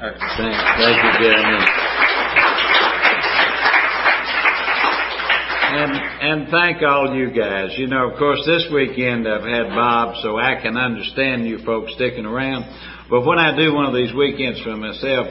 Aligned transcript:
Thank, 0.00 0.18
thank 0.18 0.96
you, 1.04 1.12
Jeremy. 1.22 1.64
And, 5.74 5.92
and 5.92 6.48
thank 6.50 6.82
all 6.82 7.14
you 7.14 7.30
guys. 7.30 7.74
You 7.78 7.86
know, 7.86 8.10
of 8.10 8.18
course, 8.18 8.40
this 8.46 8.66
weekend 8.72 9.26
I've 9.28 9.42
had 9.42 9.68
Bob, 9.70 10.16
so 10.22 10.36
I 10.36 10.60
can 10.60 10.76
understand 10.76 11.46
you 11.46 11.58
folks 11.64 11.92
sticking 11.94 12.26
around. 12.26 12.64
But 13.08 13.24
when 13.24 13.38
I 13.38 13.56
do 13.56 13.74
one 13.74 13.86
of 13.86 13.94
these 13.94 14.14
weekends 14.14 14.60
for 14.62 14.76
myself, 14.76 15.26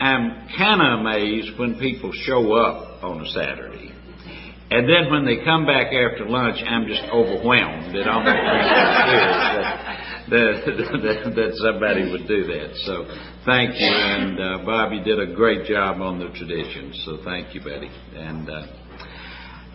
I'm 0.00 0.48
kind 0.56 0.80
of 0.82 1.00
amazed 1.00 1.58
when 1.58 1.78
people 1.78 2.12
show 2.12 2.52
up 2.52 3.02
on 3.02 3.24
a 3.24 3.26
Saturday. 3.30 3.92
And 4.70 4.88
then 4.88 5.10
when 5.10 5.24
they 5.24 5.44
come 5.44 5.64
back 5.64 5.92
after 5.92 6.28
lunch, 6.28 6.58
I'm 6.66 6.86
just 6.86 7.02
overwhelmed. 7.12 7.94
It 7.94 8.06
almost 8.06 8.36
brings 8.36 8.68
tears 9.06 9.87
that, 10.30 11.32
that, 11.36 11.52
somebody 11.56 12.10
would 12.10 12.28
do 12.28 12.44
that. 12.44 12.76
So 12.84 13.08
thank 13.46 13.80
you, 13.80 13.88
and 13.88 14.38
uh, 14.38 14.90
you 14.90 15.02
did 15.02 15.20
a 15.20 15.34
great 15.34 15.66
job 15.66 16.02
on 16.02 16.18
the 16.18 16.28
traditions. 16.36 17.00
So 17.06 17.18
thank 17.24 17.54
you, 17.54 17.60
Betty. 17.60 17.88
And 18.14 18.48
uh, 18.48 18.66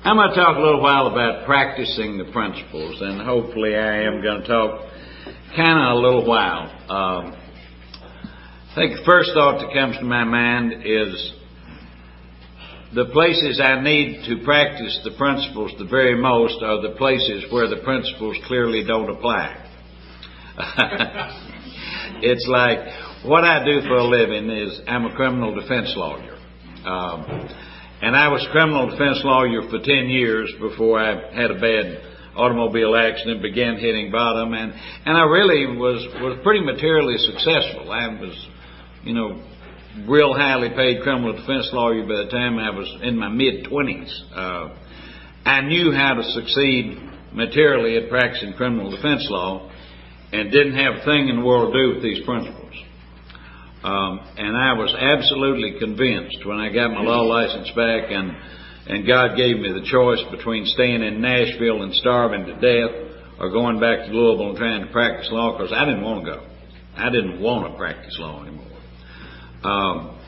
I'm 0.04 0.18
going 0.18 0.30
to 0.30 0.36
talk 0.36 0.58
a 0.58 0.62
little 0.62 0.82
while 0.82 1.08
about 1.08 1.46
practicing 1.46 2.18
the 2.18 2.32
principles, 2.32 3.02
and 3.02 3.26
hopefully 3.26 3.76
I 3.76 4.04
am 4.04 4.22
going 4.22 4.42
to 4.42 4.48
talk 4.48 4.82
kind 5.56 5.80
of 5.80 5.98
a 5.98 6.00
little 6.00 6.28
while. 6.28 6.70
Um, 6.86 7.34
I 8.72 8.76
think 8.76 8.98
the 8.98 9.06
first 9.06 9.32
thought 9.34 9.58
that 9.58 9.74
comes 9.74 9.98
to 9.98 10.04
my 10.04 10.24
mind 10.24 10.84
is 10.86 11.34
the 12.94 13.06
places 13.14 13.60
I 13.64 13.82
need 13.82 14.26
to 14.28 14.44
practice 14.46 15.00
the 15.04 15.18
principles 15.18 15.72
the 15.80 15.86
very 15.86 16.20
most 16.20 16.62
are 16.62 16.82
the 16.82 16.96
places 16.98 17.46
where 17.52 17.68
the 17.68 17.82
principles 17.84 18.38
clearly 18.46 18.84
don't 18.86 19.10
apply. 19.10 19.63
it's 22.22 22.48
like 22.48 22.80
what 23.26 23.44
I 23.44 23.66
do 23.66 23.82
for 23.82 23.96
a 23.96 24.04
living 24.04 24.50
is 24.50 24.82
I'm 24.88 25.06
a 25.06 25.16
criminal 25.16 25.56
defense 25.56 25.94
lawyer. 25.96 26.38
Um, 26.86 27.50
and 28.02 28.16
I 28.16 28.28
was 28.28 28.46
criminal 28.52 28.90
defense 28.90 29.22
lawyer 29.24 29.62
for 29.70 29.80
10 29.80 30.10
years 30.10 30.54
before 30.60 31.00
I 31.00 31.34
had 31.34 31.52
a 31.52 31.60
bad 31.60 32.04
automobile 32.36 32.96
accident, 32.96 33.42
began 33.42 33.78
hitting 33.78 34.12
bottom, 34.12 34.54
and, 34.54 34.74
and 35.06 35.18
I 35.18 35.24
really 35.24 35.78
was, 35.78 36.06
was 36.22 36.38
pretty 36.44 36.66
materially 36.66 37.18
successful. 37.18 37.92
I 37.92 38.08
was, 38.20 38.48
you 39.04 39.14
know, 39.14 39.42
real 40.08 40.34
highly 40.34 40.70
paid 40.70 41.02
criminal 41.02 41.34
defense 41.34 41.70
lawyer 41.72 42.04
by 42.04 42.26
the 42.26 42.30
time 42.30 42.60
I 42.60 42.72
was 42.72 42.92
in 43.02 43.18
my 43.18 43.30
mid 43.30 43.66
20s. 43.66 44.12
Uh, 44.36 44.76
I 45.46 45.62
knew 45.62 45.92
how 45.92 46.16
to 46.16 46.24
succeed 46.24 46.98
materially 47.32 47.98
at 47.98 48.10
practicing 48.10 48.54
criminal 48.54 48.92
defense 48.92 49.26
law 49.30 49.72
and 50.34 50.52
didn't 50.52 50.74
have 50.74 50.96
a 50.96 51.06
thing 51.06 51.30
in 51.30 51.38
the 51.40 51.46
world 51.46 51.72
to 51.72 51.80
do 51.80 51.94
with 51.94 52.04
these 52.04 52.26
principles. 52.26 52.74
Um, 53.84 54.20
and 54.38 54.58
I 54.58 54.74
was 54.74 54.90
absolutely 54.98 55.78
convinced 55.78 56.42
when 56.46 56.58
I 56.58 56.74
got 56.74 56.90
my 56.90 57.02
law 57.02 57.22
license 57.22 57.70
back 57.76 58.10
and, 58.10 58.32
and 58.88 59.06
God 59.06 59.38
gave 59.38 59.60
me 59.60 59.72
the 59.72 59.86
choice 59.86 60.24
between 60.32 60.66
staying 60.66 61.04
in 61.04 61.22
Nashville 61.22 61.84
and 61.84 61.94
starving 61.96 62.46
to 62.48 62.54
death 62.58 63.14
or 63.40 63.52
going 63.52 63.80
back 63.80 64.08
to 64.08 64.12
Louisville 64.12 64.50
and 64.50 64.58
trying 64.58 64.86
to 64.86 64.92
practice 64.92 65.30
law 65.32 65.56
because 65.56 65.72
I 65.72 65.86
didn't 65.86 66.04
want 66.04 66.26
to 66.26 66.32
go. 66.32 66.48
I 66.96 67.10
didn't 67.10 67.42
want 67.42 67.72
to 67.72 67.78
practice 67.78 68.16
law 68.18 68.42
anymore. 68.42 68.74
Um, 69.64 70.20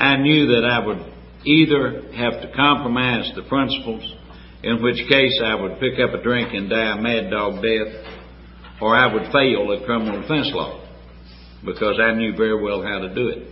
I 0.00 0.16
knew 0.16 0.46
that 0.56 0.64
I 0.64 0.86
would 0.86 1.04
either 1.44 2.12
have 2.14 2.40
to 2.40 2.52
compromise 2.56 3.30
the 3.36 3.42
principles, 3.42 4.02
in 4.62 4.82
which 4.82 4.96
case 5.08 5.40
I 5.44 5.54
would 5.54 5.80
pick 5.80 5.98
up 6.00 6.14
a 6.14 6.22
drink 6.22 6.54
and 6.54 6.70
die 6.70 6.96
a 6.96 7.00
mad 7.00 7.30
dog 7.30 7.62
death, 7.62 8.11
or 8.82 8.96
I 8.96 9.06
would 9.06 9.30
fail 9.30 9.70
at 9.78 9.86
criminal 9.86 10.20
defense 10.20 10.50
law 10.50 10.82
because 11.64 12.00
I 12.02 12.14
knew 12.14 12.34
very 12.34 12.60
well 12.60 12.82
how 12.82 12.98
to 12.98 13.14
do 13.14 13.28
it. 13.28 13.46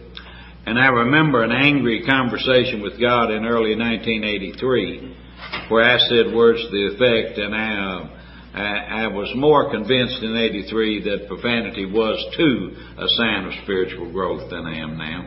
And 0.67 0.77
I 0.77 0.89
remember 0.89 1.45
an 1.45 1.53
angry 1.53 2.05
conversation 2.05 2.83
with 2.83 3.00
God 3.00 3.31
in 3.31 3.47
early 3.47 3.78
1983 3.78 5.70
where 5.70 5.84
I 5.84 5.98
said 6.11 6.34
words 6.34 6.59
to 6.61 6.70
the 6.70 6.84
effect, 6.95 7.38
and 7.38 7.55
I, 7.55 7.71
uh, 7.78 8.10
I, 8.59 9.05
I 9.05 9.06
was 9.06 9.31
more 9.37 9.71
convinced 9.71 10.21
in 10.21 10.37
83 10.37 11.05
that 11.05 11.28
profanity 11.28 11.87
was 11.87 12.19
too 12.37 12.75
a 12.99 13.06
sign 13.15 13.47
of 13.47 13.53
spiritual 13.62 14.10
growth 14.10 14.50
than 14.50 14.66
I 14.66 14.82
am 14.82 14.99
now. 14.99 15.21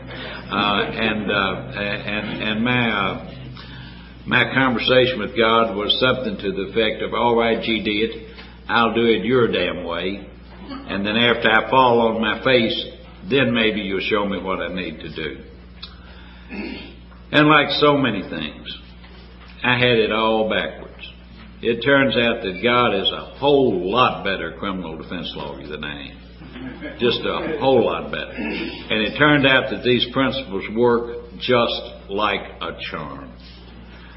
Uh, 0.52 0.84
and, 0.84 1.32
uh, 1.32 1.80
and, 1.80 2.44
and 2.44 2.64
my, 2.64 2.92
uh, 2.92 3.34
my 4.28 4.54
conversation 4.54 5.20
with 5.20 5.32
God 5.38 5.78
was 5.78 5.96
something 6.04 6.36
to 6.44 6.52
the 6.52 6.76
effect 6.76 7.02
of, 7.02 7.14
all 7.14 7.38
right, 7.38 7.58
GD 7.58 7.88
it, 7.88 8.33
I'll 8.68 8.94
do 8.94 9.06
it 9.06 9.26
your 9.26 9.52
damn 9.52 9.84
way. 9.86 10.28
And 10.70 11.06
then 11.06 11.16
after 11.16 11.50
I 11.50 11.70
fall 11.70 12.00
on 12.02 12.22
my 12.22 12.44
face, 12.44 12.86
then 13.30 13.54
maybe 13.54 13.82
you'll 13.82 14.00
show 14.02 14.26
me 14.26 14.42
what 14.42 14.62
I 14.62 14.74
need 14.74 15.00
to 15.00 15.16
do. 15.16 15.44
And 17.32 17.48
like 17.48 17.70
so 17.80 17.98
many 17.98 18.22
things, 18.22 18.80
I 19.64 19.78
had 19.78 19.98
it 19.98 20.12
all 20.12 20.50
backwards. 20.50 21.10
It 21.62 21.82
turns 21.82 22.16
out 22.18 22.44
that 22.44 22.60
God 22.62 22.94
is 22.94 23.10
a 23.12 23.38
whole 23.40 23.90
lot 23.90 24.24
better 24.24 24.56
criminal 24.60 24.98
defense 24.98 25.32
lawyer 25.36 25.68
than 25.68 25.84
I 25.84 26.10
am. 26.10 26.98
Just 27.00 27.20
a 27.22 27.58
whole 27.60 27.86
lot 27.86 28.12
better. 28.12 28.34
And 28.34 29.02
it 29.08 29.18
turned 29.18 29.48
out 29.48 29.70
that 29.72 29.84
these 29.84 30.06
principles 30.12 30.64
work 30.76 31.32
just 31.40 31.82
like 32.10 32.42
a 32.62 32.78
charm. 32.92 33.32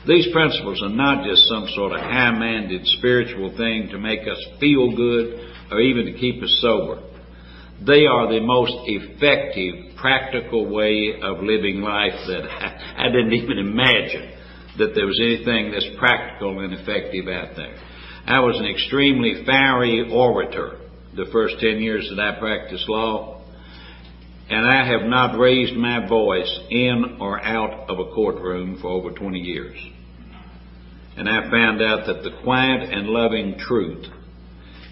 These 0.06 0.32
principles 0.32 0.80
are 0.82 0.88
not 0.88 1.24
just 1.24 1.48
some 1.48 1.66
sort 1.74 1.92
of 1.92 2.00
high-minded 2.00 2.86
spiritual 2.98 3.56
thing 3.56 3.88
to 3.90 3.98
make 3.98 4.20
us 4.20 4.38
feel 4.60 4.94
good 4.94 5.50
or 5.70 5.80
even 5.80 6.06
to 6.06 6.12
keep 6.12 6.42
us 6.42 6.58
sober. 6.60 7.02
They 7.84 8.06
are 8.06 8.32
the 8.32 8.40
most 8.40 8.72
effective, 8.86 9.96
practical 9.96 10.72
way 10.72 11.18
of 11.20 11.42
living 11.42 11.82
life 11.82 12.14
that 12.28 12.44
I, 12.44 13.06
I 13.06 13.08
didn't 13.08 13.32
even 13.32 13.58
imagine 13.58 14.32
that 14.78 14.94
there 14.94 15.06
was 15.06 15.20
anything 15.20 15.72
that's 15.72 15.88
practical 15.98 16.60
and 16.60 16.72
effective 16.72 17.26
out 17.28 17.56
there. 17.56 17.76
I 18.26 18.40
was 18.40 18.58
an 18.58 18.66
extremely 18.66 19.44
fiery 19.44 20.08
orator 20.12 20.78
the 21.16 21.26
first 21.32 21.56
10 21.60 21.78
years 21.78 22.08
that 22.10 22.20
I 22.20 22.38
practiced 22.38 22.88
law, 22.88 23.42
and 24.48 24.66
I 24.66 24.86
have 24.86 25.08
not 25.08 25.38
raised 25.38 25.74
my 25.74 26.06
voice 26.08 26.60
in 26.70 27.18
or 27.20 27.40
out 27.40 27.90
of 27.90 27.98
a 27.98 28.12
courtroom 28.14 28.78
for 28.80 28.88
over 28.88 29.10
20 29.10 29.38
years. 29.38 29.76
And 31.16 31.28
I 31.28 31.50
found 31.50 31.82
out 31.82 32.06
that 32.06 32.22
the 32.22 32.42
quiet 32.42 32.92
and 32.92 33.08
loving 33.08 33.58
truth 33.58 34.06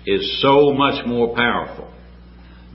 is 0.07 0.43
so 0.43 0.73
much 0.73 1.07
more 1.07 1.35
powerful 1.35 1.93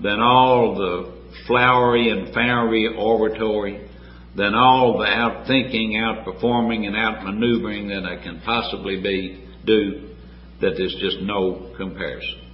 than 0.02 0.20
all 0.20 0.76
the 0.76 1.20
flowery 1.48 2.10
and 2.10 2.34
fiery 2.34 2.88
oratory 2.98 3.90
than 4.36 4.56
all 4.56 4.98
the 5.00 5.06
out 5.06 5.48
thinking, 5.48 5.98
out 5.98 6.24
performing, 6.24 6.86
and 6.86 6.96
out 6.96 7.24
maneuvering 7.24 7.90
that 7.90 8.06
I 8.06 8.22
can 8.24 8.42
possibly 8.46 9.02
be 9.02 9.46
do, 9.66 10.16
that 10.62 10.76
there's 10.78 10.96
just 11.02 11.20
no 11.22 11.74
comparison. 11.76 12.49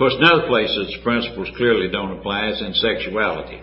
Course, 0.00 0.16
another 0.16 0.48
place 0.48 0.72
the 0.72 0.96
principles 1.04 1.52
clearly 1.58 1.92
don't 1.92 2.16
apply 2.16 2.48
is 2.48 2.62
in 2.62 2.72
sexuality. 2.72 3.60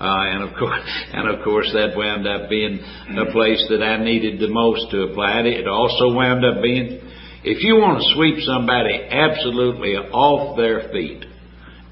Uh, 0.00 0.32
and 0.32 0.48
of 0.48 0.56
course, 0.58 0.80
and 1.12 1.28
of 1.28 1.44
course, 1.44 1.68
that 1.74 1.92
wound 1.94 2.26
up 2.26 2.48
being 2.48 2.80
a 2.80 3.30
place 3.30 3.60
that 3.68 3.84
I 3.84 4.02
needed 4.02 4.40
the 4.40 4.48
most 4.48 4.90
to 4.92 5.02
apply 5.02 5.40
it. 5.40 5.60
It 5.60 5.68
also 5.68 6.08
wound 6.08 6.42
up 6.42 6.62
being, 6.62 7.04
if 7.44 7.62
you 7.62 7.76
want 7.76 8.00
to 8.00 8.14
sweep 8.16 8.40
somebody 8.48 8.96
absolutely 8.96 9.92
off 10.08 10.56
their 10.56 10.88
feet 10.88 11.26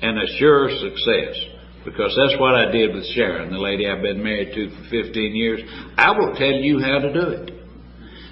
and 0.00 0.22
assure 0.24 0.70
success, 0.72 1.36
because 1.84 2.16
that's 2.16 2.40
what 2.40 2.54
I 2.54 2.72
did 2.72 2.94
with 2.94 3.04
Sharon, 3.12 3.52
the 3.52 3.58
lady 3.58 3.86
I've 3.86 4.00
been 4.00 4.24
married 4.24 4.54
to 4.54 4.70
for 4.70 5.04
15 5.04 5.36
years. 5.36 5.60
I 5.98 6.12
will 6.12 6.32
tell 6.32 6.56
you 6.64 6.80
how 6.80 6.96
to 6.96 7.12
do 7.12 7.28
it. 7.28 7.50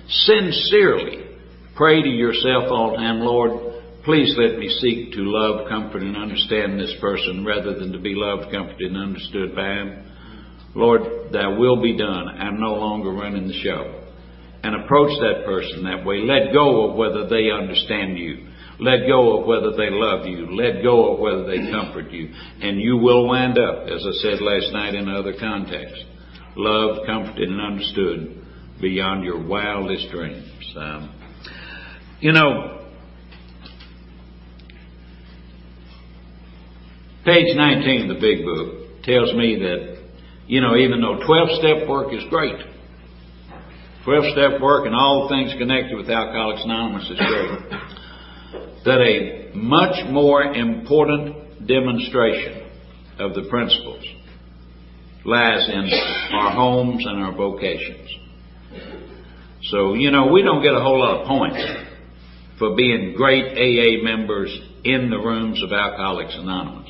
Sincerely 0.09 1.37
pray 1.77 2.01
to 2.01 2.09
yourself 2.09 2.73
all 2.73 2.93
the 2.93 2.97
time, 2.97 3.21
Lord, 3.21 3.70
please 4.05 4.35
let 4.39 4.59
me 4.59 4.69
seek 4.81 5.13
to 5.13 5.21
love, 5.21 5.69
comfort, 5.69 6.03
and 6.03 6.17
understand 6.17 6.79
this 6.79 6.95
person 7.01 7.45
rather 7.45 7.79
than 7.79 7.93
to 7.93 7.99
be 7.99 8.15
loved, 8.15 8.51
comforted, 8.53 8.93
and 8.93 8.97
understood 8.97 9.55
by 9.55 9.67
him. 9.67 10.05
Lord, 10.75 11.33
thy 11.33 11.49
will 11.49 11.83
be 11.83 11.97
done. 11.97 12.29
I'm 12.29 12.61
no 12.61 12.75
longer 12.75 13.11
running 13.11 13.49
the 13.49 13.61
show. 13.63 14.05
And 14.63 14.85
approach 14.85 15.11
that 15.21 15.45
person 15.45 15.85
that 15.85 16.05
way. 16.05 16.21
Let 16.21 16.53
go 16.53 16.91
of 16.91 16.97
whether 16.97 17.29
they 17.29 17.51
understand 17.51 18.19
you. 18.19 18.47
Let 18.79 19.07
go 19.07 19.41
of 19.41 19.47
whether 19.47 19.73
they 19.77 19.91
love 19.91 20.27
you. 20.27 20.55
Let 20.55 20.83
go 20.83 21.13
of 21.13 21.21
whether 21.21 21.45
they 21.45 21.71
comfort 21.71 22.11
you. 22.11 22.31
And 22.61 22.81
you 22.81 22.97
will 22.97 23.27
wind 23.27 23.59
up, 23.59 23.89
as 23.89 24.05
I 24.07 24.13
said 24.23 24.41
last 24.41 24.73
night 24.73 24.95
in 24.95 25.09
other 25.09 25.35
contexts, 25.39 26.05
loved, 26.57 27.07
comforted, 27.07 27.49
and 27.49 27.61
understood 27.61 28.45
beyond 28.81 29.25
your 29.25 29.47
wildest 29.47 30.11
dreams. 30.11 30.75
Um, 30.77 31.15
you 32.21 32.33
know, 32.33 32.80
page 37.25 37.55
19 37.55 38.11
of 38.11 38.17
the 38.17 38.21
big 38.21 38.45
book 38.45 39.03
tells 39.05 39.35
me 39.35 39.57
that, 39.61 39.99
you 40.47 40.61
know, 40.61 40.77
even 40.77 41.01
though 41.01 41.25
12 41.25 41.49
step 41.59 41.89
work 41.89 42.13
is 42.13 42.23
great, 42.31 42.57
12 44.05 44.25
step 44.33 44.61
work 44.61 44.87
and 44.87 44.95
all 44.95 45.29
things 45.29 45.53
connected 45.59 45.97
with 45.97 46.09
Alcoholics 46.09 46.63
Anonymous 46.65 47.11
is 47.11 47.19
great 47.19 47.81
that 48.85 49.01
a 49.01 49.53
much 49.55 50.11
more 50.11 50.43
important 50.43 51.67
demonstration 51.67 52.67
of 53.19 53.35
the 53.35 53.47
principles 53.51 54.05
lies 55.25 55.69
in 55.69 55.91
our 56.33 56.53
homes 56.53 57.05
and 57.07 57.23
our 57.23 57.35
vocations. 57.37 58.09
So, 59.65 59.95
you 59.95 60.11
know, 60.11 60.33
we 60.33 60.43
don't 60.43 60.63
get 60.63 60.73
a 60.73 60.81
whole 60.81 60.99
lot 60.99 61.21
of 61.21 61.27
points 61.27 61.63
for 62.59 62.75
being 62.75 63.15
great 63.15 63.53
AA 63.53 64.03
members 64.03 64.51
in 64.85 65.11
the 65.11 65.19
rooms 65.19 65.63
of 65.63 65.73
Alcoholics 65.73 66.35
Anonymous. 66.37 66.89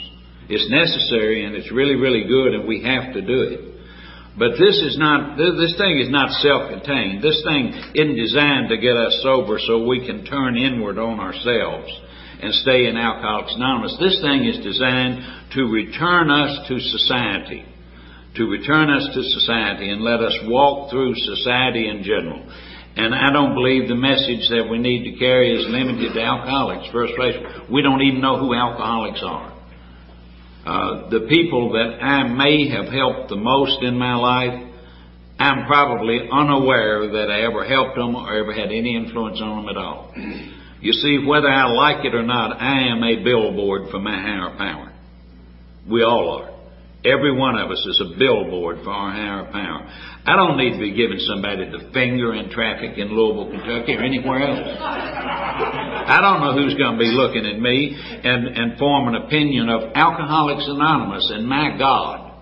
It's 0.51 0.69
necessary 0.69 1.47
and 1.47 1.55
it's 1.55 1.71
really, 1.71 1.95
really 1.95 2.27
good 2.27 2.55
and 2.55 2.67
we 2.67 2.83
have 2.83 3.15
to 3.15 3.23
do 3.23 3.43
it. 3.43 3.61
But 4.37 4.59
this 4.59 4.83
is 4.83 4.99
not, 4.99 5.39
this 5.39 5.75
thing 5.79 5.99
is 5.99 6.11
not 6.11 6.31
self-contained. 6.43 7.23
This 7.23 7.43
thing 7.47 7.71
isn't 7.95 8.17
designed 8.17 8.69
to 8.71 8.79
get 8.79 8.97
us 8.97 9.21
sober 9.23 9.59
so 9.63 9.87
we 9.87 10.07
can 10.07 10.25
turn 10.25 10.57
inward 10.57 10.99
on 10.99 11.21
ourselves 11.21 11.87
and 12.43 12.55
stay 12.67 12.87
in 12.87 12.97
Alcoholics 12.97 13.55
Anonymous. 13.55 13.97
This 14.01 14.19
thing 14.23 14.47
is 14.47 14.65
designed 14.65 15.53
to 15.55 15.71
return 15.71 16.31
us 16.31 16.67
to 16.69 16.79
society. 16.79 17.65
To 18.37 18.47
return 18.47 18.91
us 18.91 19.07
to 19.13 19.23
society 19.23 19.91
and 19.91 20.03
let 20.03 20.21
us 20.21 20.35
walk 20.47 20.91
through 20.91 21.15
society 21.15 21.89
in 21.89 22.03
general. 22.03 22.43
And 22.97 23.15
I 23.15 23.33
don't 23.33 23.55
believe 23.55 23.89
the 23.89 23.95
message 23.95 24.49
that 24.51 24.67
we 24.71 24.79
need 24.79 25.11
to 25.11 25.19
carry 25.19 25.55
is 25.55 25.67
limited 25.69 26.15
to 26.15 26.23
alcoholics. 26.23 26.91
First 26.93 27.15
place, 27.15 27.35
we 27.71 27.83
don't 27.83 28.03
even 28.03 28.21
know 28.21 28.39
who 28.39 28.55
alcoholics 28.55 29.21
are. 29.23 29.50
Uh, 30.65 31.09
the 31.09 31.27
people 31.29 31.73
that 31.73 32.03
I 32.03 32.29
may 32.29 32.69
have 32.69 32.87
helped 32.93 33.31
the 33.31 33.37
most 33.37 33.83
in 33.83 33.99
my 33.99 34.15
life, 34.15 34.69
I'm 35.39 35.67
probably 35.67 36.29
unaware 36.31 37.09
that 37.13 37.31
I 37.31 37.43
ever 37.43 37.65
helped 37.65 37.97
them 37.97 38.15
or 38.15 38.37
ever 38.37 38.53
had 38.53 38.71
any 38.71 38.95
influence 38.95 39.41
on 39.41 39.65
them 39.65 39.69
at 39.71 39.77
all. 39.79 40.13
You 40.83 40.93
see, 40.93 41.25
whether 41.27 41.49
I 41.49 41.65
like 41.73 42.05
it 42.05 42.15
or 42.15 42.23
not, 42.23 42.61
I 42.61 42.89
am 42.89 43.03
a 43.03 43.23
billboard 43.23 43.91
for 43.91 43.99
my 43.99 44.19
higher 44.21 44.57
power. 44.57 44.93
We 45.89 46.03
all 46.03 46.43
are. 46.43 46.50
Every 47.05 47.33
one 47.33 47.57
of 47.57 47.71
us 47.71 47.81
is 47.87 48.03
a 48.05 48.19
billboard 48.19 48.85
for 48.85 48.91
our 48.91 49.13
higher 49.13 49.51
power. 49.51 49.89
I 50.27 50.37
don't 50.37 50.59
need 50.59 50.77
to 50.77 50.79
be 50.79 50.93
giving 50.93 51.19
somebody 51.21 51.65
the 51.65 51.89
finger 51.97 52.35
in 52.35 52.51
traffic 52.51 52.99
in 52.99 53.09
Louisville, 53.09 53.49
Kentucky 53.49 53.97
or 53.97 54.05
anywhere 54.05 54.45
else. 54.45 54.77
I 54.77 56.21
don't 56.21 56.45
know 56.45 56.53
who's 56.53 56.77
going 56.77 56.99
to 56.99 57.01
be 57.01 57.09
looking 57.09 57.47
at 57.47 57.59
me 57.59 57.97
and, 57.97 58.49
and 58.49 58.79
form 58.79 59.09
an 59.09 59.15
opinion 59.15 59.71
of 59.71 59.97
Alcoholics 59.97 60.69
Anonymous 60.69 61.31
and 61.33 61.49
my 61.49 61.79
God 61.79 62.37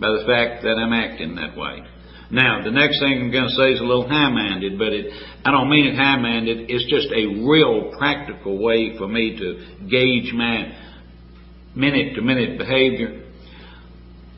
by 0.00 0.10
the 0.10 0.26
fact 0.26 0.64
that 0.64 0.82
I'm 0.82 0.92
acting 0.92 1.36
that 1.36 1.56
way. 1.56 1.86
Now, 2.32 2.64
the 2.64 2.72
next 2.72 2.98
thing 2.98 3.22
I'm 3.22 3.30
going 3.30 3.50
to 3.50 3.54
say 3.54 3.70
is 3.70 3.80
a 3.80 3.84
little 3.84 4.08
high-minded, 4.08 4.78
but 4.78 4.88
it, 4.88 5.12
I 5.44 5.52
don't 5.52 5.70
mean 5.70 5.86
it 5.86 5.94
high-minded. 5.94 6.70
It's 6.70 6.90
just 6.90 7.06
a 7.14 7.46
real 7.46 7.94
practical 7.96 8.58
way 8.58 8.96
for 8.98 9.06
me 9.06 9.38
to 9.38 9.86
gauge 9.86 10.32
my 10.34 10.74
minute-to-minute 11.76 12.58
behavior 12.58 13.22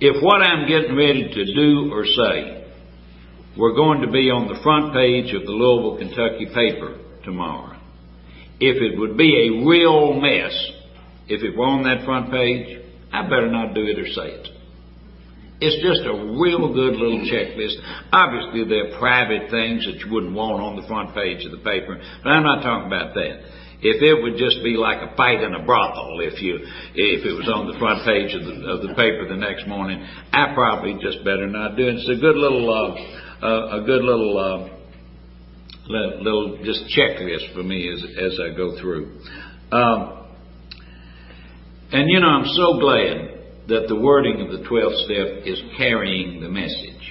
if 0.04 0.22
what 0.22 0.42
I'm 0.42 0.68
getting 0.68 0.94
ready 0.96 1.32
to 1.32 1.44
do 1.54 1.88
or 1.90 2.04
say 2.04 2.68
were 3.56 3.72
going 3.72 4.02
to 4.02 4.10
be 4.12 4.28
on 4.28 4.52
the 4.52 4.60
front 4.60 4.92
page 4.92 5.32
of 5.32 5.48
the 5.48 5.54
Louisville, 5.56 5.96
Kentucky 5.96 6.52
paper 6.52 7.00
tomorrow, 7.24 7.80
if 8.60 8.76
it 8.84 8.98
would 9.00 9.16
be 9.16 9.32
a 9.32 9.64
real 9.64 10.20
mess, 10.20 10.52
if 11.28 11.40
it 11.40 11.56
were 11.56 11.64
on 11.64 11.84
that 11.84 12.04
front 12.04 12.30
page, 12.30 12.84
I 13.12 13.22
better 13.22 13.48
not 13.48 13.72
do 13.72 13.80
it 13.88 13.98
or 13.98 14.04
say 14.12 14.28
it. 14.44 14.48
It's 15.64 15.80
just 15.80 16.04
a 16.04 16.12
real 16.36 16.68
good 16.74 17.00
little 17.00 17.24
checklist. 17.24 17.80
Obviously, 18.12 18.68
there 18.68 18.92
are 18.92 18.98
private 18.98 19.48
things 19.48 19.86
that 19.86 20.04
you 20.04 20.12
wouldn't 20.12 20.34
want 20.34 20.60
on 20.60 20.76
the 20.76 20.84
front 20.84 21.14
page 21.14 21.46
of 21.46 21.52
the 21.52 21.64
paper, 21.64 21.96
but 21.96 22.28
I'm 22.28 22.44
not 22.44 22.60
talking 22.60 22.92
about 22.92 23.14
that 23.14 23.63
if 23.84 24.00
it 24.00 24.16
would 24.22 24.40
just 24.40 24.64
be 24.64 24.80
like 24.80 25.04
a 25.04 25.14
fight 25.14 25.44
in 25.44 25.54
a 25.54 25.62
brothel 25.62 26.16
if 26.20 26.40
you 26.40 26.56
if 26.96 27.20
it 27.20 27.34
was 27.36 27.46
on 27.52 27.68
the 27.68 27.78
front 27.78 28.00
page 28.08 28.32
of 28.32 28.40
the, 28.48 28.56
of 28.64 28.80
the 28.80 28.96
paper 28.96 29.28
the 29.28 29.36
next 29.36 29.68
morning 29.68 30.00
I 30.32 30.54
probably 30.54 30.96
just 31.04 31.20
better 31.22 31.46
not 31.46 31.76
do 31.76 31.86
it. 31.86 32.00
It's 32.00 32.08
a 32.08 32.20
good 32.20 32.36
little 32.36 32.64
uh, 32.72 33.44
uh, 33.44 33.82
a 33.82 33.84
good 33.84 34.02
little 34.02 34.34
uh, 34.40 34.74
little 35.86 36.64
just 36.64 36.88
checklist 36.96 37.52
for 37.52 37.62
me 37.62 37.92
as 37.92 38.00
as 38.32 38.40
I 38.40 38.56
go 38.56 38.80
through. 38.80 39.20
Um, 39.70 40.32
and 41.92 42.08
you 42.08 42.20
know 42.20 42.28
I'm 42.28 42.48
so 42.56 42.80
glad 42.80 43.68
that 43.68 43.88
the 43.88 43.96
wording 43.96 44.40
of 44.40 44.48
the 44.48 44.66
12th 44.68 45.04
step 45.04 45.46
is 45.46 45.60
carrying 45.76 46.40
the 46.40 46.48
message. 46.48 47.04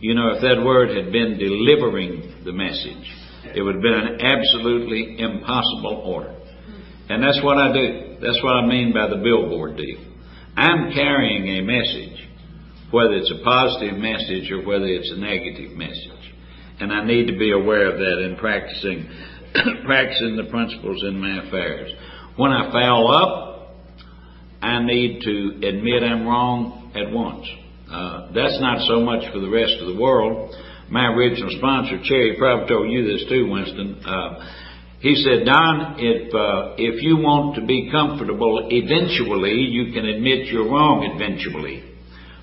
You 0.00 0.14
know 0.14 0.34
if 0.34 0.42
that 0.42 0.62
word 0.64 0.96
had 0.96 1.12
been 1.12 1.38
delivering 1.38 2.42
the 2.44 2.52
message 2.52 3.06
it 3.54 3.62
would 3.62 3.76
have 3.76 3.82
been 3.82 3.94
an 3.94 4.20
absolutely 4.20 5.18
impossible 5.18 6.02
order. 6.04 6.34
And 7.08 7.22
that's 7.22 7.40
what 7.42 7.58
I 7.58 7.72
do. 7.72 8.16
That's 8.20 8.42
what 8.42 8.56
I 8.56 8.66
mean 8.66 8.92
by 8.92 9.08
the 9.08 9.22
billboard 9.22 9.76
deal. 9.76 9.98
I'm 10.56 10.92
carrying 10.92 11.58
a 11.58 11.62
message, 11.62 12.28
whether 12.90 13.12
it's 13.12 13.30
a 13.30 13.44
positive 13.44 13.98
message 13.98 14.50
or 14.50 14.66
whether 14.66 14.86
it's 14.86 15.10
a 15.12 15.20
negative 15.20 15.76
message. 15.76 16.34
And 16.80 16.92
I 16.92 17.04
need 17.04 17.26
to 17.26 17.38
be 17.38 17.52
aware 17.52 17.92
of 17.92 17.98
that 17.98 18.24
in 18.24 18.36
practicing, 18.36 19.08
practicing 19.86 20.36
the 20.36 20.48
principles 20.50 21.02
in 21.04 21.20
my 21.20 21.46
affairs. 21.46 21.92
When 22.36 22.50
I 22.50 22.72
foul 22.72 23.10
up, 23.10 23.76
I 24.62 24.82
need 24.82 25.20
to 25.22 25.68
admit 25.68 26.02
I'm 26.02 26.26
wrong 26.26 26.92
at 26.94 27.10
once. 27.12 27.46
Uh, 27.90 28.32
that's 28.32 28.60
not 28.60 28.86
so 28.88 29.00
much 29.00 29.22
for 29.32 29.38
the 29.38 29.48
rest 29.48 29.74
of 29.80 29.94
the 29.94 30.00
world 30.00 30.54
my 30.90 31.06
original 31.08 31.50
sponsor, 31.58 31.98
Cherry, 32.04 32.36
probably 32.38 32.68
told 32.68 32.90
you 32.90 33.04
this 33.04 33.28
too, 33.28 33.50
Winston. 33.50 34.02
Uh, 34.04 34.52
he 35.00 35.14
said, 35.16 35.44
Don, 35.44 35.96
if 35.98 36.34
uh, 36.34 36.74
if 36.78 37.02
you 37.02 37.16
want 37.18 37.56
to 37.56 37.66
be 37.66 37.90
comfortable, 37.90 38.66
eventually 38.70 39.68
you 39.68 39.92
can 39.92 40.06
admit 40.06 40.46
you're 40.46 40.70
wrong. 40.70 41.04
Eventually, 41.14 41.84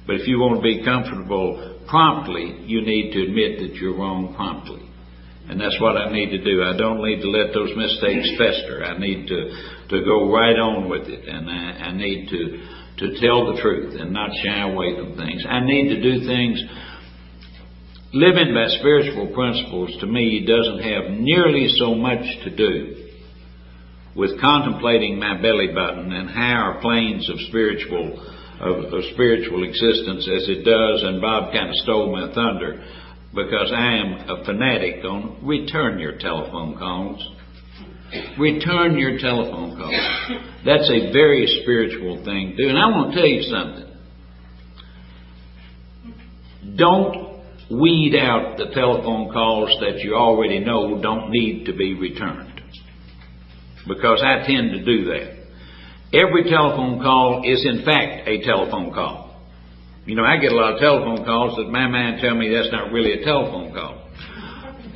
but 0.06 0.16
if 0.16 0.28
you 0.28 0.40
want 0.40 0.60
to 0.60 0.64
be 0.64 0.84
comfortable 0.84 1.80
promptly, 1.88 2.64
you 2.68 2.86
need 2.86 3.12
to 3.14 3.24
admit 3.24 3.60
that 3.60 3.76
you're 3.76 3.98
wrong 3.98 4.34
promptly. 4.36 4.86
And 5.50 5.60
that's 5.60 5.76
what 5.82 5.98
I 5.98 6.12
need 6.12 6.30
to 6.32 6.44
do. 6.44 6.64
I 6.64 6.78
don't 6.78 7.04
need 7.04 7.20
to 7.22 7.30
let 7.30 7.54
those 7.54 7.76
mistakes 7.76 8.32
fester. 8.38 8.84
I 8.86 8.98
need 8.98 9.28
to 9.28 9.40
to 9.90 10.06
go 10.06 10.32
right 10.32 10.56
on 10.56 10.90
with 10.90 11.08
it, 11.10 11.28
and 11.28 11.50
I, 11.50 11.90
I 11.90 11.98
need 11.98 12.30
to 12.30 12.42
to 13.04 13.20
tell 13.20 13.52
the 13.52 13.60
truth 13.62 14.00
and 14.00 14.14
not 14.14 14.30
shy 14.44 14.62
away 14.62 14.96
from 14.96 15.18
things. 15.18 15.44
I 15.48 15.66
need 15.66 15.90
to 15.90 16.00
do 16.00 16.28
things 16.28 16.62
living 18.14 18.54
by 18.54 18.68
spiritual 18.78 19.34
principles 19.34 19.90
to 20.00 20.06
me 20.06 20.46
doesn't 20.46 20.84
have 20.84 21.12
nearly 21.20 21.68
so 21.80 21.96
much 21.96 22.22
to 22.44 22.56
do 22.56 23.10
with 24.16 24.40
contemplating 24.40 25.18
my 25.18 25.42
belly 25.42 25.70
button 25.74 26.14
and 26.14 26.30
higher 26.30 26.80
planes 26.80 27.28
of 27.28 27.40
spiritual 27.50 28.30
of, 28.62 28.94
of 28.94 29.04
spiritual 29.14 29.64
existence 29.64 30.30
as 30.30 30.48
it 30.48 30.64
does 30.64 31.02
and 31.04 31.20
Bob 31.20 31.52
kind 31.52 31.70
of 31.70 31.76
stole 31.78 32.12
my 32.12 32.32
thunder 32.36 32.86
because 33.34 33.72
I 33.74 33.96
am 33.96 34.30
a 34.30 34.46
fanatic 34.46 35.04
on 35.04 35.40
return 35.44 35.98
your 35.98 36.20
telephone 36.20 36.78
calls. 36.78 37.28
Return 38.38 38.96
your 39.00 39.18
telephone 39.18 39.76
calls. 39.76 40.40
That's 40.64 40.88
a 40.88 41.12
very 41.12 41.62
spiritual 41.64 42.24
thing 42.24 42.52
to 42.52 42.64
do. 42.64 42.70
And 42.70 42.78
I 42.78 42.86
want 42.90 43.12
to 43.12 43.18
tell 43.18 43.28
you 43.28 43.42
something. 43.42 43.90
Don't 46.78 47.33
weed 47.72 48.16
out 48.20 48.58
the 48.58 48.74
telephone 48.74 49.32
calls 49.32 49.70
that 49.80 50.00
you 50.00 50.16
already 50.16 50.60
know 50.60 51.02
don't 51.02 51.30
need 51.30 51.66
to 51.66 51.74
be 51.74 51.94
returned. 51.94 52.62
Because 53.88 54.22
I 54.24 54.46
tend 54.46 54.72
to 54.72 54.84
do 54.84 55.06
that. 55.06 55.44
Every 56.14 56.44
telephone 56.44 57.02
call 57.02 57.42
is 57.44 57.66
in 57.66 57.84
fact 57.84 58.28
a 58.28 58.42
telephone 58.44 58.94
call. 58.94 59.42
You 60.06 60.16
know, 60.16 60.24
I 60.24 60.38
get 60.38 60.52
a 60.52 60.56
lot 60.56 60.74
of 60.74 60.80
telephone 60.80 61.26
calls 61.26 61.56
that 61.58 61.72
my 61.72 61.88
mind 61.88 62.20
tell 62.22 62.36
me 62.36 62.54
that's 62.54 62.72
not 62.72 62.92
really 62.92 63.22
a 63.22 63.26
telephone 63.26 63.74
call. 63.74 64.04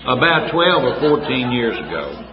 About 0.05 0.51
12 0.51 0.83
or 0.83 1.19
14 1.19 1.51
years 1.51 1.77
ago, 1.77 2.27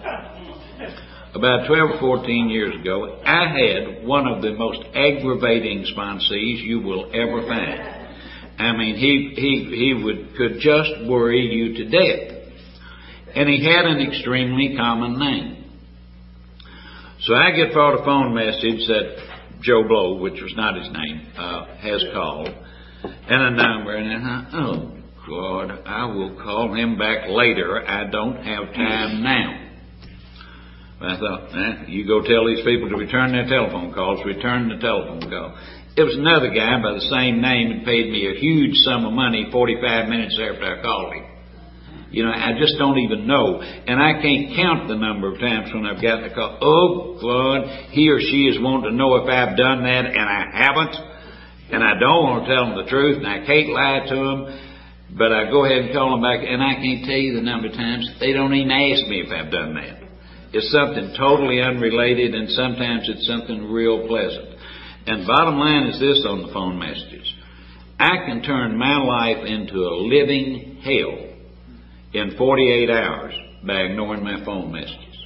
about 1.35 1.67
12 1.67 1.91
or 1.91 2.19
14 2.19 2.49
years 2.49 2.75
ago, 2.81 3.21
I 3.25 3.49
had 3.49 4.07
one 4.07 4.27
of 4.29 4.43
the 4.43 4.53
most 4.53 4.81
aggravating 4.95 5.87
sponsees 5.97 6.63
you 6.63 6.81
will 6.81 7.11
ever 7.15 7.47
find. 7.47 8.04
I 8.59 8.77
mean, 8.77 8.97
he, 8.97 9.35
he, 9.35 9.77
he 9.77 10.03
would, 10.05 10.37
could 10.37 10.61
just 10.61 11.09
worry 11.09 11.41
you 11.41 11.75
to 11.75 11.91
death. 11.91 12.35
And 13.35 13.49
he 13.49 13.65
had 13.65 13.85
an 13.85 14.01
extremely 14.01 14.77
common 14.77 15.19
name. 15.19 15.65
So 17.23 17.35
I 17.35 17.51
get 17.53 17.71
a 17.71 18.05
phone 18.05 18.35
message 18.35 18.87
that 18.87 19.17
Joe 19.63 19.83
Blow, 19.89 20.21
which 20.21 20.41
was 20.41 20.53
not 20.57 20.77
his 20.77 20.89
name, 20.93 21.27
uh, 21.37 21.77
has 21.77 22.05
called, 22.13 22.49
and 22.49 23.43
a 23.43 23.51
number, 23.51 23.97
and 23.97 24.27
I 24.27 24.51
oh, 24.53 24.95
God, 25.27 25.83
I 25.87 26.05
will 26.05 26.37
call 26.37 26.75
him 26.75 26.99
back 26.99 27.29
later. 27.29 27.83
I 27.87 28.11
don't 28.11 28.37
have 28.37 28.75
time 28.75 29.23
now. 29.23 29.61
I 31.01 31.19
thought, 31.19 31.49
eh, 31.53 31.85
you 31.89 32.07
go 32.07 32.21
tell 32.21 32.47
these 32.47 32.65
people 32.65 32.89
to 32.91 32.97
return 32.97 33.33
their 33.33 33.47
telephone 33.47 33.93
calls, 33.93 34.25
return 34.25 34.69
the 34.69 34.77
telephone 34.77 35.23
call. 35.31 35.57
It 35.97 36.03
was 36.03 36.19
another 36.19 36.51
guy 36.51 36.83
by 36.83 36.99
the 36.99 37.07
same 37.07 37.39
name 37.41 37.71
and 37.71 37.87
paid 37.87 38.11
me 38.11 38.27
a 38.27 38.35
huge 38.35 38.75
sum 38.83 39.07
of 39.07 39.13
money 39.13 39.47
45 39.53 40.09
minutes 40.09 40.35
after 40.43 40.67
I 40.67 40.83
called 40.83 41.15
him. 41.15 41.25
You 42.11 42.23
know, 42.23 42.35
I 42.35 42.55
just 42.59 42.79
don't 42.79 42.99
even 42.99 43.27
know. 43.27 43.63
And 43.63 44.03
I 44.03 44.19
can't 44.23 44.55
count 44.59 44.87
the 44.87 44.99
number 44.99 45.31
of 45.31 45.39
times 45.39 45.71
when 45.75 45.87
I've 45.87 46.03
gotten 46.03 46.31
a 46.31 46.35
call. 46.35 46.59
Oh, 46.63 47.19
God, 47.19 47.91
he 47.91 48.11
or 48.11 48.19
she 48.19 48.47
is 48.51 48.59
wanting 48.59 48.91
to 48.91 48.97
know 48.97 49.19
if 49.23 49.27
I've 49.27 49.57
done 49.57 49.83
that 49.83 50.07
and 50.07 50.27
I 50.27 50.51
haven't. 50.51 50.95
And 51.75 51.83
I 51.83 51.99
don't 51.99 52.23
want 52.23 52.47
to 52.47 52.55
tell 52.55 52.67
them 52.71 52.77
the 52.79 52.91
truth, 52.91 53.19
and 53.19 53.27
I 53.27 53.47
can't 53.47 53.71
lie 53.71 54.07
to 54.07 54.15
them, 54.15 54.39
but 55.19 55.33
I 55.33 55.51
go 55.51 55.65
ahead 55.65 55.91
and 55.91 55.95
call 55.95 56.15
them 56.15 56.23
back, 56.23 56.47
and 56.47 56.63
I 56.63 56.75
can't 56.79 57.03
tell 57.03 57.19
you 57.19 57.35
the 57.35 57.43
number 57.43 57.67
of 57.67 57.75
times 57.75 58.07
they 58.21 58.33
don't 58.33 58.55
even 58.55 58.71
ask 58.71 59.07
me 59.11 59.23
if 59.25 59.31
I've 59.33 59.51
done 59.51 59.75
that. 59.75 60.03
It's 60.55 60.71
something 60.71 61.15
totally 61.19 61.63
unrelated, 61.63 62.35
and 62.35 62.51
sometimes 62.51 63.09
it's 63.11 63.27
something 63.27 63.73
real 63.73 64.07
pleasant. 64.07 64.54
And 65.07 65.27
bottom 65.27 65.59
line 65.59 65.87
is 65.89 66.01
this 66.01 66.25
on 66.27 66.43
the 66.43 66.53
phone 66.53 66.79
messages. 66.79 67.33
I 67.99 68.27
can 68.27 68.43
turn 68.43 68.77
my 68.77 68.97
life 68.99 69.45
into 69.47 69.77
a 69.77 70.01
living 70.01 70.81
hell 70.83 71.35
in 72.13 72.37
48 72.37 72.91
hours 72.91 73.35
by 73.67 73.81
ignoring 73.83 74.25
my 74.25 74.45
phone 74.45 74.73
messages. 74.73 75.17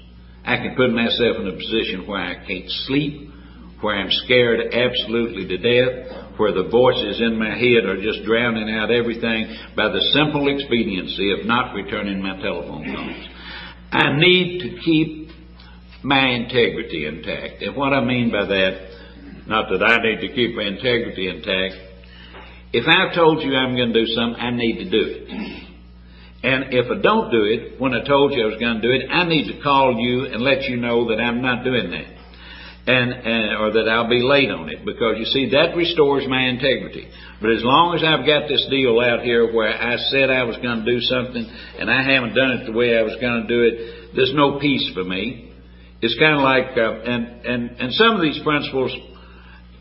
I 0.44 0.56
can 0.56 0.74
put 0.76 0.90
myself 0.90 1.36
in 1.40 1.48
a 1.48 1.56
position 1.56 2.06
where 2.06 2.20
I 2.20 2.46
can't 2.46 2.70
sleep, 2.86 3.30
where 3.80 3.96
I'm 3.96 4.10
scared 4.10 4.72
absolutely 4.72 5.46
to 5.46 5.58
death, 5.58 6.38
where 6.38 6.52
the 6.52 6.68
voices 6.68 7.20
in 7.20 7.38
my 7.38 7.54
head 7.56 7.84
are 7.84 8.02
just 8.02 8.24
drowning 8.24 8.70
out 8.74 8.90
everything 8.90 9.54
by 9.76 9.88
the 9.88 10.00
simple 10.12 10.48
expediency 10.48 11.32
of 11.32 11.46
not 11.46 11.74
returning 11.74 12.22
my 12.22 12.40
telephone 12.40 12.84
calls. 12.84 13.28
I 13.92 14.16
need 14.16 14.60
to 14.60 14.80
keep 14.84 15.30
my 16.02 16.28
integrity 16.28 17.06
intact. 17.06 17.62
And 17.62 17.76
what 17.76 17.92
I 17.92 18.04
mean 18.04 18.30
by 18.30 18.46
that, 18.46 18.97
not 19.48 19.70
that 19.70 19.82
I 19.82 20.02
need 20.02 20.20
to 20.20 20.34
keep 20.34 20.54
my 20.54 20.64
integrity 20.64 21.28
intact, 21.28 21.74
if 22.72 22.84
I've 22.86 23.14
told 23.14 23.42
you 23.42 23.56
I'm 23.56 23.74
going 23.74 23.92
to 23.92 24.04
do 24.04 24.06
something, 24.12 24.40
I 24.40 24.50
need 24.50 24.84
to 24.84 24.90
do 24.90 25.02
it. 25.08 25.64
And 26.40 26.72
if 26.72 26.86
I 26.86 27.00
don't 27.00 27.32
do 27.32 27.44
it, 27.44 27.80
when 27.80 27.94
I 27.94 28.04
told 28.04 28.32
you 28.32 28.44
I 28.44 28.46
was 28.46 28.60
going 28.60 28.80
to 28.80 28.84
do 28.84 28.92
it, 28.92 29.08
I 29.10 29.24
need 29.24 29.50
to 29.50 29.60
call 29.62 29.96
you 29.98 30.26
and 30.26 30.42
let 30.42 30.62
you 30.64 30.76
know 30.76 31.08
that 31.08 31.18
I'm 31.18 31.42
not 31.42 31.64
doing 31.64 31.90
that. 31.90 32.14
And, 32.88 33.12
and, 33.12 33.44
or 33.60 33.72
that 33.72 33.88
I'll 33.88 34.08
be 34.08 34.22
late 34.22 34.48
on 34.48 34.70
it 34.70 34.80
because 34.84 35.16
you 35.18 35.26
see 35.26 35.50
that 35.52 35.76
restores 35.76 36.24
my 36.26 36.48
integrity. 36.48 37.08
But 37.40 37.50
as 37.50 37.60
long 37.60 37.92
as 37.92 38.00
I've 38.00 38.24
got 38.24 38.48
this 38.48 38.64
deal 38.70 38.96
out 39.00 39.20
here 39.20 39.52
where 39.52 39.68
I 39.68 39.96
said 40.08 40.30
I 40.30 40.44
was 40.44 40.56
going 40.56 40.84
to 40.84 40.88
do 40.88 41.00
something 41.00 41.44
and 41.78 41.90
I 41.90 42.00
haven't 42.00 42.32
done 42.32 42.52
it 42.52 42.64
the 42.64 42.72
way 42.72 42.96
I 42.96 43.02
was 43.02 43.12
going 43.20 43.44
to 43.44 43.48
do 43.48 43.60
it, 43.60 44.16
there's 44.16 44.32
no 44.32 44.58
peace 44.58 44.88
for 44.94 45.04
me. 45.04 45.52
It's 46.00 46.16
kind 46.18 46.38
of 46.38 46.40
like, 46.40 46.78
uh, 46.78 47.10
and 47.10 47.44
and 47.44 47.62
and 47.76 47.92
some 47.92 48.14
of 48.14 48.22
these 48.22 48.38
principles, 48.44 48.94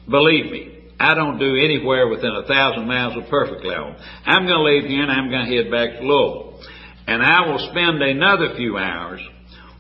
believe 0.10 0.52
me, 0.52 0.78
I 1.00 1.14
don't 1.14 1.38
do 1.38 1.56
anywhere 1.56 2.08
within 2.08 2.32
a 2.32 2.48
thousand 2.48 2.88
miles 2.88 3.16
of 3.16 3.30
perfectly 3.30 3.70
level. 3.70 3.96
I'm 4.26 4.46
going 4.46 4.58
to 4.58 4.64
leave 4.64 4.90
here 4.90 5.04
and 5.04 5.12
I'm 5.12 5.30
going 5.30 5.46
to 5.46 5.56
head 5.56 5.70
back 5.70 6.00
to 6.00 6.06
Louisville. 6.06 6.60
And 7.08 7.22
I 7.22 7.48
will 7.48 7.70
spend 7.72 8.02
another 8.02 8.56
few 8.58 8.78
hours 8.78 9.22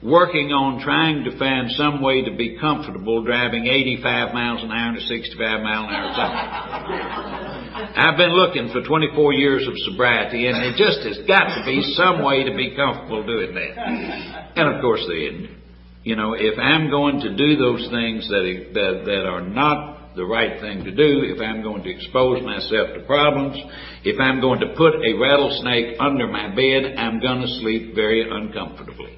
working 0.03 0.53
on 0.53 0.79
trying 0.79 1.23
to 1.25 1.37
find 1.39 1.71
some 1.71 2.01
way 2.01 2.23
to 2.23 2.37
be 2.37 2.57
comfortable 2.61 3.23
driving 3.23 3.65
85 3.65 4.33
miles 4.33 4.63
an 4.63 4.71
hour 4.71 4.93
to 4.93 5.01
65 5.01 5.37
miles 5.61 5.89
an 5.89 5.95
hour. 5.95 7.57
I've 7.97 8.17
been 8.17 8.31
looking 8.31 8.69
for 8.71 8.85
24 8.85 9.33
years 9.33 9.67
of 9.67 9.73
sobriety 9.89 10.45
and 10.45 10.57
it 10.63 10.77
just 10.77 11.01
has 11.01 11.17
got 11.27 11.49
to 11.57 11.65
be 11.65 11.81
some 11.97 12.23
way 12.23 12.43
to 12.43 12.55
be 12.55 12.75
comfortable 12.75 13.25
doing 13.25 13.55
that. 13.55 14.53
And 14.55 14.75
of 14.75 14.81
course 14.81 15.01
then, 15.09 15.57
you 16.03 16.15
know, 16.15 16.33
if 16.33 16.57
I'm 16.59 16.89
going 16.89 17.19
to 17.21 17.35
do 17.35 17.57
those 17.57 17.89
things 17.89 18.29
that, 18.29 18.69
that, 18.73 19.03
that 19.05 19.25
are 19.25 19.41
not 19.41 19.96
the 20.17 20.25
right 20.25 20.59
thing 20.59 20.83
to 20.83 20.91
do, 20.91 21.23
if 21.23 21.39
I'm 21.39 21.61
going 21.61 21.83
to 21.83 21.89
expose 21.89 22.43
myself 22.43 22.97
to 22.97 23.05
problems, 23.05 23.55
if 24.03 24.19
I'm 24.19 24.41
going 24.41 24.59
to 24.59 24.73
put 24.75 24.95
a 24.99 25.13
rattlesnake 25.13 25.95
under 25.99 26.27
my 26.27 26.49
bed, 26.53 26.97
I'm 26.97 27.21
going 27.21 27.41
to 27.41 27.47
sleep 27.61 27.95
very 27.95 28.27
uncomfortably. 28.29 29.15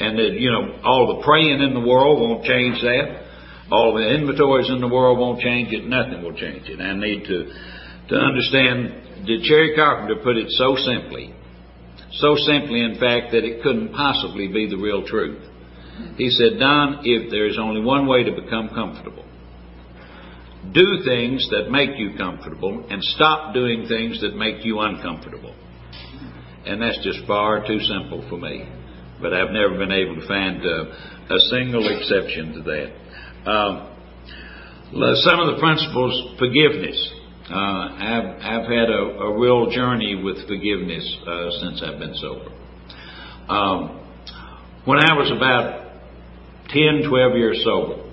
And 0.00 0.18
that, 0.18 0.34
you 0.34 0.50
know, 0.50 0.78
all 0.84 1.16
the 1.16 1.24
praying 1.24 1.62
in 1.62 1.74
the 1.74 1.86
world 1.86 2.20
won't 2.20 2.44
change 2.44 2.82
that. 2.82 3.24
All 3.70 3.94
the 3.94 4.14
inventories 4.14 4.68
in 4.70 4.80
the 4.80 4.88
world 4.88 5.18
won't 5.18 5.40
change 5.40 5.72
it. 5.72 5.86
Nothing 5.86 6.22
will 6.22 6.36
change 6.36 6.68
it. 6.68 6.80
I 6.80 6.94
need 6.94 7.24
to, 7.24 7.38
to 8.10 8.16
understand 8.16 9.26
that 9.26 9.38
Cherry 9.44 9.74
Carpenter 9.74 10.22
put 10.22 10.36
it 10.36 10.50
so 10.50 10.76
simply. 10.76 11.34
So 12.12 12.36
simply, 12.36 12.82
in 12.82 12.98
fact, 12.98 13.32
that 13.32 13.44
it 13.44 13.62
couldn't 13.62 13.92
possibly 13.92 14.48
be 14.48 14.68
the 14.68 14.78
real 14.78 15.06
truth. 15.06 15.42
He 16.16 16.30
said, 16.30 16.58
Don, 16.58 17.02
if 17.04 17.30
there 17.30 17.46
is 17.46 17.58
only 17.58 17.80
one 17.80 18.06
way 18.06 18.24
to 18.24 18.32
become 18.32 18.70
comfortable, 18.70 19.24
do 20.72 21.02
things 21.04 21.48
that 21.50 21.70
make 21.70 21.98
you 21.98 22.16
comfortable 22.16 22.86
and 22.90 23.02
stop 23.02 23.54
doing 23.54 23.86
things 23.88 24.20
that 24.20 24.36
make 24.36 24.64
you 24.64 24.80
uncomfortable. 24.80 25.54
And 26.66 26.82
that's 26.82 26.98
just 27.02 27.26
far 27.26 27.66
too 27.66 27.80
simple 27.80 28.26
for 28.28 28.36
me. 28.38 28.68
But 29.20 29.32
I've 29.32 29.50
never 29.50 29.78
been 29.78 29.92
able 29.92 30.20
to 30.20 30.28
find 30.28 30.60
uh, 30.64 31.34
a 31.34 31.38
single 31.50 31.88
exception 31.96 32.52
to 32.54 32.62
that. 32.62 33.50
Um, 33.50 33.88
some 34.92 35.40
of 35.40 35.54
the 35.54 35.56
principles, 35.60 36.38
forgiveness. 36.38 37.12
Uh, 37.50 37.56
I've, 37.56 38.28
I've 38.40 38.68
had 38.68 38.90
a, 38.90 39.24
a, 39.24 39.38
real 39.38 39.70
journey 39.70 40.20
with 40.22 40.46
forgiveness 40.46 41.16
uh, 41.26 41.50
since 41.62 41.82
I've 41.82 41.98
been 41.98 42.14
sober. 42.14 42.52
Um, 43.48 44.04
when 44.84 44.98
I 44.98 45.14
was 45.14 45.32
about 45.34 45.92
10, 46.68 47.08
12 47.08 47.36
years 47.36 47.62
sober, 47.64 48.07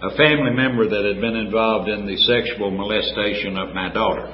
a 0.00 0.10
family 0.16 0.54
member 0.54 0.88
that 0.88 1.04
had 1.04 1.20
been 1.20 1.34
involved 1.34 1.88
in 1.88 2.06
the 2.06 2.16
sexual 2.22 2.70
molestation 2.70 3.58
of 3.58 3.74
my 3.74 3.92
daughter 3.92 4.30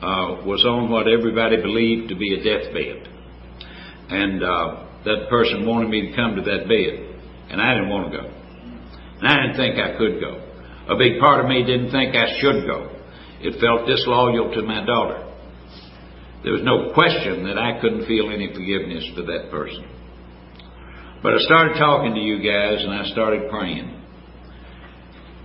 uh, 0.00 0.40
was 0.48 0.64
on 0.64 0.88
what 0.88 1.04
everybody 1.06 1.60
believed 1.60 2.08
to 2.08 2.16
be 2.16 2.32
a 2.32 2.40
deathbed. 2.40 3.04
And 4.08 4.42
uh, 4.42 5.04
that 5.04 5.28
person 5.28 5.66
wanted 5.66 5.90
me 5.90 6.08
to 6.08 6.16
come 6.16 6.34
to 6.36 6.42
that 6.42 6.64
bed, 6.64 6.96
and 7.52 7.60
I 7.60 7.74
didn't 7.76 7.90
want 7.90 8.10
to 8.10 8.16
go. 8.16 8.24
And 8.24 9.28
I 9.28 9.36
didn't 9.44 9.60
think 9.60 9.76
I 9.76 10.00
could 10.00 10.16
go. 10.16 10.48
A 10.88 10.96
big 10.96 11.20
part 11.20 11.44
of 11.44 11.46
me 11.52 11.60
didn't 11.60 11.92
think 11.92 12.16
I 12.16 12.40
should 12.40 12.64
go. 12.64 12.88
It 13.44 13.60
felt 13.60 13.86
disloyal 13.86 14.48
to 14.48 14.62
my 14.64 14.84
daughter. 14.84 15.28
There 16.42 16.56
was 16.56 16.64
no 16.64 16.96
question 16.96 17.44
that 17.44 17.60
I 17.60 17.80
couldn't 17.84 18.08
feel 18.08 18.32
any 18.32 18.48
forgiveness 18.48 19.04
for 19.12 19.28
that 19.28 19.52
person. 19.52 19.84
But 21.22 21.36
I 21.36 21.40
started 21.44 21.76
talking 21.76 22.14
to 22.16 22.20
you 22.20 22.40
guys 22.40 22.80
and 22.80 22.96
I 22.96 23.04
started 23.12 23.50
praying. 23.50 23.99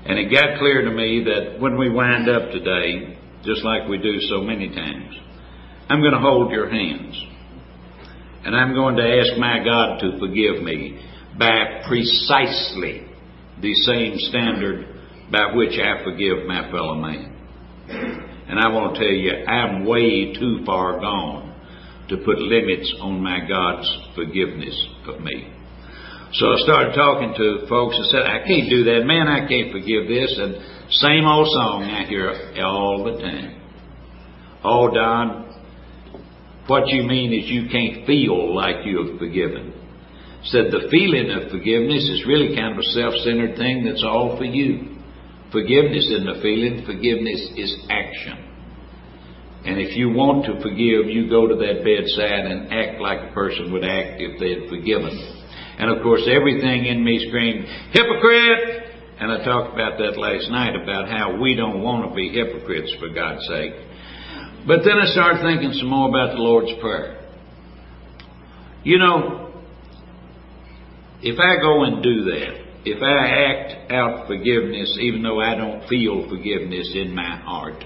And 0.06 0.20
it 0.20 0.32
got 0.32 0.60
clear 0.60 0.84
to 0.84 0.92
me 0.92 1.24
that 1.26 1.60
when 1.60 1.78
we 1.78 1.90
wind 1.90 2.30
up 2.30 2.52
today, 2.52 3.18
just 3.44 3.64
like 3.64 3.88
we 3.90 3.98
do 3.98 4.20
so 4.30 4.42
many 4.42 4.70
times, 4.70 5.16
I'm 5.90 6.02
going 6.02 6.14
to 6.14 6.20
hold 6.20 6.52
your 6.52 6.70
hands. 6.70 7.16
And 8.44 8.56
I'm 8.56 8.74
going 8.74 8.96
to 8.98 9.04
ask 9.04 9.40
my 9.40 9.64
God 9.64 10.00
to 10.00 10.20
forgive 10.20 10.62
me 10.64 11.02
by 11.40 11.82
precisely 11.88 13.08
the 13.62 13.74
same 13.74 14.14
standard 14.30 14.86
by 15.32 15.56
which 15.56 15.80
I 15.80 16.04
forgive 16.04 16.46
my 16.46 16.70
fellow 16.70 16.96
man. 16.96 17.32
And 18.48 18.60
I 18.60 18.68
want 18.70 18.96
to 18.96 19.00
tell 19.00 19.10
you, 19.10 19.32
I'm 19.46 19.86
way 19.86 20.34
too 20.34 20.64
far 20.66 21.00
gone 21.00 21.56
to 22.10 22.18
put 22.18 22.38
limits 22.38 22.94
on 23.02 23.22
my 23.24 23.40
God's 23.48 23.90
forgiveness 24.14 24.88
of 25.08 25.20
me. 25.22 25.55
So 26.36 26.52
I 26.52 26.58
started 26.68 26.94
talking 26.96 27.34
to 27.38 27.66
folks 27.70 27.96
and 27.96 28.06
said, 28.08 28.24
I 28.28 28.44
can't 28.46 28.70
do 28.70 28.84
that. 28.84 29.08
Man, 29.08 29.28
I 29.30 29.48
can't 29.48 29.72
forgive 29.72 30.12
this. 30.12 30.36
And 30.36 30.60
same 30.92 31.24
old 31.24 31.48
song 31.48 31.88
I 31.88 32.04
hear 32.04 32.28
all 32.60 33.06
the 33.08 33.22
time. 33.24 33.62
Oh, 34.62 34.92
Don, 34.92 35.48
what 36.68 36.90
you 36.90 37.04
mean 37.04 37.32
is 37.32 37.50
you 37.50 37.70
can't 37.72 38.06
feel 38.06 38.54
like 38.54 38.86
you 38.86 39.06
have 39.06 39.18
forgiven. 39.18 39.72
Said 40.44 40.76
the 40.76 40.92
feeling 40.92 41.32
of 41.32 41.52
forgiveness 41.52 42.04
is 42.04 42.28
really 42.28 42.54
kind 42.54 42.74
of 42.74 42.80
a 42.80 42.90
self-centered 42.92 43.56
thing 43.56 43.86
that's 43.86 44.04
all 44.04 44.36
for 44.38 44.44
you. 44.44 45.00
Forgiveness 45.54 46.04
isn't 46.12 46.28
a 46.28 46.42
feeling, 46.42 46.84
forgiveness 46.86 47.48
is 47.56 47.80
action. 47.90 48.44
And 49.64 49.80
if 49.80 49.96
you 49.96 50.10
want 50.10 50.46
to 50.52 50.62
forgive, 50.62 51.08
you 51.08 51.30
go 51.30 51.48
to 51.48 51.56
that 51.56 51.80
bedside 51.80 52.44
and 52.44 52.74
act 52.74 53.00
like 53.00 53.32
a 53.32 53.34
person 53.34 53.72
would 53.72 53.86
act 53.86 54.20
if 54.20 54.38
they 54.38 54.60
had 54.60 54.70
forgiven. 54.70 55.35
And 55.78 55.90
of 55.92 56.02
course, 56.04 56.22
everything 56.30 56.86
in 56.86 57.04
me 57.04 57.26
screamed, 57.28 57.66
hypocrite! 57.92 58.84
And 59.20 59.32
I 59.32 59.44
talked 59.44 59.74
about 59.74 59.98
that 59.98 60.18
last 60.18 60.50
night 60.50 60.76
about 60.76 61.08
how 61.10 61.40
we 61.40 61.56
don't 61.56 61.82
want 61.82 62.10
to 62.10 62.16
be 62.16 62.30
hypocrites 62.30 62.94
for 63.00 63.10
God's 63.10 63.46
sake. 63.48 63.74
But 64.68 64.80
then 64.84 64.98
I 64.98 65.06
started 65.08 65.42
thinking 65.42 65.72
some 65.74 65.90
more 65.90 66.10
about 66.10 66.36
the 66.36 66.42
Lord's 66.42 66.72
Prayer. 66.82 67.22
You 68.84 69.00
know, 69.00 69.64
if 71.22 71.40
I 71.40 71.62
go 71.62 71.84
and 71.84 72.04
do 72.04 72.26
that, 72.26 72.66
if 72.86 73.02
I 73.02 73.28
act 73.50 73.92
out 73.92 74.28
forgiveness 74.28 74.98
even 75.02 75.24
though 75.24 75.40
I 75.40 75.56
don't 75.56 75.88
feel 75.88 76.28
forgiveness 76.30 76.92
in 76.94 77.16
my 77.16 77.38
heart, 77.38 77.84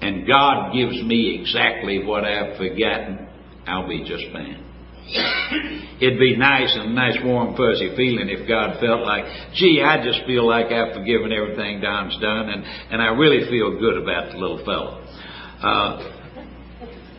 and 0.00 0.26
God 0.26 0.72
gives 0.74 1.02
me 1.02 1.40
exactly 1.40 2.04
what 2.04 2.24
I've 2.24 2.58
forgotten, 2.58 3.28
I'll 3.66 3.88
be 3.88 4.04
just 4.04 4.24
fine. 4.32 4.65
It'd 6.00 6.18
be 6.18 6.36
nice 6.36 6.74
and 6.74 6.94
nice 6.94 7.16
warm 7.24 7.56
fuzzy 7.56 7.94
feeling 7.96 8.28
if 8.28 8.46
God 8.48 8.80
felt 8.80 9.02
like, 9.02 9.24
gee, 9.54 9.80
I 9.80 10.04
just 10.04 10.26
feel 10.26 10.46
like 10.46 10.66
I've 10.66 10.94
forgiven 10.94 11.32
everything 11.32 11.80
Don's 11.80 12.18
done 12.20 12.50
and, 12.50 12.64
and 12.64 13.00
I 13.00 13.14
really 13.14 13.48
feel 13.48 13.78
good 13.78 13.96
about 14.02 14.32
the 14.32 14.38
little 14.38 14.62
fellow. 14.64 15.00
Uh, 15.62 16.16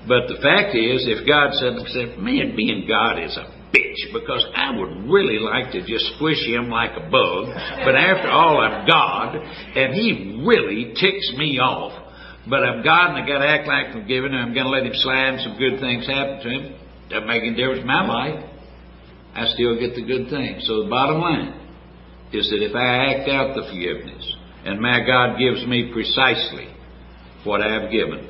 but 0.08 0.28
the 0.32 0.40
fact 0.40 0.76
is, 0.76 1.04
if 1.04 1.28
God 1.28 1.52
said, 1.60 1.76
said, 1.92 2.20
man, 2.20 2.56
being 2.56 2.88
God 2.88 3.20
is 3.20 3.36
a 3.36 3.52
bitch 3.76 4.14
because 4.14 4.46
I 4.56 4.72
would 4.72 5.10
really 5.12 5.40
like 5.40 5.72
to 5.72 5.84
just 5.84 6.16
squish 6.16 6.40
him 6.48 6.70
like 6.70 6.92
a 6.96 7.10
bug. 7.12 7.52
But 7.84 7.96
after 7.96 8.30
all, 8.32 8.62
I'm 8.62 8.88
God, 8.88 9.36
and 9.36 9.94
he 9.94 10.44
really 10.48 10.94
ticks 10.96 11.28
me 11.36 11.60
off. 11.60 11.92
But 12.50 12.64
I'm 12.64 12.84
God, 12.84 13.16
and 13.16 13.24
I 13.24 13.28
got 13.28 13.40
to 13.40 13.48
act 13.48 13.68
like 13.68 14.08
giving, 14.08 14.32
and 14.32 14.40
I'm 14.40 14.54
going 14.54 14.66
to 14.66 14.72
let 14.72 14.86
him 14.86 14.96
slide, 14.96 15.36
and 15.36 15.42
some 15.42 15.58
good 15.60 15.82
things 15.82 16.08
happen 16.08 16.40
to 16.40 16.50
him. 16.50 16.87
Make 17.10 17.44
any 17.44 17.56
difference 17.56 17.82
in 17.82 17.88
my 17.88 18.06
life. 18.06 18.44
I 19.34 19.46
still 19.54 19.80
get 19.80 19.96
the 19.96 20.04
good 20.04 20.30
things. 20.30 20.66
So 20.68 20.84
the 20.84 20.90
bottom 20.90 21.22
line 21.22 21.68
is 22.34 22.50
that 22.50 22.62
if 22.62 22.76
I 22.76 23.14
act 23.14 23.30
out 23.30 23.56
the 23.56 23.64
forgiveness, 23.70 24.36
and 24.66 24.82
my 24.82 25.00
God 25.06 25.38
gives 25.38 25.66
me 25.68 25.92
precisely 25.94 26.68
what 27.44 27.62
I've 27.62 27.92
given, 27.92 28.28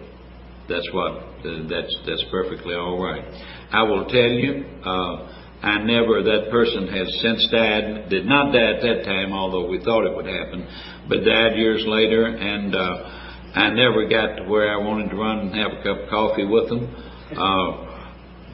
that's 0.70 0.88
what 0.94 1.24
that's 1.70 1.96
that's 2.06 2.26
perfectly 2.30 2.76
all 2.76 3.02
right. 3.02 3.24
I 3.72 3.84
will 3.84 4.06
tell 4.06 4.30
you, 4.30 4.66
uh, 4.86 5.16
I 5.64 5.82
never 5.84 6.22
that 6.22 6.52
person 6.52 6.88
has 6.88 7.08
since 7.22 7.48
died. 7.52 8.10
Did 8.10 8.26
not 8.26 8.52
die 8.52 8.76
at 8.76 8.82
that 8.82 9.04
time, 9.06 9.34
although 9.34 9.68
we 9.68 9.80
thought 9.84 10.06
it 10.06 10.16
would 10.16 10.28
happen, 10.28 10.68
but 11.10 11.24
died 11.24 11.58
years 11.58 11.84
later, 11.88 12.26
and 12.26 12.76
uh, 12.76 13.58
I 13.58 13.70
never 13.70 14.08
got 14.08 14.36
to 14.36 14.44
where 14.44 14.72
I 14.72 14.78
wanted 14.78 15.10
to 15.10 15.16
run 15.16 15.40
and 15.40 15.56
have 15.56 15.72
a 15.72 15.84
cup 15.84 16.04
of 16.04 16.10
coffee 16.10 16.46
with 16.46 16.70
them. 16.70 16.94
Uh, 17.32 17.87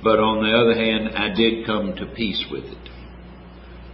but 0.04 0.20
on 0.20 0.44
the 0.44 0.52
other 0.52 0.76
hand, 0.76 1.16
I 1.16 1.34
did 1.34 1.66
come 1.66 1.96
to 1.96 2.06
peace 2.16 2.44
with 2.52 2.66
it 2.66 2.90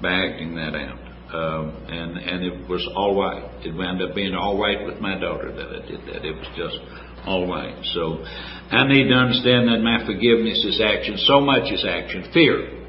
by 0.01 0.11
acting 0.11 0.55
that 0.55 0.73
out. 0.75 0.99
Um, 1.29 1.85
and 1.85 2.17
and 2.17 2.43
it 2.43 2.67
was 2.67 2.81
all 2.95 3.13
right. 3.13 3.45
It 3.63 3.75
wound 3.75 4.01
up 4.01 4.15
being 4.15 4.33
all 4.33 4.57
right 4.57 4.83
with 4.83 4.99
my 4.99 5.13
daughter 5.19 5.53
that 5.53 5.69
I 5.69 5.85
did 5.85 6.01
that. 6.09 6.25
It 6.25 6.33
was 6.33 6.49
just 6.57 6.79
all 7.27 7.45
right. 7.45 7.77
So 7.93 8.25
I 8.73 8.87
need 8.87 9.09
to 9.09 9.13
understand 9.13 9.69
that 9.69 9.77
my 9.85 10.01
forgiveness 10.09 10.57
is 10.65 10.81
action. 10.81 11.17
So 11.29 11.39
much 11.39 11.69
is 11.71 11.85
action. 11.85 12.31
Fear. 12.33 12.79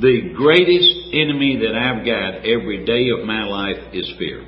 The 0.00 0.34
greatest 0.34 1.14
enemy 1.14 1.62
that 1.62 1.78
I've 1.78 2.02
got 2.02 2.42
every 2.42 2.84
day 2.84 3.10
of 3.10 3.24
my 3.26 3.44
life 3.44 3.94
is 3.94 4.10
fear. 4.18 4.42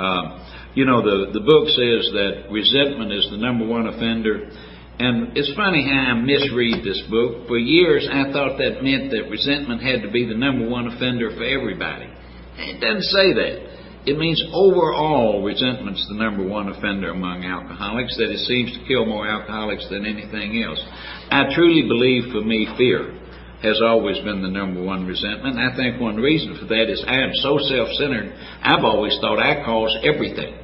Um, 0.00 0.42
you 0.74 0.84
know, 0.84 1.00
the, 1.00 1.32
the 1.32 1.40
book 1.40 1.68
says 1.68 2.10
that 2.12 2.50
resentment 2.50 3.12
is 3.12 3.28
the 3.30 3.38
number 3.38 3.64
one 3.64 3.86
offender 3.86 4.50
and 4.98 5.36
it's 5.36 5.52
funny 5.54 5.84
how 5.84 6.16
I 6.16 6.20
misread 6.24 6.80
this 6.80 7.02
book. 7.10 7.46
For 7.48 7.58
years, 7.58 8.08
I 8.08 8.32
thought 8.32 8.56
that 8.56 8.80
meant 8.80 9.12
that 9.12 9.28
resentment 9.28 9.82
had 9.82 10.00
to 10.00 10.10
be 10.10 10.24
the 10.24 10.34
number 10.34 10.66
one 10.66 10.88
offender 10.88 11.28
for 11.36 11.44
everybody. 11.44 12.08
It 12.56 12.80
doesn't 12.80 13.12
say 13.12 13.36
that. 13.36 14.08
It 14.08 14.16
means 14.16 14.40
overall 14.54 15.44
resentment's 15.44 16.06
the 16.08 16.16
number 16.16 16.46
one 16.48 16.68
offender 16.68 17.10
among 17.10 17.44
alcoholics, 17.44 18.16
that 18.16 18.32
it 18.32 18.40
seems 18.48 18.72
to 18.72 18.88
kill 18.88 19.04
more 19.04 19.28
alcoholics 19.28 19.86
than 19.90 20.06
anything 20.06 20.62
else. 20.62 20.80
I 21.28 21.52
truly 21.52 21.84
believe 21.84 22.32
for 22.32 22.40
me, 22.40 22.64
fear 22.78 23.20
has 23.60 23.82
always 23.84 24.16
been 24.24 24.40
the 24.40 24.48
number 24.48 24.80
one 24.80 25.04
resentment. 25.04 25.58
I 25.58 25.76
think 25.76 26.00
one 26.00 26.16
reason 26.16 26.56
for 26.56 26.64
that 26.72 26.88
is 26.88 27.04
I 27.06 27.20
am 27.20 27.34
so 27.44 27.58
self 27.68 27.88
centered, 28.00 28.32
I've 28.62 28.84
always 28.84 29.18
thought 29.20 29.40
I 29.40 29.60
cause 29.64 29.92
everything. 30.04 30.56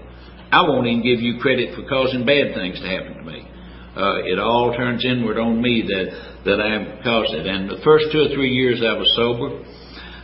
I 0.53 0.63
won't 0.63 0.87
even 0.87 1.03
give 1.03 1.21
you 1.21 1.41
credit 1.41 1.75
for 1.75 1.85
causing 1.85 2.25
bad 2.25 2.55
things 2.55 2.81
to 2.81 2.89
happen 2.89 3.17
to 3.19 3.25
me 3.25 3.52
uh, 3.97 4.25
it 4.25 4.39
all 4.39 4.75
turns 4.77 5.05
inward 5.05 5.39
on 5.39 5.61
me 5.61 5.83
that 5.83 6.33
that 6.45 6.61
I 6.61 6.75
have 6.75 7.05
caused 7.05 7.35
it. 7.35 7.47
And 7.47 7.71
the 7.71 7.79
first 7.85 8.07
two 8.11 8.27
or 8.27 8.31
three 8.35 8.51
years 8.51 8.83
I 8.83 8.99
was 8.99 9.07
sober, 9.15 9.63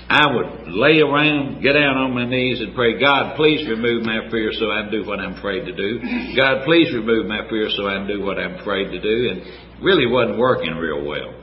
I 0.08 0.24
would 0.24 0.72
lay 0.72 0.98
around, 0.98 1.62
get 1.62 1.74
down 1.74 2.00
on 2.00 2.14
my 2.14 2.26
knees, 2.26 2.60
and 2.60 2.74
pray, 2.74 2.98
God, 2.98 3.36
please 3.36 3.68
remove 3.68 4.02
my 4.02 4.26
fear 4.30 4.50
so 4.56 4.70
I 4.70 4.90
do 4.90 5.04
what 5.04 5.20
I'm 5.20 5.36
afraid 5.36 5.68
to 5.68 5.74
do. 5.76 6.00
God, 6.34 6.64
please 6.64 6.92
remove 6.94 7.26
my 7.26 7.46
fear 7.48 7.68
so 7.70 7.86
I 7.86 8.06
do 8.06 8.24
what 8.24 8.38
I'm 8.38 8.58
afraid 8.58 8.90
to 8.90 9.00
do. 9.00 9.30
And 9.30 9.84
really 9.84 10.06
wasn't 10.06 10.38
working 10.38 10.74
real 10.74 11.04
well. 11.04 11.34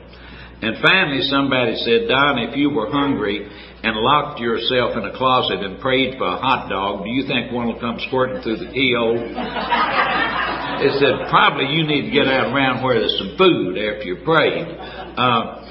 And 0.61 0.81
finally, 0.81 1.21
somebody 1.29 1.75
said, 1.83 2.07
Don, 2.07 2.39
if 2.39 2.55
you 2.55 2.69
were 2.69 2.89
hungry 2.89 3.47
and 3.83 3.95
locked 3.97 4.39
yourself 4.39 4.97
in 4.97 5.05
a 5.05 5.15
closet 5.17 5.59
and 5.63 5.79
prayed 5.79 6.17
for 6.17 6.27
a 6.27 6.37
hot 6.37 6.69
dog, 6.69 7.03
do 7.03 7.09
you 7.09 7.27
think 7.27 7.51
one 7.51 7.67
will 7.67 7.79
come 7.79 7.97
squirting 8.07 8.41
through 8.41 8.57
the 8.57 8.71
keyhole? 8.71 9.17
it 10.81 10.91
said, 10.99 11.29
probably 11.29 11.65
you 11.67 11.85
need 11.87 12.09
to 12.09 12.11
get 12.11 12.27
out 12.27 12.53
around 12.53 12.83
where 12.83 12.99
there's 12.99 13.17
some 13.17 13.35
food 13.37 13.77
after 13.77 14.03
you 14.03 14.17
prayed. 14.23 14.67
Uh, 14.67 15.61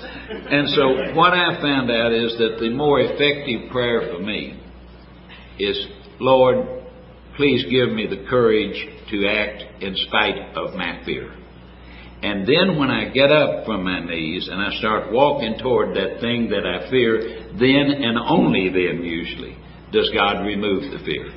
and 0.51 0.69
so 0.71 1.15
what 1.15 1.35
I 1.35 1.61
found 1.61 1.91
out 1.91 2.13
is 2.13 2.37
that 2.39 2.57
the 2.61 2.71
more 2.71 3.01
effective 3.01 3.71
prayer 3.71 4.13
for 4.13 4.23
me 4.23 4.61
is, 5.59 5.87
Lord, 6.21 6.83
please 7.37 7.65
give 7.71 7.91
me 7.91 8.07
the 8.07 8.25
courage 8.29 8.77
to 9.11 9.27
act 9.27 9.83
in 9.83 9.95
spite 10.09 10.57
of 10.57 10.75
my 10.75 11.03
fear. 11.05 11.31
And 12.25 12.49
then 12.49 12.79
when 12.79 12.89
I 12.91 13.13
get 13.13 13.31
up 13.31 13.67
from 13.67 13.85
my 13.85 14.01
knees 14.01 14.49
and 14.51 14.59
I 14.59 14.73
start 14.79 15.13
walking 15.13 15.59
toward 15.61 15.95
that 15.95 16.23
thing 16.23 16.49
that 16.49 16.65
I 16.65 16.89
fear, 16.89 17.53
then 17.53 18.01
and 18.01 18.17
only 18.17 18.71
then 18.73 19.05
usually 19.05 19.59
does 19.93 20.09
God 20.17 20.41
remove 20.41 20.91
the 20.91 21.05
fear. 21.05 21.29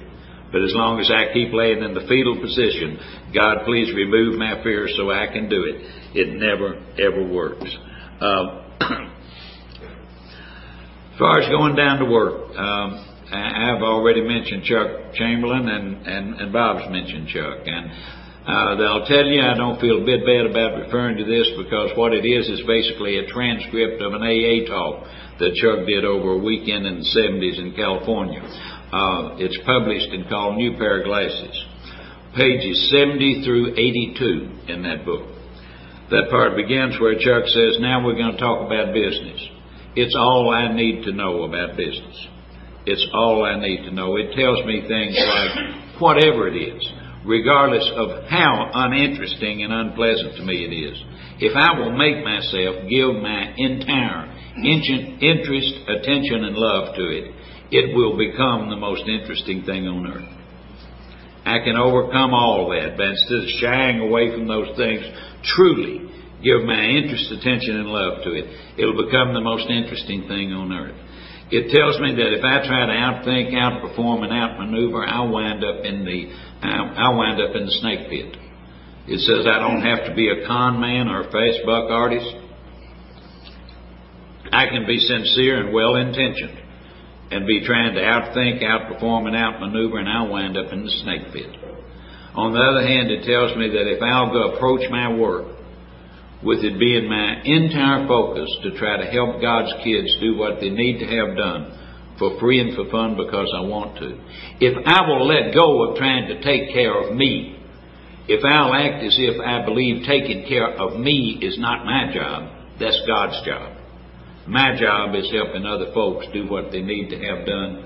But 0.49 0.63
as 0.63 0.71
long 0.71 1.01
as 1.01 1.11
I 1.11 1.33
keep 1.33 1.51
laying 1.51 1.83
in 1.83 1.93
the 1.93 2.07
fetal 2.07 2.39
position, 2.39 2.97
God, 3.35 3.65
please 3.65 3.93
remove 3.93 4.39
my 4.39 4.63
fear 4.63 4.87
so 4.95 5.11
I 5.11 5.27
can 5.27 5.49
do 5.49 5.67
it. 5.67 5.75
It 6.15 6.39
never, 6.39 6.79
ever 6.95 7.27
works. 7.27 7.67
Uh, 8.21 8.63
as 11.11 11.19
far 11.19 11.41
as 11.41 11.49
going 11.49 11.75
down 11.75 11.99
to 11.99 12.05
work, 12.05 12.55
um, 12.55 13.07
I've 13.27 13.83
already 13.83 14.21
mentioned 14.21 14.63
Chuck 14.63 15.11
Chamberlain 15.15 15.67
and, 15.67 16.07
and, 16.07 16.39
and 16.39 16.53
Bob's 16.53 16.89
mentioned 16.89 17.27
Chuck. 17.27 17.67
And 17.67 17.91
uh, 18.47 18.79
they'll 18.79 19.03
tell 19.03 19.27
you 19.27 19.43
I 19.43 19.59
don't 19.59 19.75
feel 19.83 20.01
a 20.01 20.05
bit 20.07 20.23
bad 20.23 20.47
about 20.47 20.79
referring 20.79 21.19
to 21.19 21.27
this 21.27 21.51
because 21.59 21.91
what 21.99 22.13
it 22.13 22.23
is 22.23 22.47
is 22.47 22.63
basically 22.63 23.19
a 23.19 23.27
transcript 23.27 24.01
of 24.01 24.15
an 24.15 24.23
AA 24.23 24.63
talk 24.63 25.03
that 25.43 25.51
Chuck 25.59 25.85
did 25.85 26.05
over 26.07 26.31
a 26.31 26.37
weekend 26.39 26.87
in 26.87 27.03
the 27.03 27.09
70s 27.11 27.59
in 27.59 27.75
California. 27.75 28.39
Uh, 28.39 29.35
it's 29.35 29.59
published 29.67 30.07
and 30.15 30.29
called 30.29 30.55
New 30.55 30.79
Pair 30.79 31.03
of 31.03 31.11
Glasses. 31.11 31.59
Pages 32.39 32.87
70 32.89 33.43
through 33.43 33.75
82 33.75 34.71
in 34.71 34.81
that 34.83 35.03
book. 35.03 35.27
That 36.09 36.31
part 36.31 36.55
begins 36.55 36.95
where 37.01 37.19
Chuck 37.19 37.43
says, 37.51 37.83
Now 37.83 37.99
we're 37.99 38.15
going 38.15 38.31
to 38.31 38.39
talk 38.39 38.63
about 38.63 38.93
business. 38.93 39.43
It's 39.99 40.15
all 40.15 40.49
I 40.55 40.71
need 40.71 41.03
to 41.03 41.11
know 41.11 41.43
about 41.43 41.75
business. 41.75 42.15
It's 42.85 43.05
all 43.13 43.43
I 43.43 43.59
need 43.59 43.83
to 43.83 43.91
know. 43.91 44.15
It 44.15 44.31
tells 44.31 44.63
me 44.63 44.87
things 44.87 45.19
like 45.19 45.99
whatever 45.99 46.47
it 46.47 46.55
is 46.55 46.79
regardless 47.27 47.85
of 47.95 48.23
how 48.29 48.71
uninteresting 48.73 49.63
and 49.63 49.73
unpleasant 49.73 50.37
to 50.37 50.43
me 50.43 50.63
it 50.63 50.73
is. 50.73 50.97
If 51.39 51.55
I 51.55 51.77
will 51.77 51.91
make 51.91 52.23
myself 52.23 52.87
give 52.89 53.13
my 53.21 53.53
entire 53.57 54.31
interest, 54.63 55.75
attention, 55.91 56.45
and 56.45 56.55
love 56.55 56.95
to 56.95 57.05
it, 57.11 57.31
it 57.69 57.95
will 57.95 58.17
become 58.17 58.69
the 58.69 58.79
most 58.79 59.03
interesting 59.05 59.63
thing 59.63 59.87
on 59.87 60.07
earth. 60.07 60.33
I 61.45 61.59
can 61.63 61.75
overcome 61.75 62.33
all 62.33 62.69
that, 62.71 62.97
but 62.97 63.07
instead 63.07 63.43
of 63.43 63.49
shying 63.59 63.99
away 63.99 64.31
from 64.31 64.47
those 64.47 64.75
things, 64.75 65.03
truly 65.43 66.09
give 66.43 66.63
my 66.63 66.79
interest, 66.79 67.31
attention, 67.31 67.75
and 67.75 67.87
love 67.87 68.23
to 68.23 68.31
it, 68.31 68.45
it'll 68.77 69.05
become 69.05 69.33
the 69.33 69.43
most 69.43 69.69
interesting 69.69 70.27
thing 70.27 70.51
on 70.53 70.71
earth. 70.71 70.95
It 71.49 71.71
tells 71.71 71.95
me 72.03 72.11
that 72.11 72.35
if 72.35 72.43
I 72.43 72.59
try 72.67 72.83
to 72.83 72.91
outthink, 72.91 73.55
outperform, 73.55 74.27
and 74.27 74.33
outmaneuver, 74.33 75.07
I'll 75.07 75.31
wind 75.31 75.63
up 75.63 75.85
in 75.85 76.03
the 76.03 76.27
I 76.61 77.09
wind 77.13 77.41
up 77.41 77.55
in 77.55 77.65
the 77.65 77.71
snake 77.81 78.09
pit. 78.09 78.37
It 79.07 79.19
says 79.19 79.47
I 79.47 79.59
don't 79.59 79.81
have 79.81 80.05
to 80.09 80.15
be 80.15 80.29
a 80.29 80.45
con 80.47 80.79
man 80.81 81.07
or 81.07 81.21
a 81.21 81.31
fast 81.31 81.65
buck 81.65 81.89
artist. 81.89 82.27
I 84.51 84.67
can 84.67 84.85
be 84.85 84.97
sincere 84.97 85.63
and 85.63 85.73
well 85.73 85.95
intentioned 85.95 86.59
and 87.31 87.45
be 87.45 87.65
trying 87.65 87.93
to 87.93 88.01
outthink, 88.01 88.63
outperform, 88.63 89.27
and 89.27 89.35
outmaneuver, 89.35 89.99
and 89.99 90.09
I'll 90.09 90.29
wind 90.29 90.57
up 90.57 90.71
in 90.71 90.83
the 90.83 90.91
snake 91.03 91.33
pit. 91.33 91.55
On 92.35 92.53
the 92.53 92.59
other 92.59 92.85
hand, 92.85 93.11
it 93.11 93.25
tells 93.25 93.57
me 93.57 93.67
that 93.69 93.87
if 93.91 94.01
I'll 94.01 94.31
approach 94.53 94.81
my 94.89 95.13
work 95.13 95.57
with 96.43 96.63
it 96.63 96.79
being 96.79 97.09
my 97.09 97.41
entire 97.43 98.07
focus 98.07 98.47
to 98.63 98.77
try 98.77 98.97
to 98.97 99.09
help 99.09 99.41
God's 99.41 99.73
kids 99.83 100.15
do 100.21 100.37
what 100.37 100.59
they 100.61 100.69
need 100.69 100.99
to 100.99 101.07
have 101.07 101.35
done, 101.35 101.86
for 102.17 102.39
free 102.39 102.59
and 102.59 102.75
for 102.75 102.89
fun 102.89 103.15
because 103.15 103.51
I 103.55 103.61
want 103.61 103.97
to. 103.99 104.17
If 104.59 104.75
I 104.85 105.07
will 105.07 105.27
let 105.27 105.53
go 105.53 105.89
of 105.89 105.97
trying 105.97 106.27
to 106.27 106.41
take 106.41 106.73
care 106.73 106.93
of 106.93 107.15
me, 107.15 107.57
if 108.27 108.43
I'll 108.43 108.73
act 108.73 109.03
as 109.03 109.15
if 109.17 109.39
I 109.39 109.63
believe 109.63 110.03
taking 110.05 110.47
care 110.47 110.75
of 110.75 110.99
me 110.99 111.39
is 111.41 111.57
not 111.57 111.85
my 111.85 112.11
job, 112.13 112.51
that's 112.79 112.99
God's 113.07 113.39
job. 113.45 113.77
My 114.47 114.75
job 114.79 115.15
is 115.15 115.31
helping 115.31 115.65
other 115.65 115.91
folks 115.93 116.27
do 116.33 116.47
what 116.47 116.71
they 116.71 116.81
need 116.81 117.09
to 117.09 117.19
have 117.19 117.45
done. 117.45 117.83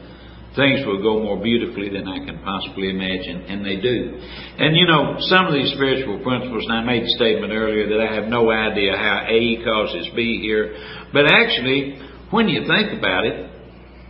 Things 0.56 0.86
will 0.86 1.02
go 1.02 1.24
more 1.24 1.42
beautifully 1.42 1.90
than 1.90 2.08
I 2.08 2.26
can 2.26 2.44
possibly 2.44 2.90
imagine, 2.90 3.48
and 3.48 3.66
they 3.66 3.78
do. 3.78 4.20
And 4.60 4.76
you 4.76 4.86
know, 4.86 5.16
some 5.32 5.48
of 5.48 5.54
these 5.54 5.72
spiritual 5.74 6.20
principles, 6.20 6.66
and 6.68 6.74
I 6.74 6.84
made 6.84 7.04
the 7.04 7.14
statement 7.16 7.54
earlier 7.54 7.88
that 7.88 8.02
I 8.04 8.14
have 8.14 8.28
no 8.28 8.52
idea 8.52 8.98
how 8.98 9.26
A 9.30 9.64
causes 9.64 10.10
B 10.14 10.42
here, 10.42 10.76
but 11.14 11.26
actually, 11.32 11.98
when 12.32 12.50
you 12.50 12.68
think 12.68 13.00
about 13.00 13.26
it, 13.26 13.50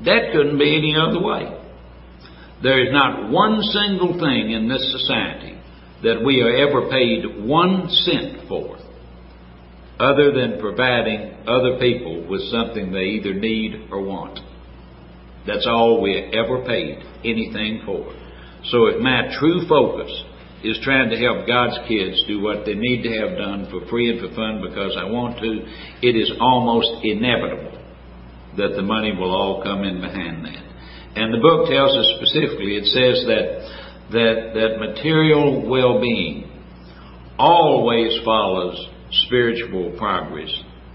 that 0.06 0.32
couldn't 0.34 0.58
be 0.58 0.78
any 0.78 0.96
other 0.96 1.22
way. 1.22 1.58
There 2.64 2.86
is 2.86 2.92
not 2.92 3.32
one 3.32 3.62
single 3.62 4.14
thing 4.20 4.52
in 4.52 4.68
this 4.68 4.92
society 4.92 5.60
that 6.04 6.24
we 6.24 6.42
are 6.42 6.68
ever 6.68 6.90
paid 6.90 7.46
one 7.46 7.90
cent 7.90 8.48
for 8.48 8.78
other 10.00 10.32
than 10.32 10.60
providing 10.60 11.36
other 11.48 11.78
people 11.80 12.28
with 12.28 12.42
something 12.50 12.92
they 12.92 13.22
either 13.22 13.34
need 13.34 13.88
or 13.92 14.02
want. 14.02 14.40
That's 15.46 15.68
all 15.68 16.02
we 16.02 16.18
ever 16.18 16.66
paid 16.66 17.04
anything 17.24 17.82
for. 17.86 18.14
So 18.66 18.88
if 18.88 19.00
my 19.00 19.36
true 19.40 19.68
focus 19.68 20.12
is 20.64 20.80
trying 20.84 21.10
to 21.10 21.18
help 21.18 21.48
God's 21.48 21.78
kids 21.88 22.24
do 22.28 22.42
what 22.42 22.66
they 22.66 22.76
need 22.76 23.02
to 23.04 23.14
have 23.18 23.38
done 23.38 23.68
for 23.70 23.86
free 23.90 24.10
and 24.12 24.20
for 24.20 24.36
fun 24.36 24.62
because 24.62 24.96
I 24.98 25.06
want 25.06 25.40
to, 25.40 25.66
it 26.02 26.16
is 26.16 26.32
almost 26.40 27.04
inevitable 27.04 27.81
that 28.58 28.76
the 28.76 28.82
money 28.82 29.14
will 29.16 29.32
all 29.32 29.64
come 29.64 29.84
in 29.84 30.02
behind 30.02 30.46
that. 30.46 30.64
And 31.16 31.34
the 31.34 31.40
book 31.40 31.70
tells 31.70 31.96
us 31.96 32.08
specifically, 32.18 32.78
it 32.78 32.86
says 32.86 33.26
that 33.28 33.46
that, 34.12 34.52
that 34.54 34.80
material 34.80 35.68
well-being 35.70 36.52
always 37.38 38.20
follows 38.24 38.76
spiritual 39.26 39.96
progress. 39.98 40.52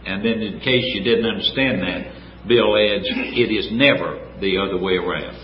And 0.07 0.25
then 0.25 0.40
in 0.40 0.61
case 0.61 0.95
you 0.95 1.03
didn't 1.03 1.27
understand 1.27 1.83
that, 1.83 2.49
Bill 2.49 2.77
adds, 2.77 3.05
it 3.09 3.51
is 3.51 3.69
never 3.73 4.23
the 4.40 4.59
other 4.59 4.79
way 4.79 4.95
around. 4.95 5.37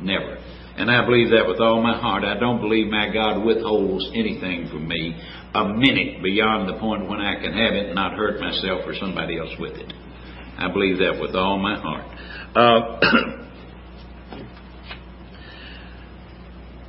Never. 0.00 0.38
And 0.76 0.90
I 0.90 1.04
believe 1.04 1.30
that 1.30 1.46
with 1.46 1.60
all 1.60 1.82
my 1.82 1.98
heart. 1.98 2.24
I 2.24 2.38
don't 2.38 2.60
believe 2.60 2.88
my 2.88 3.12
God 3.12 3.44
withholds 3.44 4.10
anything 4.14 4.68
from 4.70 4.88
me 4.88 5.16
a 5.54 5.68
minute 5.68 6.22
beyond 6.22 6.68
the 6.68 6.78
point 6.78 7.08
when 7.08 7.20
I 7.20 7.36
can 7.40 7.52
have 7.52 7.74
it 7.74 7.86
and 7.86 7.94
not 7.94 8.14
hurt 8.14 8.40
myself 8.40 8.82
or 8.84 8.94
somebody 8.94 9.38
else 9.38 9.54
with 9.58 9.74
it. 9.74 9.92
I 10.58 10.72
believe 10.72 10.98
that 10.98 11.18
with 11.20 11.34
all 11.34 11.58
my 11.58 11.78
heart. 11.78 12.04
Uh, 12.54 12.98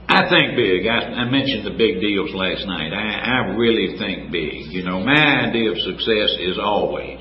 I 0.07 0.29
think 0.29 0.55
big. 0.55 0.87
I, 0.87 1.25
I, 1.25 1.29
mentioned 1.29 1.65
the 1.65 1.75
big 1.77 1.99
deals 1.99 2.31
last 2.33 2.65
night. 2.65 2.93
I, 2.93 3.19
I 3.19 3.55
really 3.55 3.97
think 3.97 4.31
big. 4.31 4.71
You 4.71 4.83
know, 4.83 4.99
my 5.01 5.49
idea 5.49 5.71
of 5.71 5.77
success 5.79 6.37
is 6.39 6.57
always 6.61 7.19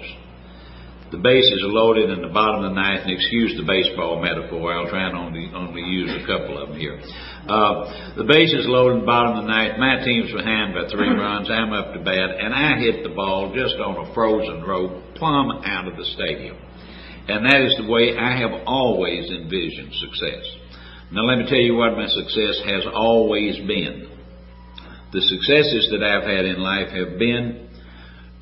the 1.14 1.22
bases 1.22 1.62
are 1.62 1.70
loaded 1.70 2.10
in 2.10 2.26
the 2.26 2.34
bottom 2.34 2.66
of 2.66 2.74
the 2.74 2.76
ninth, 2.76 3.06
and 3.06 3.14
excuse 3.14 3.54
the 3.54 3.62
baseball 3.62 4.18
metaphor, 4.18 4.74
I'll 4.74 4.90
try 4.90 5.06
and 5.06 5.14
only, 5.14 5.46
only 5.54 5.86
use 5.86 6.10
a 6.10 6.26
couple 6.26 6.58
of 6.58 6.74
them 6.74 6.78
here. 6.78 6.98
Uh, 7.46 8.18
the 8.18 8.26
bases 8.26 8.66
loaded 8.66 8.98
in 8.98 9.06
the 9.06 9.10
bottom 9.10 9.38
of 9.38 9.46
the 9.46 9.52
ninth, 9.52 9.78
my 9.78 10.02
team's 10.02 10.34
behind 10.34 10.74
by 10.74 10.90
three 10.90 11.14
runs, 11.14 11.46
I'm 11.46 11.70
up 11.70 11.94
to 11.94 12.02
bat, 12.02 12.34
and 12.34 12.50
I 12.50 12.82
hit 12.82 13.06
the 13.06 13.14
ball 13.14 13.54
just 13.54 13.78
on 13.78 13.94
a 13.94 14.10
frozen 14.10 14.66
rope, 14.66 15.14
plumb 15.14 15.62
out 15.62 15.86
of 15.86 15.94
the 15.94 16.08
stadium. 16.18 16.58
And 17.30 17.46
that 17.46 17.62
is 17.62 17.78
the 17.78 17.86
way 17.86 18.18
I 18.18 18.34
have 18.42 18.66
always 18.66 19.30
envisioned 19.30 19.94
success. 19.94 20.44
Now 21.14 21.30
let 21.30 21.38
me 21.38 21.46
tell 21.46 21.62
you 21.62 21.78
what 21.78 21.94
my 21.94 22.10
success 22.10 22.58
has 22.66 22.90
always 22.90 23.54
been. 23.70 24.10
The 25.14 25.22
successes 25.22 25.94
that 25.94 26.02
I've 26.02 26.26
had 26.26 26.42
in 26.44 26.58
life 26.58 26.90
have 26.90 27.22
been 27.22 27.70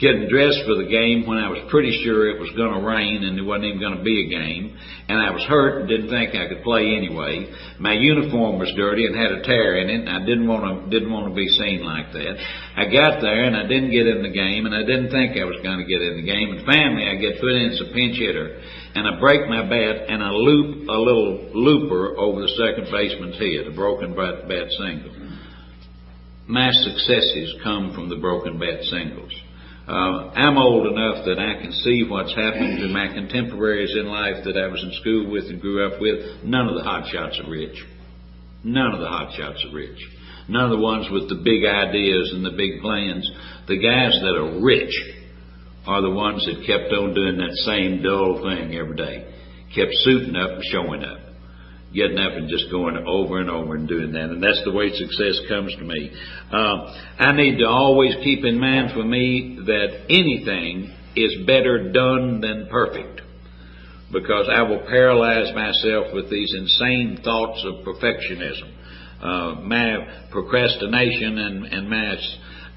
getting 0.02 0.26
dressed 0.26 0.66
for 0.66 0.74
the 0.74 0.90
game 0.90 1.22
when 1.30 1.38
I 1.38 1.46
was 1.46 1.62
pretty 1.70 1.94
sure 2.02 2.26
it 2.26 2.42
was 2.42 2.50
going 2.58 2.74
to 2.74 2.82
rain 2.82 3.22
and 3.22 3.38
there 3.38 3.46
wasn't 3.46 3.70
even 3.70 3.78
going 3.78 3.94
to 3.94 4.02
be 4.02 4.26
a 4.26 4.28
game. 4.34 4.74
And 5.06 5.14
I 5.22 5.30
was 5.30 5.46
hurt 5.46 5.78
and 5.78 5.86
didn't 5.86 6.10
think 6.10 6.34
I 6.34 6.50
could 6.50 6.66
play 6.66 6.90
anyway. 6.98 7.46
My 7.78 7.94
uniform 7.94 8.58
was 8.58 8.66
dirty 8.74 9.06
and 9.06 9.14
had 9.14 9.30
a 9.30 9.46
tear 9.46 9.78
in 9.78 9.86
it 9.86 10.02
and 10.02 10.10
I 10.10 10.26
didn't 10.26 10.50
want 10.50 10.66
to, 10.66 10.74
didn't 10.90 11.14
want 11.14 11.30
to 11.30 11.34
be 11.38 11.46
seen 11.54 11.86
like 11.86 12.10
that. 12.18 12.34
I 12.74 12.90
got 12.90 13.22
there 13.22 13.46
and 13.46 13.54
I 13.54 13.62
didn't 13.70 13.94
get 13.94 14.10
in 14.10 14.26
the 14.26 14.34
game 14.34 14.66
and 14.66 14.74
I 14.74 14.82
didn't 14.82 15.14
think 15.14 15.38
I 15.38 15.46
was 15.46 15.62
going 15.62 15.78
to 15.78 15.86
get 15.86 16.02
in 16.02 16.18
the 16.18 16.26
game. 16.26 16.50
And 16.50 16.66
finally 16.66 17.06
I 17.06 17.14
get 17.22 17.38
put 17.38 17.54
in 17.54 17.70
as 17.70 17.78
a 17.78 17.94
pinch 17.94 18.18
hitter 18.18 18.58
and 18.98 19.06
I 19.06 19.22
break 19.22 19.46
my 19.46 19.62
bat 19.70 20.10
and 20.10 20.18
I 20.18 20.34
loop 20.34 20.90
a 20.90 20.98
little 20.98 21.54
looper 21.54 22.18
over 22.18 22.42
the 22.42 22.50
second 22.58 22.90
baseman's 22.90 23.38
head, 23.38 23.70
a 23.70 23.74
broken 23.74 24.18
bat, 24.18 24.50
single. 24.50 25.14
My 26.50 26.74
successes 26.74 27.54
come 27.62 27.94
from 27.94 28.10
the 28.10 28.18
broken 28.18 28.58
bat 28.58 28.82
singles. 28.90 29.30
Uh, 29.86 30.30
I'm 30.38 30.58
old 30.58 30.86
enough 30.86 31.24
that 31.26 31.38
I 31.40 31.60
can 31.60 31.72
see 31.72 32.04
what's 32.08 32.34
happened 32.34 32.78
to 32.78 32.88
my 32.88 33.08
contemporaries 33.08 33.94
in 33.98 34.06
life 34.06 34.44
that 34.44 34.56
I 34.56 34.68
was 34.68 34.82
in 34.82 34.92
school 35.00 35.30
with 35.30 35.44
and 35.46 35.60
grew 35.60 35.86
up 35.86 36.00
with. 36.00 36.44
None 36.44 36.68
of 36.68 36.76
the 36.76 36.84
hot 36.84 37.10
shots 37.10 37.40
are 37.44 37.50
rich. 37.50 37.74
None 38.62 38.94
of 38.94 39.00
the 39.00 39.08
hot 39.08 39.34
shots 39.36 39.64
are 39.68 39.74
rich. 39.74 39.98
None 40.48 40.64
of 40.64 40.70
the 40.70 40.84
ones 40.84 41.08
with 41.10 41.28
the 41.28 41.42
big 41.42 41.64
ideas 41.66 42.30
and 42.32 42.44
the 42.44 42.54
big 42.56 42.80
plans. 42.80 43.28
The 43.66 43.78
guys 43.78 44.14
that 44.22 44.38
are 44.38 44.62
rich 44.62 44.94
are 45.86 46.02
the 46.02 46.10
ones 46.10 46.46
that 46.46 46.66
kept 46.66 46.92
on 46.92 47.14
doing 47.14 47.38
that 47.38 47.54
same 47.66 48.02
dull 48.02 48.40
thing 48.42 48.76
every 48.76 48.96
day. 48.96 49.26
Kept 49.74 49.90
suiting 50.04 50.36
up 50.36 50.50
and 50.50 50.64
showing 50.70 51.02
up 51.02 51.21
getting 51.94 52.18
up 52.18 52.32
and 52.32 52.48
just 52.48 52.70
going 52.70 52.96
over 53.06 53.38
and 53.40 53.50
over 53.50 53.74
and 53.74 53.88
doing 53.88 54.12
that. 54.12 54.30
And 54.30 54.42
that's 54.42 54.62
the 54.64 54.72
way 54.72 54.90
success 54.90 55.40
comes 55.48 55.74
to 55.76 55.84
me. 55.84 56.10
Uh, 56.50 56.94
I 57.18 57.32
need 57.32 57.58
to 57.58 57.66
always 57.66 58.14
keep 58.24 58.44
in 58.44 58.58
mind 58.58 58.92
for 58.92 59.04
me 59.04 59.58
that 59.66 60.06
anything 60.08 60.94
is 61.16 61.46
better 61.46 61.92
done 61.92 62.40
than 62.40 62.68
perfect. 62.70 63.20
Because 64.10 64.48
I 64.52 64.62
will 64.62 64.80
paralyze 64.88 65.54
myself 65.54 66.12
with 66.12 66.30
these 66.30 66.52
insane 66.54 67.20
thoughts 67.24 67.64
of 67.64 67.84
perfectionism. 67.84 68.70
Uh, 69.22 69.60
my 69.62 70.26
procrastination 70.30 71.38
and, 71.38 71.64
and 71.64 71.88
my 71.88 72.16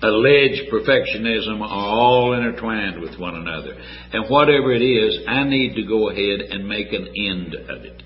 alleged 0.01 0.71
perfectionism 0.71 1.61
are 1.61 1.89
all 1.89 2.33
intertwined 2.33 3.01
with 3.01 3.19
one 3.19 3.35
another. 3.35 3.75
And 4.13 4.29
whatever 4.29 4.71
it 4.71 4.81
is, 4.81 5.19
I 5.27 5.43
need 5.43 5.75
to 5.75 5.83
go 5.83 6.09
ahead 6.09 6.41
and 6.51 6.67
make 6.67 6.93
an 6.93 7.07
end 7.17 7.55
of 7.55 7.83
it. 7.83 8.04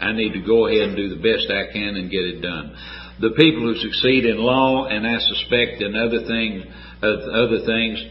I 0.00 0.12
need 0.12 0.32
to 0.32 0.42
go 0.44 0.66
ahead 0.66 0.88
and 0.88 0.96
do 0.96 1.08
the 1.08 1.22
best 1.22 1.50
I 1.50 1.72
can 1.72 1.96
and 1.96 2.10
get 2.10 2.24
it 2.24 2.40
done. 2.40 2.76
The 3.20 3.30
people 3.30 3.62
who 3.62 3.76
succeed 3.76 4.26
in 4.26 4.36
law, 4.36 4.86
and 4.86 5.06
I 5.06 5.18
suspect 5.18 5.80
in 5.80 5.96
other 5.96 6.26
things, 6.26 6.64
uh, 7.02 7.32
other 7.32 7.64
things, 7.64 8.04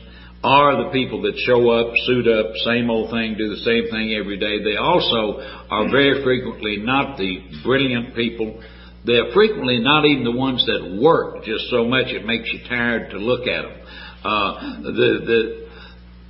are 0.43 0.83
the 0.83 0.89
people 0.91 1.21
that 1.23 1.37
show 1.45 1.69
up, 1.69 1.93
suit 2.05 2.27
up, 2.27 2.53
same 2.65 2.89
old 2.89 3.09
thing, 3.11 3.35
do 3.37 3.49
the 3.49 3.61
same 3.65 3.89
thing 3.89 4.13
every 4.13 4.37
day. 4.37 4.63
They 4.63 4.77
also 4.77 5.41
are 5.69 5.89
very 5.89 6.23
frequently 6.23 6.77
not 6.77 7.17
the 7.17 7.41
brilliant 7.63 8.15
people. 8.15 8.61
They're 9.05 9.31
frequently 9.33 9.79
not 9.79 10.05
even 10.05 10.23
the 10.23 10.37
ones 10.37 10.65
that 10.65 10.99
work 11.01 11.45
just 11.45 11.69
so 11.69 11.85
much 11.85 12.07
it 12.07 12.25
makes 12.25 12.51
you 12.51 12.59
tired 12.67 13.11
to 13.11 13.17
look 13.17 13.47
at 13.47 13.61
them. 13.61 13.81
Uh, 14.23 14.81
the, 14.81 15.69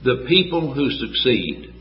the, 0.03 0.13
the 0.15 0.25
people 0.27 0.73
who 0.73 0.89
succeed 0.91 1.73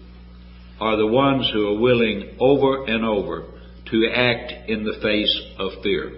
are 0.80 0.96
the 0.96 1.06
ones 1.06 1.48
who 1.52 1.68
are 1.68 1.80
willing 1.80 2.36
over 2.40 2.84
and 2.86 3.04
over 3.04 3.53
to 3.90 4.08
act 4.14 4.68
in 4.68 4.84
the 4.84 4.98
face 5.02 5.42
of 5.58 5.82
fear. 5.82 6.12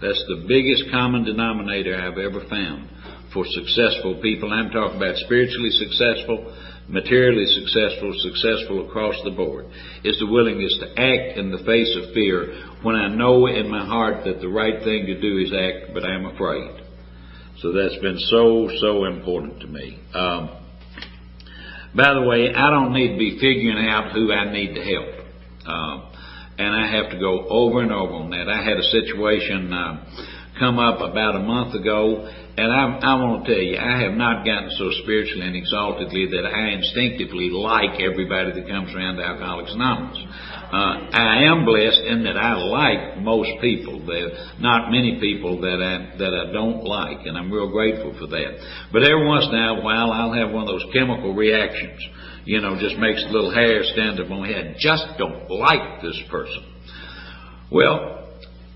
That's 0.00 0.24
the 0.28 0.44
biggest 0.48 0.90
common 0.90 1.24
denominator 1.24 1.94
I've 1.94 2.18
ever 2.18 2.48
found 2.48 2.88
for 3.34 3.44
successful 3.46 4.18
people. 4.22 4.52
I'm 4.52 4.70
talking 4.70 4.96
about 4.96 5.16
spiritually 5.16 5.70
successful, 5.70 6.56
materially 6.88 7.46
successful, 7.46 8.14
successful 8.18 8.88
across 8.88 9.14
the 9.24 9.30
board, 9.30 9.66
is 10.02 10.18
the 10.18 10.26
willingness 10.26 10.76
to 10.80 10.88
act 10.98 11.38
in 11.38 11.50
the 11.50 11.62
face 11.64 11.94
of 12.00 12.14
fear 12.14 12.70
when 12.82 12.96
I 12.96 13.08
know 13.08 13.46
in 13.46 13.70
my 13.70 13.84
heart 13.84 14.24
that 14.24 14.40
the 14.40 14.48
right 14.48 14.82
thing 14.82 15.06
to 15.06 15.20
do 15.20 15.38
is 15.38 15.52
act, 15.52 15.92
but 15.92 16.04
I'm 16.04 16.26
afraid. 16.26 16.80
So 17.58 17.72
that's 17.72 17.96
been 18.00 18.18
so, 18.18 18.70
so 18.80 19.04
important 19.04 19.60
to 19.60 19.66
me. 19.66 20.00
Um, 20.14 20.56
by 21.94 22.14
the 22.14 22.22
way, 22.22 22.54
I 22.54 22.70
don't 22.70 22.94
need 22.94 23.12
to 23.12 23.18
be 23.18 23.34
figuring 23.34 23.86
out 23.86 24.12
who 24.12 24.32
I 24.32 24.50
need 24.50 24.74
to 24.74 24.80
help. 24.80 25.26
Um, 25.66 26.09
and 26.60 26.76
I 26.76 26.86
have 26.92 27.10
to 27.10 27.18
go 27.18 27.46
over 27.48 27.80
and 27.80 27.90
over 27.90 28.12
on 28.12 28.30
that. 28.30 28.48
I 28.48 28.62
had 28.62 28.76
a 28.76 28.82
situation 28.82 29.72
uh, 29.72 30.04
come 30.60 30.78
up 30.78 31.00
about 31.00 31.34
a 31.34 31.40
month 31.40 31.74
ago, 31.74 32.20
and 32.20 32.68
I, 32.68 33.00
I 33.00 33.14
want 33.16 33.42
to 33.42 33.48
tell 33.48 33.64
you, 33.64 33.80
I 33.80 34.04
have 34.04 34.12
not 34.12 34.44
gotten 34.44 34.68
so 34.76 34.92
spiritually 35.02 35.40
and 35.40 35.56
exaltedly 35.56 36.28
that 36.36 36.44
I 36.44 36.76
instinctively 36.76 37.48
like 37.48 37.96
everybody 38.04 38.52
that 38.52 38.68
comes 38.68 38.92
around 38.92 39.16
to 39.16 39.24
Alcoholics 39.24 39.72
Anonymous. 39.72 40.20
Uh, 40.70 41.08
I 41.16 41.48
am 41.48 41.64
blessed 41.64 42.04
in 42.04 42.22
that 42.28 42.36
I 42.36 42.54
like 42.60 43.24
most 43.24 43.50
people. 43.64 44.04
There 44.04 44.28
are 44.28 44.60
not 44.60 44.92
many 44.92 45.18
people 45.18 45.58
that 45.64 45.80
I 45.80 46.14
that 46.20 46.30
I 46.30 46.52
don't 46.52 46.84
like, 46.84 47.26
and 47.26 47.34
I'm 47.34 47.50
real 47.50 47.72
grateful 47.72 48.14
for 48.20 48.28
that. 48.28 48.52
But 48.92 49.02
every 49.02 49.26
once 49.26 49.48
in 49.48 49.56
a 49.56 49.80
while, 49.80 50.12
I'll 50.12 50.36
have 50.36 50.52
one 50.52 50.68
of 50.68 50.68
those 50.68 50.86
chemical 50.92 51.34
reactions 51.34 51.98
you 52.44 52.60
know, 52.60 52.78
just 52.80 52.96
makes 52.96 53.22
a 53.22 53.30
little 53.30 53.52
hair 53.52 53.82
stand 53.92 54.18
up 54.18 54.30
on 54.30 54.40
my 54.40 54.48
head. 54.48 54.76
Just 54.78 55.04
don't 55.18 55.48
like 55.50 56.02
this 56.02 56.18
person. 56.30 56.64
Well, 57.70 58.29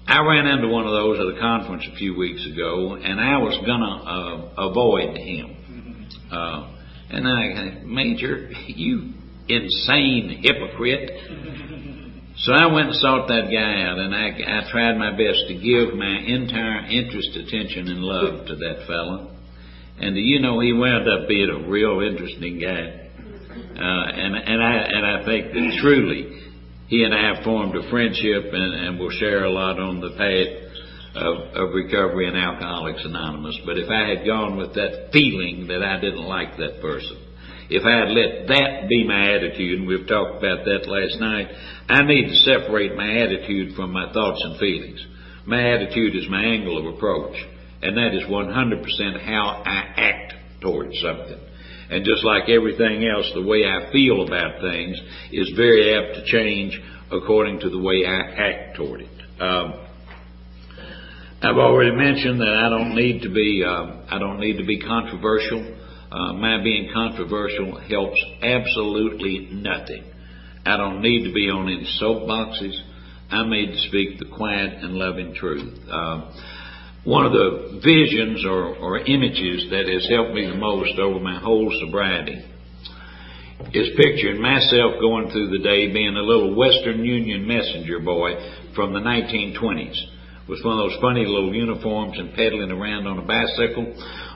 I 0.07 0.21
ran 0.21 0.47
into 0.47 0.69
one 0.69 0.87
of 0.87 0.93
those 0.93 1.19
at 1.19 1.37
a 1.37 1.41
conference 1.41 1.85
a 1.93 1.97
few 1.97 2.17
weeks 2.17 2.47
ago, 2.53 2.95
and 2.95 3.21
I 3.21 3.39
was 3.39 3.57
gonna 3.65 3.97
uh, 4.05 4.69
avoid 4.69 5.17
him. 5.17 6.07
Uh, 6.31 6.71
and 7.11 7.27
I, 7.27 7.83
Major, 7.85 8.51
you 8.67 9.13
insane 9.49 10.43
hypocrite. 10.43 11.11
So 12.37 12.53
I 12.53 12.67
went 12.67 12.89
and 12.89 12.97
sought 12.97 13.29
that 13.29 13.47
guy 13.47 13.87
out, 13.87 13.97
and 13.97 14.13
I, 14.13 14.27
I 14.35 14.71
tried 14.71 14.99
my 14.99 15.13
best 15.13 15.47
to 15.47 15.55
give 15.55 15.95
my 15.95 16.19
entire 16.19 16.85
interest, 16.91 17.31
attention, 17.37 17.87
and 17.87 18.01
love 18.03 18.47
to 18.49 18.57
that 18.57 18.87
fellow. 18.89 19.31
And 20.01 20.17
you 20.17 20.41
know, 20.41 20.59
he 20.59 20.73
wound 20.73 21.09
up 21.09 21.29
being 21.29 21.49
a 21.49 21.71
real 21.71 22.01
interesting 22.01 22.59
guy. 22.59 23.05
Uh, 23.55 24.07
and 24.19 24.35
and 24.35 24.63
I 24.63 24.75
and 24.75 25.07
I 25.07 25.25
think 25.25 25.53
that 25.53 25.79
truly 25.81 26.44
he 26.95 27.03
and 27.03 27.13
I 27.13 27.35
have 27.35 27.43
formed 27.43 27.75
a 27.75 27.91
friendship 27.91 28.53
and, 28.53 28.73
and 28.87 29.01
will 29.01 29.11
share 29.11 29.43
a 29.43 29.51
lot 29.51 29.81
on 29.81 29.99
the 29.99 30.15
path 30.15 31.19
of, 31.19 31.35
of 31.59 31.75
recovery 31.75 32.29
in 32.29 32.37
Alcoholics 32.37 33.03
Anonymous. 33.05 33.59
But 33.67 33.79
if 33.79 33.91
I 33.91 34.15
had 34.15 34.25
gone 34.25 34.57
with 34.57 34.75
that 34.75 35.11
feeling 35.13 35.67
that 35.67 35.83
I 35.83 35.99
didn't 35.99 36.23
like 36.23 36.57
that 36.59 36.81
person, 36.81 37.19
if 37.69 37.83
I 37.83 37.99
had 37.99 38.15
let 38.15 38.47
that 38.47 38.89
be 38.89 39.03
my 39.03 39.35
attitude, 39.35 39.81
and 39.81 39.89
we've 39.89 40.07
talked 40.07 40.39
about 40.39 40.65
that 40.67 40.87
last 40.87 41.19
night, 41.19 41.49
I 41.89 42.03
need 42.07 42.29
to 42.29 42.37
separate 42.47 42.95
my 42.95 43.11
attitude 43.11 43.75
from 43.75 43.91
my 43.91 44.13
thoughts 44.13 44.41
and 44.45 44.61
feelings. 44.61 45.05
My 45.47 45.75
attitude 45.75 46.15
is 46.15 46.31
my 46.31 46.45
angle 46.45 46.79
of 46.79 46.95
approach, 46.95 47.35
and 47.83 47.97
that 47.97 48.15
is 48.15 48.23
100% 48.31 49.21
how 49.27 49.65
I 49.67 49.83
act 49.99 50.35
towards 50.63 50.95
something. 51.03 51.41
And 51.91 52.05
just 52.05 52.25
like 52.25 52.49
everything 52.49 53.07
else, 53.07 53.31
the 53.35 53.43
way 53.43 53.65
I 53.65 53.93
feel 53.93 54.27
about 54.27 54.61
things 54.61 54.97
is 55.33 55.51
very 55.57 55.95
apt 55.95 56.17
to 56.17 56.25
change 56.25 56.81
according 57.13 57.61
to 57.61 57.71
the 57.71 57.79
way 57.79 58.05
I 58.07 58.21
act 58.21 58.77
toward 58.77 59.03
it. 59.03 59.41
Um, 59.41 59.85
I've 61.43 61.59
already 61.59 61.95
mentioned 61.95 62.41
that 62.41 62.49
I 62.49 62.71
don't 62.71 62.95
need 62.95 63.21
to 63.23 63.29
be 63.29 63.63
uh, 63.63 64.07
I 64.09 64.19
don't 64.19 64.41
need 64.41 64.57
to 64.57 64.65
be 64.65 64.81
controversial. 64.81 65.77
Uh, 66.11 66.33
my 66.33 66.63
being 66.63 66.91
controversial 66.95 67.79
helps 67.81 68.19
absolutely 68.41 69.51
nothing. 69.53 70.05
I 70.65 70.79
don't 70.79 71.03
need 71.03 71.25
to 71.25 71.35
be 71.35 71.51
on 71.51 71.69
any 71.69 71.87
soapboxes. 72.01 72.81
I'm 73.31 73.51
made 73.51 73.73
to 73.73 73.89
speak 73.89 74.19
the 74.19 74.27
quiet 74.35 74.83
and 74.83 74.95
loving 74.95 75.35
truth. 75.35 75.81
Uh, 75.91 76.31
one 77.05 77.27
of 77.27 77.33
the 77.33 77.81
visions 77.85 78.45
or, 78.45 78.77
or 78.77 78.99
images 78.99 79.69
that 79.71 79.89
has 79.89 80.09
helped 80.09 80.33
me 80.33 80.47
the 80.47 80.57
most 80.57 80.99
over 80.99 81.21
my 81.21 81.39
whole 81.39 81.71
sobriety 81.85 82.45
is 83.73 83.89
picturing 83.97 84.41
myself 84.41 84.97
going 85.01 85.31
through 85.31 85.51
the 85.51 85.63
day 85.63 85.93
being 85.93 86.17
a 86.17 86.23
little 86.23 86.55
Western 86.55 87.05
Union 87.05 87.47
messenger 87.47 88.01
boy 88.01 88.33
from 88.75 88.93
the 88.93 89.01
1920s 89.01 89.97
with 90.49 90.65
one 90.65 90.79
of 90.79 90.91
those 90.91 91.01
funny 91.01 91.25
little 91.25 91.55
uniforms 91.55 92.19
and 92.19 92.35
pedaling 92.35 92.71
around 92.71 93.07
on 93.07 93.19
a 93.19 93.27
bicycle. 93.27 93.85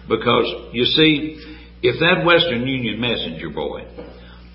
Because, 0.09 0.73
you 0.73 0.85
see, 0.85 1.37
if 1.83 2.01
that 2.01 2.25
Western 2.25 2.67
Union 2.67 3.01
messenger 3.01 3.51
boy 3.51 3.85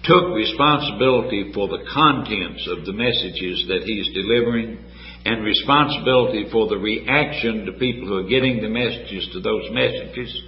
took 0.04 0.36
responsibility 0.36 1.52
for 1.54 1.68
the 1.68 1.86
contents 1.94 2.68
of 2.68 2.86
the 2.86 2.94
messages 2.94 3.66
that 3.70 3.84
he's 3.86 4.14
delivering 4.14 4.78
and 5.26 5.44
responsibility 5.44 6.48
for 6.52 6.68
the 6.68 6.78
reaction 6.78 7.66
to 7.66 7.74
people 7.74 8.08
who 8.08 8.18
are 8.18 8.30
getting 8.30 8.62
the 8.62 8.70
messages 8.70 9.30
to 9.34 9.40
those 9.40 9.70
messages, 9.72 10.42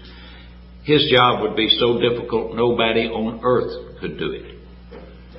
his 0.83 1.11
job 1.11 1.41
would 1.41 1.55
be 1.55 1.69
so 1.79 1.99
difficult 1.99 2.55
nobody 2.55 3.07
on 3.07 3.39
earth 3.43 3.99
could 3.99 4.17
do 4.19 4.31
it. 4.31 4.55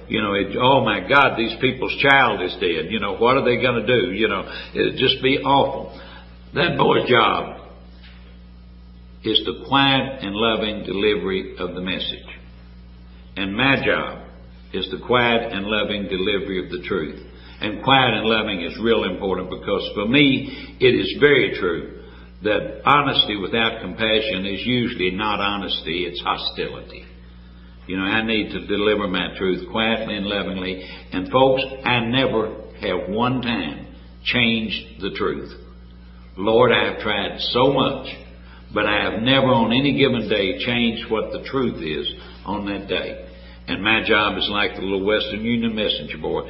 You 0.08 0.22
know, 0.22 0.34
it, 0.34 0.56
oh 0.56 0.84
my 0.84 1.06
God, 1.06 1.36
these 1.36 1.54
people's 1.60 1.96
child 2.00 2.40
is 2.42 2.52
dead. 2.54 2.90
You 2.90 3.00
know, 3.00 3.16
what 3.16 3.36
are 3.36 3.44
they 3.44 3.60
going 3.60 3.84
to 3.84 3.86
do? 3.86 4.12
You 4.12 4.28
know, 4.28 4.50
it'd 4.74 4.98
just 4.98 5.22
be 5.22 5.38
awful. 5.38 6.00
That 6.54 6.78
boy's 6.78 7.08
job 7.08 7.60
is 9.24 9.42
the 9.44 9.64
quiet 9.66 10.22
and 10.22 10.34
loving 10.34 10.84
delivery 10.84 11.56
of 11.58 11.74
the 11.74 11.80
message. 11.80 12.26
And 13.36 13.54
my 13.54 13.84
job 13.84 14.28
is 14.72 14.88
the 14.90 15.04
quiet 15.04 15.52
and 15.52 15.66
loving 15.66 16.04
delivery 16.04 16.64
of 16.64 16.70
the 16.70 16.86
truth. 16.86 17.26
And 17.60 17.82
quiet 17.82 18.14
and 18.14 18.26
loving 18.26 18.62
is 18.62 18.78
real 18.82 19.04
important 19.04 19.50
because 19.50 19.90
for 19.94 20.06
me, 20.06 20.76
it 20.78 20.94
is 20.94 21.16
very 21.20 21.56
true 21.58 22.02
that 22.42 22.82
honesty 22.84 23.36
without 23.36 23.80
compassion 23.80 24.44
is 24.46 24.60
usually 24.64 25.10
not 25.10 25.40
honesty, 25.40 26.04
it's 26.04 26.20
hostility. 26.20 27.04
You 27.86 27.96
know, 27.96 28.04
I 28.04 28.26
need 28.26 28.50
to 28.50 28.66
deliver 28.66 29.06
my 29.06 29.36
truth 29.38 29.70
quietly 29.70 30.16
and 30.16 30.26
lovingly. 30.26 30.82
And 31.12 31.30
folks, 31.30 31.62
I 31.84 32.00
never 32.00 32.54
have 32.80 33.08
one 33.08 33.42
time 33.42 33.94
changed 34.24 35.00
the 35.00 35.10
truth. 35.16 35.52
Lord, 36.36 36.72
I 36.72 36.92
have 36.92 37.00
tried 37.00 37.38
so 37.52 37.72
much, 37.72 38.08
but 38.74 38.86
I 38.86 39.10
have 39.10 39.22
never 39.22 39.46
on 39.46 39.72
any 39.72 39.96
given 39.96 40.28
day 40.28 40.58
changed 40.64 41.10
what 41.10 41.32
the 41.32 41.48
truth 41.48 41.82
is 41.82 42.12
on 42.44 42.66
that 42.66 42.88
day. 42.88 43.22
And 43.68 43.82
my 43.82 44.02
job 44.06 44.36
is 44.36 44.48
like 44.50 44.74
the 44.74 44.82
little 44.82 45.06
Western 45.06 45.42
Union 45.42 45.74
messenger 45.74 46.18
boy, 46.18 46.42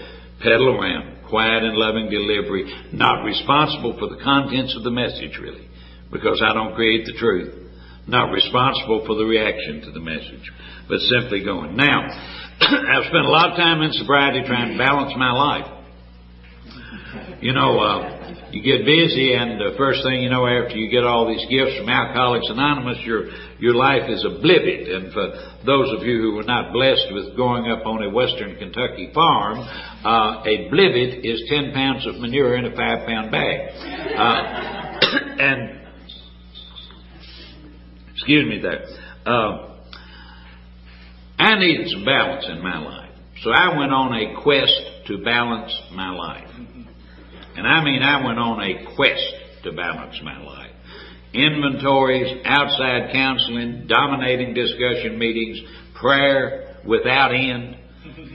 pedal 0.42 0.76
around, 0.76 1.28
quiet 1.28 1.62
and 1.64 1.76
loving 1.76 2.10
delivery, 2.10 2.64
not 2.92 3.24
responsible 3.24 3.96
for 3.98 4.08
the 4.08 4.22
contents 4.22 4.74
of 4.76 4.84
the 4.84 4.90
message 4.90 5.38
really, 5.40 5.68
because 6.12 6.42
I 6.44 6.52
don't 6.54 6.74
create 6.74 7.04
the 7.06 7.18
truth, 7.18 7.52
not 8.06 8.30
responsible 8.30 9.04
for 9.06 9.16
the 9.16 9.24
reaction 9.24 9.82
to 9.82 9.90
the 9.92 10.00
message 10.00 10.50
but 10.88 10.98
simply 11.18 11.44
going. 11.44 11.76
Now, 11.76 12.06
I've 12.60 13.06
spent 13.10 13.26
a 13.26 13.30
lot 13.30 13.50
of 13.50 13.56
time 13.56 13.82
in 13.82 13.92
sobriety 13.92 14.42
trying 14.46 14.72
to 14.72 14.78
balance 14.78 15.12
my 15.16 15.32
life. 15.32 15.75
You 17.40 17.52
know, 17.52 17.78
uh, 17.78 18.26
you 18.50 18.62
get 18.62 18.86
busy, 18.86 19.34
and 19.34 19.60
the 19.60 19.74
first 19.76 20.02
thing 20.02 20.22
you 20.22 20.30
know, 20.30 20.46
after 20.46 20.76
you 20.76 20.90
get 20.90 21.04
all 21.04 21.26
these 21.28 21.44
gifts 21.50 21.78
from 21.78 21.88
Alcoholics 21.88 22.46
Anonymous, 22.48 22.98
your 23.04 23.28
your 23.58 23.74
life 23.74 24.08
is 24.08 24.24
a 24.24 24.40
blivet. 24.40 24.88
And 24.88 25.12
for 25.12 25.32
those 25.64 25.92
of 25.92 26.06
you 26.06 26.20
who 26.20 26.34
were 26.34 26.44
not 26.44 26.72
blessed 26.72 27.08
with 27.12 27.34
growing 27.36 27.70
up 27.70 27.84
on 27.84 28.02
a 28.02 28.10
Western 28.10 28.56
Kentucky 28.56 29.10
farm, 29.12 29.58
uh, 29.58 30.42
a 30.46 30.68
blivet 30.70 31.24
is 31.24 31.42
ten 31.48 31.72
pounds 31.72 32.06
of 32.06 32.16
manure 32.16 32.56
in 32.56 32.64
a 32.64 32.74
five 32.74 33.06
pound 33.06 33.30
bag. 33.30 33.70
Uh, 34.16 34.96
and 35.38 35.80
excuse 38.12 38.48
me 38.48 38.60
there. 38.60 38.86
Uh, 39.26 39.74
I 41.38 41.58
needed 41.58 41.88
some 41.90 42.04
balance 42.04 42.46
in 42.48 42.62
my 42.62 42.78
life. 42.78 43.10
So 43.42 43.50
I 43.50 43.76
went 43.76 43.92
on 43.92 44.14
a 44.14 44.42
quest 44.42 45.06
to 45.08 45.18
balance 45.22 45.72
my 45.92 46.10
life. 46.10 46.48
And 47.56 47.66
I 47.66 47.82
mean, 47.82 48.02
I 48.02 48.24
went 48.24 48.38
on 48.38 48.60
a 48.60 48.94
quest 48.94 49.34
to 49.64 49.72
balance 49.72 50.20
my 50.22 50.38
life. 50.42 50.70
Inventories, 51.32 52.42
outside 52.44 53.12
counseling, 53.12 53.86
dominating 53.88 54.54
discussion 54.54 55.18
meetings, 55.18 55.60
prayer 56.00 56.76
without 56.86 57.34
end. 57.34 57.76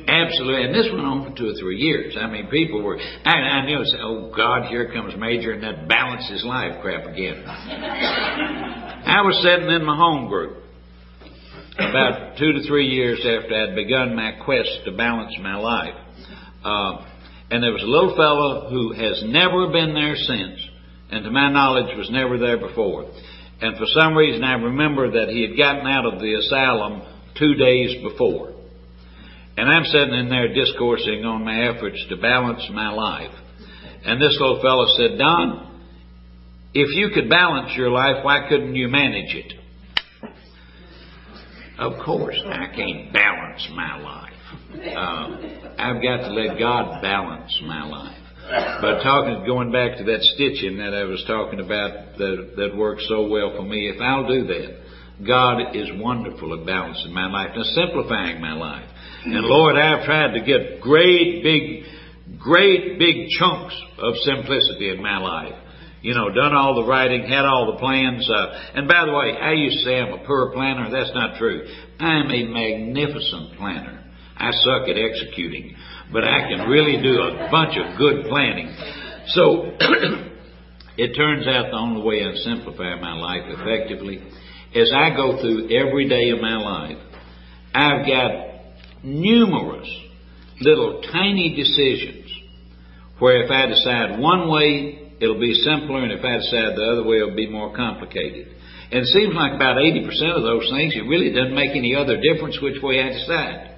Absolutely. 0.07 0.63
And 0.63 0.75
this 0.75 0.87
went 0.91 1.05
on 1.05 1.29
for 1.29 1.37
two 1.37 1.49
or 1.49 1.53
three 1.59 1.77
years. 1.77 2.17
I 2.19 2.27
mean, 2.27 2.47
people 2.47 2.81
were, 2.81 2.99
I, 2.99 3.31
I 3.31 3.65
knew, 3.65 3.83
oh 4.01 4.31
God, 4.35 4.67
here 4.67 4.91
comes 4.91 5.13
Major 5.17 5.53
and 5.53 5.63
that 5.63 5.87
balances 5.87 6.43
life 6.43 6.81
crap 6.81 7.05
again. 7.05 7.43
I 7.45 9.21
was 9.21 9.41
sitting 9.43 9.69
in 9.69 9.85
my 9.85 9.95
home 9.95 10.27
group 10.27 10.57
about 11.77 12.37
two 12.37 12.51
to 12.53 12.67
three 12.67 12.87
years 12.87 13.19
after 13.19 13.55
I'd 13.55 13.75
begun 13.75 14.15
my 14.15 14.33
quest 14.43 14.69
to 14.85 14.91
balance 14.91 15.33
my 15.41 15.55
life. 15.55 15.95
Uh, 16.63 17.05
and 17.51 17.61
there 17.61 17.73
was 17.73 17.83
a 17.83 17.85
little 17.85 18.15
fellow 18.15 18.69
who 18.69 18.93
has 18.93 19.21
never 19.27 19.67
been 19.67 19.93
there 19.93 20.15
since, 20.15 20.59
and 21.11 21.25
to 21.25 21.31
my 21.31 21.51
knowledge 21.51 21.95
was 21.97 22.09
never 22.09 22.37
there 22.37 22.57
before. 22.57 23.11
And 23.59 23.77
for 23.77 23.85
some 23.87 24.15
reason 24.15 24.41
I 24.43 24.53
remember 24.53 25.11
that 25.11 25.27
he 25.27 25.41
had 25.41 25.57
gotten 25.57 25.85
out 25.85 26.05
of 26.05 26.21
the 26.21 26.33
asylum 26.33 27.01
two 27.37 27.55
days 27.55 28.01
before. 28.01 28.53
And 29.57 29.69
I'm 29.69 29.83
sitting 29.83 30.13
in 30.13 30.29
there 30.29 30.53
discoursing 30.53 31.25
on 31.25 31.43
my 31.43 31.67
efforts 31.67 32.03
to 32.07 32.15
balance 32.15 32.65
my 32.71 32.89
life. 32.89 33.35
And 34.05 34.19
this 34.19 34.37
little 34.39 34.61
fellow 34.61 34.85
said, 34.97 35.17
Don, 35.19 35.83
if 36.73 36.95
you 36.95 37.09
could 37.13 37.29
balance 37.29 37.75
your 37.75 37.91
life, 37.91 38.23
why 38.23 38.47
couldn't 38.47 38.75
you 38.75 38.87
manage 38.87 39.35
it? 39.35 39.53
Of 41.77 41.99
course, 42.05 42.39
I 42.45 42.73
can't 42.73 43.11
balance 43.11 43.67
my 43.75 44.01
life. 44.01 44.30
Uh, 44.73 45.75
I've 45.77 46.01
got 46.01 46.27
to 46.27 46.33
let 46.33 46.57
God 46.57 47.01
balance 47.01 47.51
my 47.65 47.85
life. 47.85 48.17
But 48.81 49.01
talking, 49.03 49.45
going 49.45 49.71
back 49.71 49.97
to 49.97 50.03
that 50.03 50.21
stitching 50.35 50.77
that 50.77 50.93
I 50.93 51.03
was 51.03 51.23
talking 51.25 51.59
about 51.59 52.17
that, 52.17 52.53
that 52.57 52.75
works 52.75 53.05
so 53.07 53.27
well 53.27 53.53
for 53.55 53.63
me, 53.63 53.87
if 53.87 54.01
I'll 54.01 54.27
do 54.27 54.45
that, 54.47 55.25
God 55.25 55.75
is 55.75 55.87
wonderful 55.95 56.59
at 56.59 56.65
balancing 56.65 57.13
my 57.13 57.27
life 57.31 57.51
and 57.55 57.65
simplifying 57.67 58.41
my 58.41 58.53
life. 58.53 58.89
And 59.23 59.45
Lord, 59.45 59.77
I've 59.77 60.03
tried 60.05 60.33
to 60.33 60.43
get 60.43 60.81
great 60.81 61.43
big, 61.43 62.39
great 62.39 62.97
big 62.97 63.29
chunks 63.39 63.79
of 63.99 64.15
simplicity 64.25 64.89
in 64.89 65.01
my 65.01 65.17
life 65.17 65.55
you 66.01 66.15
know, 66.15 66.29
done 66.29 66.53
all 66.53 66.75
the 66.75 66.89
writing, 66.89 67.23
had 67.23 67.45
all 67.45 67.73
the 67.73 67.79
plans. 67.79 68.27
Uh, 68.29 68.71
and 68.73 68.87
by 68.87 69.05
the 69.05 69.13
way, 69.13 69.37
I 69.37 69.53
used 69.53 69.79
to 69.79 69.85
say 69.85 69.99
I'm 69.99 70.13
a 70.13 70.25
poor 70.25 70.51
planner. 70.51 70.89
That's 70.89 71.13
not 71.13 71.37
true. 71.37 71.67
I'm 71.99 72.29
a 72.31 72.45
magnificent 72.45 73.57
planner. 73.57 74.03
I 74.41 74.51
suck 74.51 74.89
at 74.89 74.97
executing, 74.97 75.75
but 76.11 76.23
I 76.23 76.49
can 76.49 76.67
really 76.67 77.01
do 77.01 77.21
a 77.21 77.47
bunch 77.51 77.77
of 77.77 77.97
good 77.97 78.25
planning. 78.27 78.73
So 79.27 79.77
it 80.97 81.15
turns 81.15 81.47
out 81.47 81.69
the 81.69 81.77
only 81.77 82.01
way 82.01 82.25
I 82.25 82.33
simplify 82.35 82.99
my 82.99 83.13
life 83.13 83.43
effectively 83.47 84.21
is 84.73 84.91
I 84.95 85.15
go 85.15 85.39
through 85.39 85.69
every 85.69 86.09
day 86.09 86.31
of 86.31 86.41
my 86.41 86.57
life. 86.57 86.97
I've 87.73 88.07
got 88.07 89.03
numerous 89.03 89.89
little 90.59 91.01
tiny 91.11 91.55
decisions 91.55 92.31
where 93.19 93.43
if 93.43 93.51
I 93.51 93.67
decide 93.67 94.19
one 94.19 94.49
way 94.49 95.01
it'll 95.21 95.39
be 95.39 95.53
simpler, 95.53 96.01
and 96.01 96.11
if 96.11 96.25
I 96.25 96.37
decide 96.37 96.75
the 96.75 96.89
other 96.91 97.03
way, 97.05 97.17
it'll 97.17 97.35
be 97.35 97.47
more 97.47 97.75
complicated. 97.75 98.47
And 98.91 99.05
it 99.05 99.09
seems 99.13 99.35
like 99.35 99.53
about 99.53 99.77
80% 99.77 100.09
of 100.35 100.41
those 100.41 100.67
things, 100.73 100.95
it 100.97 101.05
really 101.05 101.31
doesn't 101.31 101.53
make 101.53 101.77
any 101.77 101.95
other 101.95 102.17
difference 102.19 102.59
which 102.59 102.81
way 102.81 102.99
I 102.99 103.09
decide. 103.13 103.70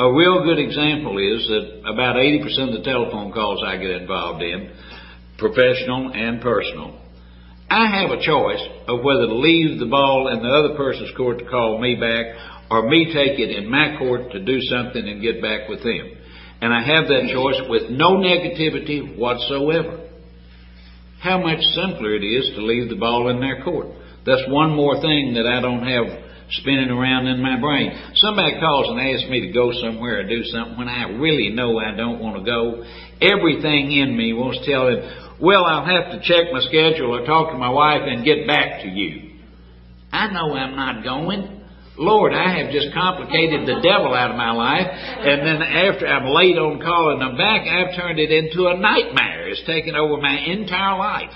A 0.00 0.10
real 0.10 0.42
good 0.44 0.58
example 0.58 1.18
is 1.18 1.46
that 1.48 1.82
about 1.84 2.16
80% 2.16 2.72
of 2.72 2.72
the 2.72 2.90
telephone 2.90 3.32
calls 3.32 3.62
I 3.62 3.76
get 3.76 3.90
involved 3.90 4.42
in, 4.42 4.72
professional 5.36 6.12
and 6.14 6.40
personal, 6.40 6.98
I 7.68 8.00
have 8.00 8.08
a 8.08 8.24
choice 8.24 8.64
of 8.88 9.04
whether 9.04 9.26
to 9.26 9.34
leave 9.34 9.78
the 9.78 9.92
ball 9.92 10.28
in 10.32 10.42
the 10.42 10.48
other 10.48 10.74
person's 10.74 11.14
court 11.18 11.40
to 11.40 11.44
call 11.44 11.78
me 11.78 11.96
back 11.96 12.34
or 12.70 12.88
me 12.88 13.12
take 13.12 13.38
it 13.38 13.50
in 13.50 13.70
my 13.70 13.98
court 13.98 14.32
to 14.32 14.42
do 14.42 14.58
something 14.72 15.06
and 15.06 15.20
get 15.20 15.42
back 15.42 15.68
with 15.68 15.82
them. 15.82 16.16
And 16.62 16.72
I 16.72 16.80
have 16.80 17.04
that 17.08 17.28
choice 17.30 17.60
with 17.68 17.90
no 17.90 18.16
negativity 18.16 19.18
whatsoever. 19.18 20.08
How 21.20 21.42
much 21.42 21.60
simpler 21.76 22.14
it 22.14 22.24
is 22.24 22.48
to 22.56 22.64
leave 22.64 22.88
the 22.88 22.96
ball 22.96 23.28
in 23.28 23.38
their 23.38 23.62
court. 23.62 23.88
That's 24.24 24.48
one 24.48 24.74
more 24.74 24.98
thing 25.02 25.34
that 25.34 25.44
I 25.44 25.60
don't 25.60 25.84
have 25.86 26.29
spinning 26.50 26.90
around 26.90 27.26
in 27.26 27.40
my 27.40 27.58
brain. 27.60 27.92
Somebody 28.14 28.58
calls 28.58 28.88
and 28.88 29.00
asks 29.00 29.28
me 29.30 29.40
to 29.46 29.52
go 29.52 29.72
somewhere 29.80 30.20
or 30.20 30.28
do 30.28 30.42
something 30.44 30.76
when 30.76 30.88
I 30.88 31.08
really 31.10 31.50
know 31.50 31.78
I 31.78 31.94
don't 31.96 32.20
want 32.20 32.36
to 32.36 32.44
go. 32.44 32.84
Everything 33.20 33.92
in 33.92 34.16
me 34.16 34.32
wants 34.32 34.58
to 34.58 34.66
tell 34.70 34.88
him, 34.88 34.98
well, 35.40 35.64
I'll 35.64 35.84
have 35.84 36.12
to 36.12 36.20
check 36.22 36.52
my 36.52 36.60
schedule 36.60 37.16
or 37.16 37.24
talk 37.24 37.52
to 37.52 37.58
my 37.58 37.70
wife 37.70 38.02
and 38.04 38.24
get 38.24 38.46
back 38.46 38.82
to 38.82 38.88
you. 38.88 39.40
I 40.12 40.28
know 40.32 40.52
I'm 40.52 40.76
not 40.76 41.04
going. 41.04 41.60
Lord, 41.96 42.32
I 42.32 42.56
have 42.58 42.72
just 42.72 42.94
complicated 42.94 43.68
the 43.68 43.80
devil 43.84 44.14
out 44.14 44.30
of 44.30 44.36
my 44.36 44.52
life, 44.52 44.88
and 44.88 45.44
then 45.44 45.60
after 45.60 46.06
I'm 46.06 46.32
late 46.32 46.56
on 46.56 46.80
calling 46.80 47.18
them 47.20 47.36
back, 47.36 47.68
I've 47.68 47.94
turned 47.94 48.18
it 48.18 48.32
into 48.32 48.68
a 48.68 48.76
nightmare. 48.76 49.48
It's 49.48 49.62
taken 49.66 49.94
over 49.94 50.16
my 50.16 50.38
entire 50.38 50.96
life. 50.96 51.32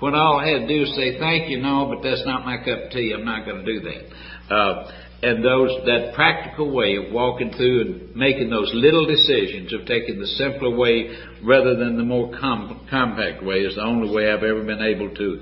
When 0.00 0.14
all 0.14 0.38
I 0.38 0.48
had 0.48 0.60
to 0.64 0.68
do 0.68 0.80
was 0.80 0.94
say, 0.96 1.18
thank 1.18 1.50
you, 1.50 1.60
no, 1.60 1.92
but 1.92 2.02
that's 2.02 2.24
not 2.24 2.46
my 2.46 2.56
cup 2.58 2.86
of 2.86 2.90
tea. 2.90 3.12
I'm 3.12 3.24
not 3.24 3.44
going 3.44 3.64
to 3.64 3.68
do 3.68 3.80
that. 3.80 4.02
Uh, 4.50 4.90
and 5.20 5.44
those, 5.44 5.70
that 5.84 6.12
practical 6.14 6.70
way 6.70 6.94
of 6.94 7.12
walking 7.12 7.50
through 7.50 7.80
and 7.80 8.16
making 8.16 8.50
those 8.50 8.70
little 8.72 9.04
decisions 9.04 9.72
of 9.72 9.84
taking 9.84 10.20
the 10.20 10.26
simpler 10.26 10.70
way 10.70 11.10
rather 11.42 11.74
than 11.74 11.96
the 11.96 12.04
more 12.04 12.30
com- 12.38 12.86
compact 12.88 13.42
way 13.42 13.56
is 13.56 13.74
the 13.74 13.82
only 13.82 14.14
way 14.14 14.30
I've 14.30 14.44
ever 14.44 14.62
been 14.62 14.80
able 14.80 15.12
to, 15.12 15.40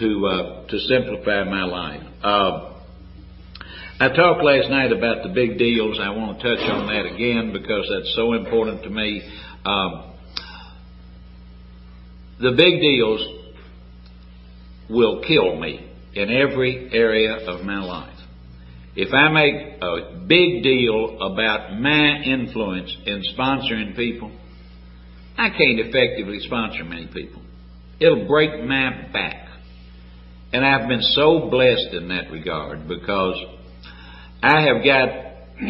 to, 0.00 0.26
uh, 0.26 0.66
to 0.66 0.78
simplify 0.80 1.44
my 1.44 1.62
life. 1.62 2.02
Uh, 2.22 2.72
I 4.00 4.08
talked 4.08 4.42
last 4.42 4.68
night 4.68 4.90
about 4.90 5.22
the 5.22 5.28
big 5.28 5.56
deals. 5.56 6.00
I 6.02 6.10
want 6.10 6.40
to 6.40 6.42
touch 6.42 6.68
on 6.68 6.88
that 6.88 7.06
again 7.06 7.52
because 7.52 7.88
that's 7.88 8.12
so 8.16 8.32
important 8.32 8.82
to 8.82 8.90
me. 8.90 9.22
Um, 9.64 10.14
the 12.40 12.50
big 12.56 12.80
deals 12.80 13.24
will 14.90 15.22
kill 15.22 15.56
me 15.60 15.88
in 16.14 16.28
every 16.28 16.90
area 16.92 17.46
of 17.46 17.64
my 17.64 17.78
life. 17.78 18.18
If 18.94 19.12
I 19.14 19.30
make 19.30 19.80
a 19.80 20.26
big 20.26 20.62
deal 20.62 21.16
about 21.22 21.80
my 21.80 22.20
influence 22.24 22.94
in 23.06 23.22
sponsoring 23.36 23.96
people, 23.96 24.30
I 25.38 25.48
can't 25.48 25.80
effectively 25.80 26.40
sponsor 26.40 26.84
many 26.84 27.06
people. 27.06 27.40
It'll 27.98 28.26
break 28.26 28.62
my 28.64 29.08
back. 29.12 29.48
And 30.52 30.64
I've 30.64 30.88
been 30.88 31.00
so 31.00 31.48
blessed 31.50 31.94
in 31.94 32.08
that 32.08 32.30
regard 32.30 32.86
because 32.86 33.42
I 34.42 34.60
have 34.62 34.84
got 34.84 35.08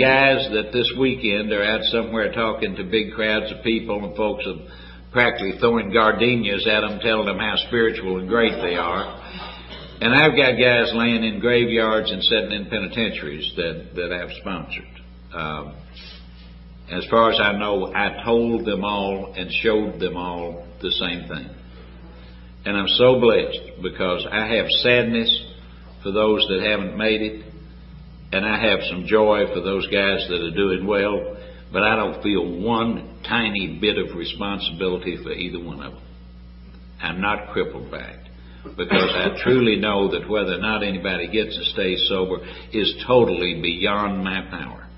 guys 0.00 0.48
that 0.52 0.70
this 0.72 0.90
weekend 0.98 1.52
are 1.52 1.62
out 1.62 1.82
somewhere 1.92 2.32
talking 2.32 2.74
to 2.74 2.82
big 2.84 3.12
crowds 3.14 3.52
of 3.52 3.62
people 3.62 4.04
and 4.04 4.16
folks 4.16 4.44
are 4.46 4.66
practically 5.12 5.58
throwing 5.60 5.92
gardenias 5.92 6.66
at 6.66 6.80
them, 6.80 6.98
telling 7.00 7.26
them 7.26 7.38
how 7.38 7.54
spiritual 7.68 8.18
and 8.18 8.28
great 8.28 8.60
they 8.62 8.74
are. 8.74 9.51
And 10.02 10.12
I've 10.16 10.34
got 10.34 10.58
guys 10.58 10.90
laying 10.96 11.22
in 11.22 11.38
graveyards 11.38 12.10
and 12.10 12.20
sitting 12.24 12.50
in 12.50 12.66
penitentiaries 12.66 13.52
that, 13.54 13.90
that 13.94 14.12
I've 14.12 14.32
sponsored. 14.40 15.00
Um, 15.32 15.76
as 16.90 17.06
far 17.08 17.30
as 17.30 17.38
I 17.38 17.52
know, 17.52 17.94
I 17.94 18.20
told 18.24 18.66
them 18.66 18.84
all 18.84 19.32
and 19.36 19.48
showed 19.62 20.00
them 20.00 20.16
all 20.16 20.66
the 20.82 20.90
same 20.90 21.28
thing. 21.28 21.54
And 22.64 22.76
I'm 22.76 22.88
so 22.88 23.20
blessed 23.20 23.80
because 23.80 24.26
I 24.28 24.44
have 24.56 24.66
sadness 24.82 25.30
for 26.02 26.10
those 26.10 26.44
that 26.48 26.64
haven't 26.68 26.98
made 26.98 27.22
it 27.22 27.46
and 28.32 28.44
I 28.44 28.60
have 28.60 28.80
some 28.90 29.06
joy 29.06 29.54
for 29.54 29.60
those 29.60 29.86
guys 29.86 30.26
that 30.28 30.40
are 30.42 30.56
doing 30.56 30.84
well, 30.84 31.36
but 31.72 31.84
I 31.84 31.94
don't 31.94 32.20
feel 32.24 32.60
one 32.60 33.20
tiny 33.22 33.78
bit 33.80 33.98
of 33.98 34.16
responsibility 34.16 35.16
for 35.22 35.30
either 35.30 35.60
one 35.62 35.80
of 35.80 35.92
them. 35.92 36.02
I'm 37.00 37.20
not 37.20 37.52
crippled 37.52 37.88
by 37.88 37.98
it 37.98 38.31
because 38.64 39.10
I 39.14 39.42
truly 39.42 39.76
know 39.76 40.10
that 40.12 40.28
whether 40.28 40.54
or 40.54 40.60
not 40.60 40.82
anybody 40.82 41.28
gets 41.28 41.56
to 41.56 41.64
stay 41.72 41.96
sober 42.08 42.38
is 42.72 42.94
totally 43.06 43.60
beyond 43.60 44.22
my 44.22 44.42
power. 44.50 44.88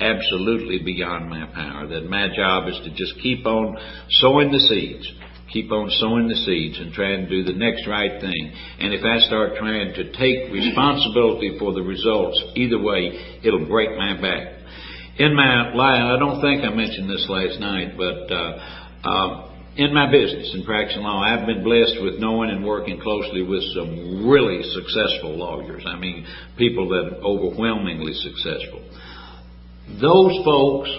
Absolutely 0.00 0.82
beyond 0.84 1.28
my 1.28 1.46
power. 1.52 1.86
That 1.88 2.08
my 2.08 2.28
job 2.34 2.68
is 2.68 2.78
to 2.84 2.90
just 2.94 3.20
keep 3.20 3.44
on 3.46 3.76
sowing 4.08 4.52
the 4.52 4.60
seeds 4.60 5.12
keep 5.52 5.72
on 5.72 5.90
sowing 5.98 6.28
the 6.28 6.36
seeds 6.44 6.78
and 6.78 6.92
trying 6.92 7.24
to 7.24 7.28
do 7.28 7.42
the 7.42 7.56
next 7.58 7.86
right 7.86 8.20
thing. 8.20 8.52
And 8.80 8.92
if 8.92 9.04
I 9.04 9.18
start 9.26 9.56
trying 9.58 9.94
to 9.94 10.12
take 10.12 10.52
responsibility 10.52 11.56
for 11.58 11.72
the 11.72 11.82
results, 11.82 12.36
either 12.54 12.80
way, 12.80 13.40
it'll 13.42 13.66
break 13.66 13.96
my 13.96 14.20
back. 14.20 14.54
In 15.18 15.34
my 15.34 15.74
life, 15.74 16.04
I 16.04 16.18
don't 16.18 16.40
think 16.40 16.64
I 16.64 16.70
mentioned 16.70 17.10
this 17.10 17.26
last 17.28 17.58
night, 17.58 17.96
but 17.96 18.30
uh, 18.30 19.08
uh, 19.08 19.48
in 19.78 19.94
my 19.94 20.10
business 20.10 20.52
in 20.54 20.64
practicing 20.64 21.02
law, 21.02 21.22
I've 21.22 21.46
been 21.46 21.62
blessed 21.62 22.02
with 22.02 22.18
knowing 22.18 22.50
and 22.50 22.64
working 22.64 23.00
closely 23.00 23.42
with 23.42 23.62
some 23.74 24.28
really 24.28 24.62
successful 24.74 25.38
lawyers. 25.38 25.84
I 25.86 25.96
mean, 25.96 26.26
people 26.56 26.88
that 26.90 27.16
are 27.16 27.22
overwhelmingly 27.22 28.12
successful. 28.14 28.82
Those 30.00 30.44
folks 30.44 30.90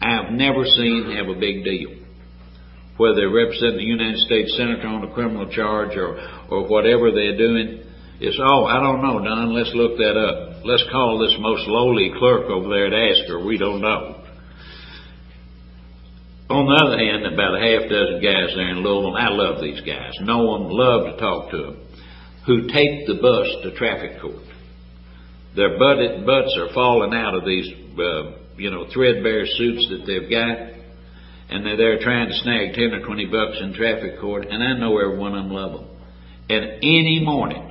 I've 0.00 0.32
never 0.32 0.64
seen 0.64 1.12
have 1.16 1.28
a 1.28 1.38
big 1.38 1.64
deal 1.64 2.04
whether 2.96 3.16
they 3.16 3.26
represent 3.26 3.74
the 3.74 3.82
United 3.82 4.18
States 4.20 4.54
Senator 4.56 4.86
on 4.86 5.02
a 5.02 5.12
criminal 5.12 5.50
charge 5.50 5.96
or, 5.96 6.14
or 6.50 6.68
whatever 6.68 7.10
they're 7.10 7.36
doing. 7.36 7.82
It's, 8.20 8.38
oh, 8.38 8.64
I 8.66 8.80
don't 8.80 9.02
know, 9.02 9.18
Don, 9.18 9.52
let's 9.52 9.72
look 9.74 9.98
that 9.98 10.14
up. 10.14 10.64
Let's 10.64 10.84
call 10.92 11.18
this 11.18 11.34
most 11.40 11.66
lowly 11.66 12.12
clerk 12.16 12.48
over 12.48 12.68
there 12.68 12.86
and 12.86 12.94
ask 12.94 13.28
her. 13.28 13.44
We 13.44 13.58
don't 13.58 13.80
know. 13.80 14.23
On 16.54 16.66
the 16.66 16.78
other 16.86 16.98
hand, 16.98 17.26
about 17.26 17.58
a 17.58 17.60
half 17.60 17.90
dozen 17.90 18.22
guys 18.22 18.54
there 18.54 18.70
in 18.70 18.78
Louisville, 18.78 19.16
I 19.16 19.28
love 19.28 19.60
these 19.60 19.80
guys. 19.80 20.12
Know 20.20 20.54
them, 20.54 20.70
love 20.70 21.10
to 21.10 21.16
talk 21.18 21.50
to 21.50 21.56
them, 21.58 21.76
who 22.46 22.68
take 22.68 23.06
the 23.06 23.18
bus 23.20 23.48
to 23.62 23.74
traffic 23.76 24.20
court. 24.22 24.46
Their 25.56 25.78
butts 25.78 26.56
are 26.58 26.72
falling 26.72 27.12
out 27.12 27.34
of 27.34 27.44
these, 27.44 27.66
uh, 27.98 28.38
you 28.56 28.70
know, 28.70 28.86
threadbare 28.92 29.46
suits 29.46 29.88
that 29.90 30.06
they've 30.06 30.30
got 30.30 30.74
and 31.48 31.64
they're 31.64 31.76
there 31.76 31.98
trying 32.00 32.28
to 32.28 32.34
snag 32.34 32.74
10 32.74 32.94
or 32.94 33.06
20 33.06 33.26
bucks 33.26 33.58
in 33.60 33.74
traffic 33.74 34.18
court, 34.20 34.46
and 34.48 34.62
I 34.62 34.78
know 34.78 34.98
every 34.98 35.18
one 35.18 35.34
of 35.34 35.44
them 35.44 35.52
love 35.52 35.72
them. 35.72 35.88
And 36.48 36.64
any 36.82 37.20
morning, 37.22 37.70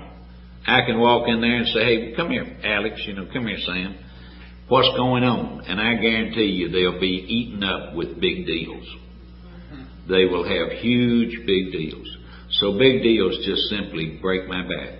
I 0.65 0.85
can 0.85 0.99
walk 0.99 1.27
in 1.27 1.41
there 1.41 1.57
and 1.57 1.67
say, 1.67 1.83
hey, 1.83 2.13
come 2.15 2.29
here, 2.29 2.45
Alex, 2.63 3.01
you 3.05 3.13
know, 3.13 3.27
come 3.33 3.47
here, 3.47 3.57
Sam. 3.65 3.97
What's 4.67 4.95
going 4.95 5.23
on? 5.23 5.65
And 5.67 5.79
I 5.79 5.95
guarantee 5.95 6.55
you 6.55 6.69
they'll 6.69 6.99
be 6.99 7.25
eaten 7.27 7.63
up 7.63 7.95
with 7.95 8.19
big 8.19 8.45
deals. 8.45 8.87
They 10.07 10.25
will 10.25 10.43
have 10.43 10.79
huge 10.79 11.45
big 11.45 11.71
deals. 11.71 12.07
So 12.59 12.77
big 12.77 13.03
deals 13.03 13.37
just 13.45 13.61
simply 13.69 14.19
break 14.21 14.47
my 14.47 14.61
back. 14.61 14.99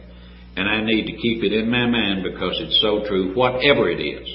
And 0.55 0.69
I 0.69 0.83
need 0.83 1.05
to 1.05 1.17
keep 1.17 1.43
it 1.43 1.53
in 1.53 1.69
my 1.69 1.87
mind 1.87 2.23
because 2.23 2.55
it's 2.59 2.79
so 2.81 3.03
true, 3.07 3.33
whatever 3.35 3.89
it 3.89 3.99
is. 3.99 4.27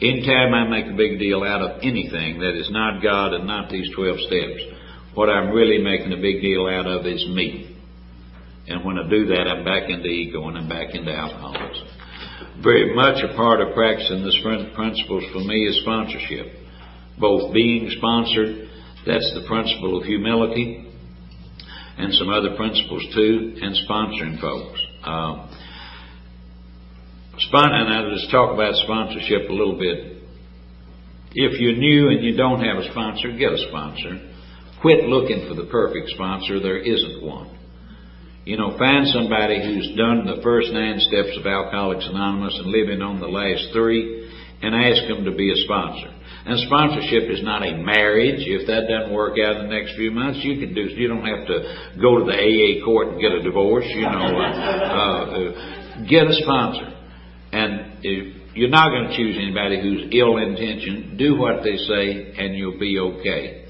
Anytime 0.00 0.54
I 0.54 0.68
make 0.68 0.92
a 0.92 0.96
big 0.96 1.18
deal 1.18 1.42
out 1.42 1.62
of 1.62 1.78
anything 1.82 2.40
that 2.40 2.54
is 2.58 2.68
not 2.70 3.02
God 3.02 3.32
and 3.32 3.46
not 3.46 3.70
these 3.70 3.88
12 3.94 4.20
steps, 4.26 4.62
what 5.14 5.30
I'm 5.30 5.50
really 5.50 5.82
making 5.82 6.12
a 6.12 6.20
big 6.20 6.40
deal 6.42 6.66
out 6.66 6.86
of 6.86 7.06
is 7.06 7.24
me. 7.28 7.76
And 8.66 8.84
when 8.84 8.98
I 8.98 9.08
do 9.08 9.26
that, 9.26 9.46
I'm 9.46 9.64
back 9.64 9.88
into 9.88 10.06
ego 10.06 10.48
and 10.48 10.58
I'm 10.58 10.68
back 10.68 10.94
into 10.94 11.12
alcoholism. 11.12 11.88
Very 12.62 12.94
much 12.94 13.22
a 13.22 13.34
part 13.36 13.60
of 13.60 13.74
practicing 13.74 14.24
this 14.24 14.38
principles 14.42 15.24
for 15.32 15.40
me 15.40 15.66
is 15.66 15.80
sponsorship. 15.82 16.46
Both 17.18 17.52
being 17.52 17.90
sponsored, 17.98 18.68
that's 19.06 19.32
the 19.34 19.44
principle 19.46 19.98
of 19.98 20.04
humility, 20.04 20.86
and 21.98 22.12
some 22.14 22.28
other 22.28 22.56
principles 22.56 23.04
too, 23.14 23.56
and 23.60 23.76
sponsoring 23.88 24.40
folks. 24.40 24.80
Uh, 25.04 25.46
and 27.36 27.88
I'll 27.92 28.10
just 28.10 28.30
talk 28.30 28.54
about 28.54 28.74
sponsorship 28.84 29.50
a 29.50 29.52
little 29.52 29.78
bit. 29.78 30.22
If 31.34 31.60
you're 31.60 31.76
new 31.76 32.08
and 32.08 32.24
you 32.24 32.36
don't 32.36 32.60
have 32.60 32.78
a 32.78 32.90
sponsor, 32.90 33.36
get 33.36 33.52
a 33.52 33.58
sponsor. 33.68 34.30
Quit 34.80 35.04
looking 35.04 35.48
for 35.48 35.54
the 35.54 35.68
perfect 35.70 36.10
sponsor. 36.10 36.60
There 36.60 36.78
isn't 36.78 37.22
one. 37.22 37.58
You 38.44 38.58
know, 38.58 38.76
find 38.76 39.08
somebody 39.08 39.56
who's 39.56 39.96
done 39.96 40.28
the 40.28 40.42
first 40.42 40.68
nine 40.72 41.00
steps 41.00 41.32
of 41.40 41.46
Alcoholics 41.46 42.04
Anonymous 42.04 42.52
and 42.60 42.68
living 42.68 43.00
on 43.00 43.18
the 43.18 43.28
last 43.28 43.72
three 43.72 44.28
and 44.60 44.74
ask 44.76 45.08
them 45.08 45.24
to 45.24 45.32
be 45.32 45.48
a 45.48 45.56
sponsor. 45.64 46.12
And 46.44 46.60
sponsorship 46.68 47.32
is 47.32 47.40
not 47.42 47.64
a 47.64 47.72
marriage. 47.80 48.44
If 48.44 48.68
that 48.68 48.84
doesn't 48.84 49.16
work 49.16 49.40
out 49.40 49.64
in 49.64 49.68
the 49.68 49.72
next 49.72 49.96
few 49.96 50.10
months, 50.10 50.44
you 50.44 50.60
can 50.60 50.74
do. 50.74 50.92
You 50.92 51.08
don't 51.08 51.24
have 51.24 51.48
to 51.48 51.56
go 51.96 52.20
to 52.20 52.24
the 52.28 52.36
AA 52.36 52.84
court 52.84 53.16
and 53.16 53.20
get 53.20 53.32
a 53.32 53.40
divorce. 53.40 53.88
You 53.88 54.04
know, 54.04 54.36
uh, 54.36 56.04
uh, 56.04 56.04
get 56.04 56.28
a 56.28 56.36
sponsor. 56.44 56.92
And 57.48 58.04
if 58.04 58.52
you're 58.54 58.68
not 58.68 58.90
going 58.90 59.08
to 59.08 59.16
choose 59.16 59.40
anybody 59.40 59.80
who's 59.80 60.12
ill 60.12 60.36
intentioned, 60.36 61.16
do 61.16 61.40
what 61.40 61.64
they 61.64 61.80
say 61.80 62.36
and 62.36 62.54
you'll 62.54 62.78
be 62.78 62.98
okay. 62.98 63.63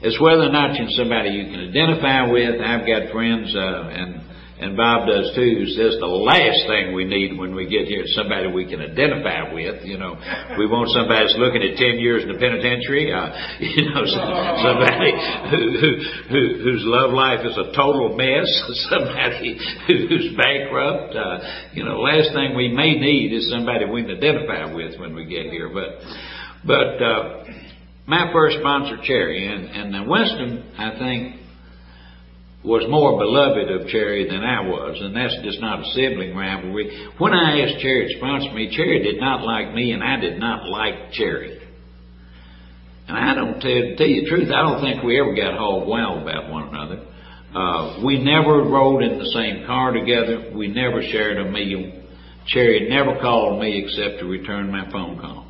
It's 0.00 0.20
whether 0.20 0.46
or 0.46 0.52
not 0.52 0.74
you're 0.78 0.88
somebody 0.90 1.30
you 1.30 1.50
can 1.50 1.70
identify 1.70 2.30
with. 2.30 2.60
I've 2.60 2.86
got 2.86 3.10
friends, 3.10 3.54
uh, 3.54 3.88
and 3.90 4.28
and 4.58 4.76
Bob 4.76 5.06
does 5.06 5.30
too, 5.38 5.62
who 5.62 5.66
says 5.70 6.02
the 6.02 6.10
last 6.10 6.66
thing 6.66 6.90
we 6.90 7.06
need 7.06 7.38
when 7.38 7.54
we 7.54 7.70
get 7.70 7.86
here 7.86 8.02
is 8.02 8.14
somebody 8.18 8.50
we 8.50 8.66
can 8.66 8.82
identify 8.82 9.54
with. 9.54 9.86
You 9.86 10.02
know, 10.02 10.18
we 10.58 10.66
want 10.66 10.90
somebody 10.90 11.30
that's 11.30 11.38
looking 11.38 11.62
at 11.62 11.78
10 11.78 12.02
years 12.02 12.26
in 12.26 12.34
the 12.34 12.42
penitentiary, 12.42 13.14
uh, 13.14 13.30
you 13.62 13.86
know, 13.86 14.02
somebody 14.02 15.14
who, 15.54 15.62
who, 15.78 15.90
who, 16.26 16.42
whose 16.58 16.82
love 16.90 17.14
life 17.14 17.46
is 17.46 17.54
a 17.54 17.70
total 17.70 18.18
mess, 18.18 18.50
somebody 18.90 19.54
who's 19.86 20.34
bankrupt. 20.34 21.14
Uh, 21.14 21.38
you 21.70 21.86
know, 21.86 22.02
last 22.02 22.34
thing 22.34 22.58
we 22.58 22.66
may 22.66 22.98
need 22.98 23.30
is 23.30 23.46
somebody 23.54 23.86
we 23.86 24.02
can 24.02 24.18
identify 24.18 24.66
with 24.74 24.98
when 24.98 25.14
we 25.14 25.22
get 25.22 25.54
here. 25.54 25.70
But, 25.70 26.02
but, 26.66 26.98
uh, 26.98 27.46
my 28.08 28.32
first 28.32 28.56
sponsor, 28.58 28.96
Cherry, 29.04 29.46
and, 29.46 29.68
and 29.68 30.08
Winston, 30.08 30.72
I 30.78 30.98
think, 30.98 31.36
was 32.64 32.88
more 32.88 33.20
beloved 33.20 33.70
of 33.70 33.88
Cherry 33.88 34.26
than 34.26 34.40
I 34.42 34.62
was, 34.66 34.96
and 34.98 35.14
that's 35.14 35.36
just 35.44 35.60
not 35.60 35.80
a 35.80 35.84
sibling 35.92 36.34
rivalry. 36.34 36.88
When 37.18 37.34
I 37.34 37.60
asked 37.60 37.80
Cherry 37.80 38.08
to 38.08 38.16
sponsor 38.16 38.50
me, 38.52 38.74
Cherry 38.74 39.02
did 39.02 39.20
not 39.20 39.44
like 39.44 39.74
me, 39.74 39.92
and 39.92 40.02
I 40.02 40.18
did 40.18 40.40
not 40.40 40.64
like 40.64 41.12
Cherry. 41.12 41.60
And 43.08 43.16
I 43.16 43.34
don't 43.34 43.60
tell, 43.60 43.96
tell 43.96 44.08
you 44.08 44.22
the 44.22 44.28
truth, 44.28 44.48
I 44.48 44.62
don't 44.62 44.80
think 44.80 45.04
we 45.04 45.20
ever 45.20 45.34
got 45.36 45.58
hog 45.58 45.86
wild 45.86 46.22
about 46.22 46.50
one 46.50 46.68
another. 46.68 47.04
Uh, 47.54 48.04
we 48.04 48.22
never 48.24 48.64
rode 48.64 49.02
in 49.02 49.18
the 49.18 49.30
same 49.36 49.66
car 49.66 49.92
together. 49.92 50.50
We 50.56 50.68
never 50.68 51.02
shared 51.02 51.38
a 51.38 51.50
meal. 51.50 52.04
Cherry 52.46 52.88
never 52.88 53.20
called 53.20 53.60
me 53.60 53.84
except 53.84 54.20
to 54.20 54.26
return 54.26 54.72
my 54.72 54.90
phone 54.90 55.18
call. 55.20 55.47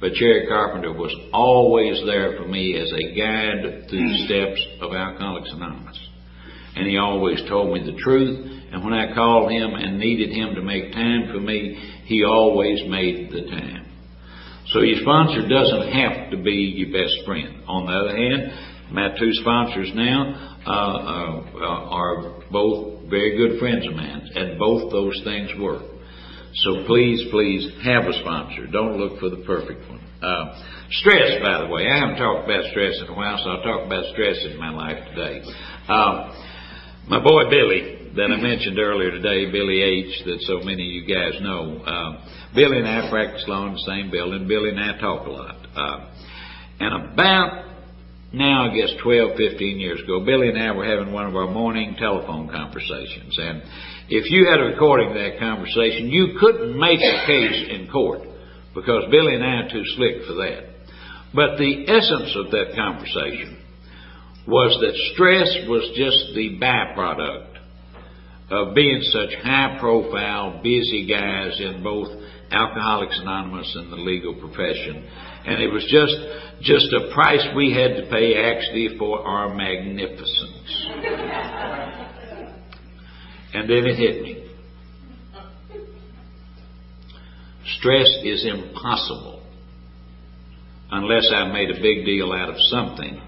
But 0.00 0.12
Cherry 0.14 0.46
Carpenter 0.46 0.92
was 0.92 1.14
always 1.32 2.00
there 2.06 2.36
for 2.36 2.46
me 2.46 2.76
as 2.78 2.92
a 2.92 3.14
guide 3.16 3.88
through 3.90 4.08
the 4.08 4.24
steps 4.26 4.66
of 4.80 4.94
Alcoholics 4.94 5.50
Anonymous. 5.52 5.98
And 6.76 6.86
he 6.86 6.98
always 6.98 7.40
told 7.48 7.74
me 7.74 7.84
the 7.84 7.98
truth. 7.98 8.62
And 8.70 8.84
when 8.84 8.94
I 8.94 9.12
called 9.14 9.50
him 9.50 9.74
and 9.74 9.98
needed 9.98 10.30
him 10.30 10.54
to 10.54 10.62
make 10.62 10.92
time 10.92 11.30
for 11.32 11.40
me, 11.40 12.02
he 12.04 12.22
always 12.24 12.80
made 12.86 13.32
the 13.32 13.50
time. 13.50 13.86
So 14.68 14.80
your 14.80 15.00
sponsor 15.00 15.48
doesn't 15.48 15.92
have 15.92 16.30
to 16.30 16.36
be 16.36 16.74
your 16.76 16.92
best 16.92 17.14
friend. 17.26 17.64
On 17.66 17.86
the 17.86 17.92
other 17.92 18.16
hand, 18.16 18.92
my 18.92 19.18
two 19.18 19.32
sponsors 19.32 19.90
now 19.94 20.58
uh, 20.66 20.70
uh, 20.70 21.60
are 21.60 22.42
both 22.52 23.08
very 23.08 23.36
good 23.36 23.58
friends 23.58 23.86
of 23.86 23.94
mine, 23.94 24.28
and 24.34 24.58
both 24.58 24.92
those 24.92 25.20
things 25.24 25.50
work. 25.58 25.82
So 26.54 26.84
please, 26.86 27.26
please 27.30 27.70
have 27.84 28.04
a 28.04 28.12
sponsor. 28.20 28.66
Don't 28.66 28.98
look 28.98 29.20
for 29.20 29.30
the 29.30 29.42
perfect 29.46 29.88
one. 29.88 30.00
Uh, 30.22 30.58
stress, 30.90 31.40
by 31.42 31.62
the 31.62 31.68
way, 31.68 31.86
I 31.86 32.00
haven't 32.00 32.18
talked 32.18 32.44
about 32.44 32.64
stress 32.70 32.98
in 33.00 33.08
a 33.08 33.14
while, 33.14 33.38
so 33.38 33.50
I'll 33.50 33.62
talk 33.62 33.86
about 33.86 34.04
stress 34.12 34.36
in 34.50 34.58
my 34.58 34.70
life 34.70 34.98
today. 35.14 35.42
Uh, 35.88 36.34
my 37.06 37.22
boy 37.22 37.48
Billy, 37.48 38.10
that 38.16 38.30
I 38.32 38.36
mentioned 38.42 38.78
earlier 38.78 39.10
today, 39.10 39.50
Billy 39.50 39.82
H, 39.82 40.24
that 40.26 40.40
so 40.42 40.58
many 40.64 40.82
of 40.82 40.92
you 40.94 41.06
guys 41.06 41.40
know. 41.40 41.78
Uh, 41.84 42.28
Billy 42.54 42.78
and 42.78 42.88
I 42.88 43.08
practice 43.10 43.44
law 43.46 43.66
in 43.66 43.74
the 43.74 43.84
same 43.86 44.10
building. 44.10 44.48
Billy 44.48 44.70
and 44.70 44.80
I 44.80 44.98
talk 44.98 45.26
a 45.26 45.30
lot. 45.30 45.56
Uh, 45.76 46.10
and 46.80 47.12
about 47.12 47.68
now, 48.32 48.70
I 48.70 48.74
guess 48.74 48.90
12, 49.02 49.36
15 49.36 49.78
years 49.78 50.00
ago, 50.02 50.24
Billy 50.24 50.48
and 50.48 50.58
I 50.58 50.72
were 50.72 50.84
having 50.84 51.12
one 51.12 51.26
of 51.26 51.34
our 51.34 51.50
morning 51.50 51.96
telephone 51.98 52.48
conversations. 52.48 53.36
And 53.38 53.62
if 54.08 54.30
you 54.30 54.48
had 54.50 54.60
a 54.60 54.72
recording 54.72 55.08
of 55.08 55.14
that 55.14 55.38
conversation, 55.38 56.08
you 56.08 56.38
couldn't 56.40 56.78
make 56.78 57.00
a 57.00 57.26
case 57.26 57.68
in 57.68 57.88
court 57.92 58.22
because 58.74 59.04
Billy 59.10 59.34
and 59.34 59.44
I 59.44 59.62
are 59.62 59.70
too 59.70 59.84
slick 59.96 60.24
for 60.26 60.32
that. 60.34 60.64
But 61.34 61.58
the 61.58 61.84
essence 61.86 62.34
of 62.36 62.50
that 62.52 62.74
conversation 62.74 63.58
was 64.46 64.78
that 64.80 64.96
stress 65.12 65.68
was 65.68 65.90
just 65.94 66.34
the 66.34 66.58
byproduct 66.58 67.58
of 68.50 68.74
being 68.74 69.02
such 69.02 69.34
high 69.42 69.76
profile, 69.78 70.62
busy 70.62 71.04
guys 71.06 71.60
in 71.60 71.82
both 71.82 72.08
Alcoholics 72.50 73.18
Anonymous 73.20 73.70
and 73.76 73.92
the 73.92 73.96
legal 73.96 74.32
profession. 74.34 75.06
And 75.44 75.62
it 75.62 75.68
was 75.68 75.84
just 75.84 76.16
just 76.62 76.90
a 76.94 77.10
price 77.12 77.46
we 77.54 77.72
had 77.72 77.96
to 78.02 78.08
pay 78.10 78.36
actually 78.40 78.96
for 78.98 79.20
our 79.20 79.54
magnificence. 79.54 81.84
and 83.54 83.68
then 83.68 83.86
it 83.86 83.96
hit 83.96 84.22
me. 84.22 84.44
Stress 87.78 88.08
is 88.24 88.46
impossible 88.46 89.42
unless 90.90 91.30
I 91.34 91.52
made 91.52 91.70
a 91.70 91.80
big 91.80 92.04
deal 92.04 92.32
out 92.32 92.48
of 92.48 92.56
something 92.70 93.20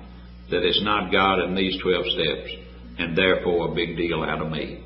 that 0.50 0.66
is 0.66 0.80
not 0.82 1.12
God 1.12 1.40
in 1.44 1.54
these 1.54 1.80
12 1.82 2.06
steps, 2.06 2.50
and 2.98 3.16
therefore 3.16 3.70
a 3.70 3.74
big 3.74 3.96
deal 3.96 4.22
out 4.22 4.40
of 4.40 4.50
me. 4.50 4.82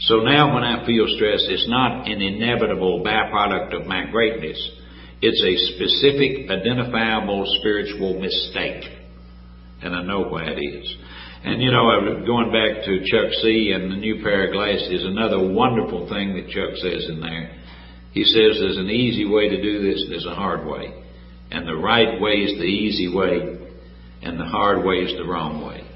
So 0.00 0.16
now 0.16 0.54
when 0.54 0.62
I 0.62 0.84
feel 0.86 1.06
stress, 1.16 1.44
it's 1.48 1.68
not 1.68 2.06
an 2.06 2.20
inevitable 2.20 3.02
byproduct 3.04 3.80
of 3.80 3.86
my 3.86 4.04
greatness. 4.10 4.58
It's 5.20 5.42
a 5.42 5.74
specific, 5.74 6.50
identifiable 6.50 7.44
spiritual 7.58 8.20
mistake. 8.20 8.84
And 9.82 9.94
I 9.94 10.02
know 10.02 10.24
why 10.24 10.44
it 10.44 10.58
is. 10.58 10.96
And 11.44 11.62
you 11.62 11.70
know, 11.70 12.24
going 12.26 12.50
back 12.50 12.84
to 12.84 13.04
Chuck 13.06 13.32
C. 13.42 13.72
and 13.72 13.90
the 13.90 13.96
new 13.96 14.22
pair 14.22 14.46
of 14.46 14.52
glasses, 14.52 15.04
another 15.04 15.38
wonderful 15.38 16.08
thing 16.08 16.34
that 16.34 16.48
Chuck 16.50 16.76
says 16.76 17.08
in 17.08 17.20
there. 17.20 17.54
He 18.12 18.24
says 18.24 18.58
there's 18.58 18.78
an 18.78 18.90
easy 18.90 19.24
way 19.24 19.48
to 19.48 19.62
do 19.62 19.82
this 19.82 20.02
and 20.02 20.12
there's 20.12 20.26
a 20.26 20.34
hard 20.34 20.66
way. 20.66 20.92
And 21.50 21.66
the 21.66 21.76
right 21.76 22.20
way 22.20 22.42
is 22.42 22.58
the 22.58 22.64
easy 22.64 23.08
way, 23.14 23.58
and 24.22 24.38
the 24.38 24.44
hard 24.44 24.84
way 24.84 24.96
is 24.96 25.16
the 25.16 25.24
wrong 25.24 25.64
way. 25.66 25.88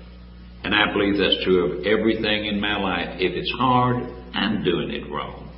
And 0.64 0.74
I 0.74 0.93
believe 0.93 1.18
that's 1.18 1.45
true 1.45 1.64
of 1.64 1.86
everything 1.86 2.47
in 2.47 2.61
my 2.61 2.78
life. 2.78 3.18
If 3.18 3.34
it's 3.34 3.53
hard, 3.59 3.97
I'm 4.32 4.62
doing 4.62 4.90
it 4.90 5.11
wrong. 5.11 5.51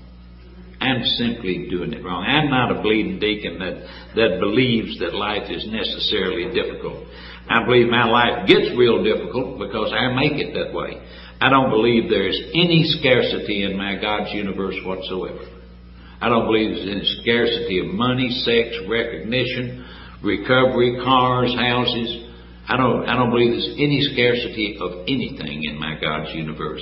I'm 0.81 1.05
simply 1.17 1.69
doing 1.71 1.93
it 1.93 2.05
wrong. 2.05 2.25
I'm 2.25 2.51
not 2.51 2.77
a 2.77 2.83
bleeding 2.83 3.19
deacon 3.19 3.59
that, 3.59 3.87
that 4.17 4.41
believes 4.41 4.99
that 4.99 5.15
life 5.15 5.49
is 5.49 5.67
necessarily 5.69 6.53
difficult. 6.53 7.05
I 7.49 7.65
believe 7.65 7.89
my 7.89 8.09
life 8.09 8.49
gets 8.49 8.73
real 8.77 9.05
difficult 9.05 9.59
because 9.59 9.93
I 9.93 10.13
make 10.15 10.41
it 10.41 10.55
that 10.55 10.73
way. 10.73 10.97
I 11.41 11.51
don't 11.51 11.71
believe 11.71 12.09
there's 12.09 12.41
any 12.55 12.85
scarcity 13.01 13.65
in 13.65 13.77
my 13.77 14.01
God's 14.01 14.33
universe 14.33 14.77
whatsoever. 14.85 15.45
I 16.21 16.29
don't 16.29 16.47
believe 16.47 16.73
there's 16.73 16.89
any 16.89 17.05
scarcity 17.21 17.81
of 17.81 17.93
money, 17.93 18.31
sex, 18.49 18.81
recognition, 18.89 19.85
recovery, 20.23 20.97
cars, 21.05 21.53
houses. 21.53 22.33
I 22.67 22.79
don't, 22.79 23.05
I 23.05 23.15
don't 23.17 23.31
believe 23.31 23.53
there's 23.53 23.77
any 23.77 24.01
scarcity 24.15 24.79
of 24.81 25.05
anything 25.05 25.65
in 25.65 25.79
my 25.79 26.01
God's 26.01 26.33
universe. 26.35 26.81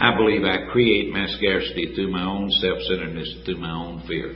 I 0.00 0.16
believe 0.16 0.44
I 0.44 0.70
create 0.72 1.12
my 1.12 1.26
scarcity 1.36 1.92
through 1.94 2.10
my 2.10 2.24
own 2.24 2.50
self-centeredness, 2.50 3.44
through 3.44 3.58
my 3.58 3.72
own 3.72 4.04
fear. 4.06 4.34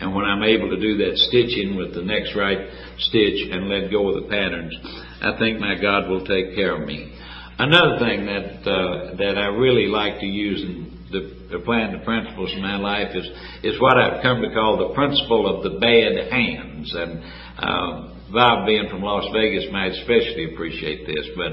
And 0.00 0.14
when 0.14 0.24
I'm 0.24 0.42
able 0.42 0.70
to 0.70 0.80
do 0.80 0.96
that 0.98 1.16
stitching 1.28 1.76
with 1.76 1.94
the 1.94 2.02
next 2.02 2.34
right 2.34 2.58
stitch 2.98 3.52
and 3.52 3.68
let 3.68 3.90
go 3.90 4.08
of 4.08 4.22
the 4.22 4.28
patterns, 4.28 4.74
I 5.20 5.36
think 5.38 5.60
my 5.60 5.76
God 5.76 6.08
will 6.08 6.24
take 6.24 6.54
care 6.54 6.80
of 6.80 6.86
me. 6.88 7.12
Another 7.58 7.98
thing 8.00 8.24
that 8.24 8.64
uh, 8.64 9.16
that 9.16 9.36
I 9.36 9.52
really 9.52 9.86
like 9.86 10.18
to 10.20 10.26
use 10.26 10.62
in 10.62 10.96
the, 11.12 11.56
applying 11.56 11.92
the 11.92 12.04
principles 12.04 12.50
in 12.54 12.62
my 12.62 12.76
life 12.76 13.14
is 13.14 13.26
is 13.62 13.80
what 13.80 13.98
I've 13.98 14.22
come 14.22 14.40
to 14.40 14.48
call 14.54 14.78
the 14.88 14.94
principle 14.94 15.44
of 15.44 15.62
the 15.62 15.78
bad 15.78 16.32
hands. 16.32 16.88
And 16.96 17.20
uh, 17.58 18.32
Bob, 18.32 18.64
being 18.64 18.88
from 18.88 19.02
Las 19.02 19.28
Vegas, 19.34 19.66
might 19.70 19.92
especially 19.92 20.54
appreciate 20.54 21.06
this. 21.06 21.28
But 21.36 21.52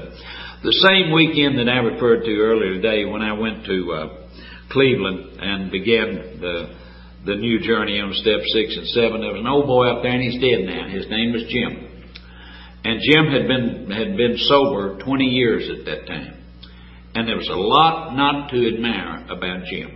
the 0.64 0.72
same 0.88 1.12
weekend 1.12 1.58
that 1.58 1.68
I 1.68 1.78
referred 1.84 2.24
to 2.24 2.32
earlier 2.40 2.80
today, 2.80 3.04
when 3.04 3.20
I 3.20 3.34
went 3.34 3.66
to 3.66 3.92
uh, 3.92 4.06
Cleveland 4.70 5.36
and 5.40 5.70
began 5.70 6.40
the 6.40 6.87
the 7.28 7.36
new 7.36 7.60
journey 7.60 8.00
on 8.00 8.08
step 8.16 8.40
six 8.56 8.72
and 8.72 8.88
seven, 8.88 9.20
there 9.20 9.36
was 9.36 9.44
an 9.44 9.46
old 9.46 9.68
boy 9.68 9.84
up 9.92 10.00
there, 10.00 10.16
and 10.16 10.24
he's 10.24 10.40
dead 10.40 10.64
now. 10.64 10.88
His 10.88 11.04
name 11.12 11.36
was 11.36 11.44
Jim, 11.52 11.84
and 12.88 12.96
Jim 13.04 13.28
had 13.28 13.44
been 13.44 13.92
had 13.92 14.16
been 14.16 14.40
sober 14.48 14.96
20 15.04 15.24
years 15.28 15.68
at 15.68 15.84
that 15.84 16.08
time, 16.08 16.40
and 17.14 17.28
there 17.28 17.36
was 17.36 17.52
a 17.52 17.60
lot 17.60 18.16
not 18.16 18.48
to 18.48 18.56
admire 18.56 19.28
about 19.28 19.68
Jim. 19.68 19.92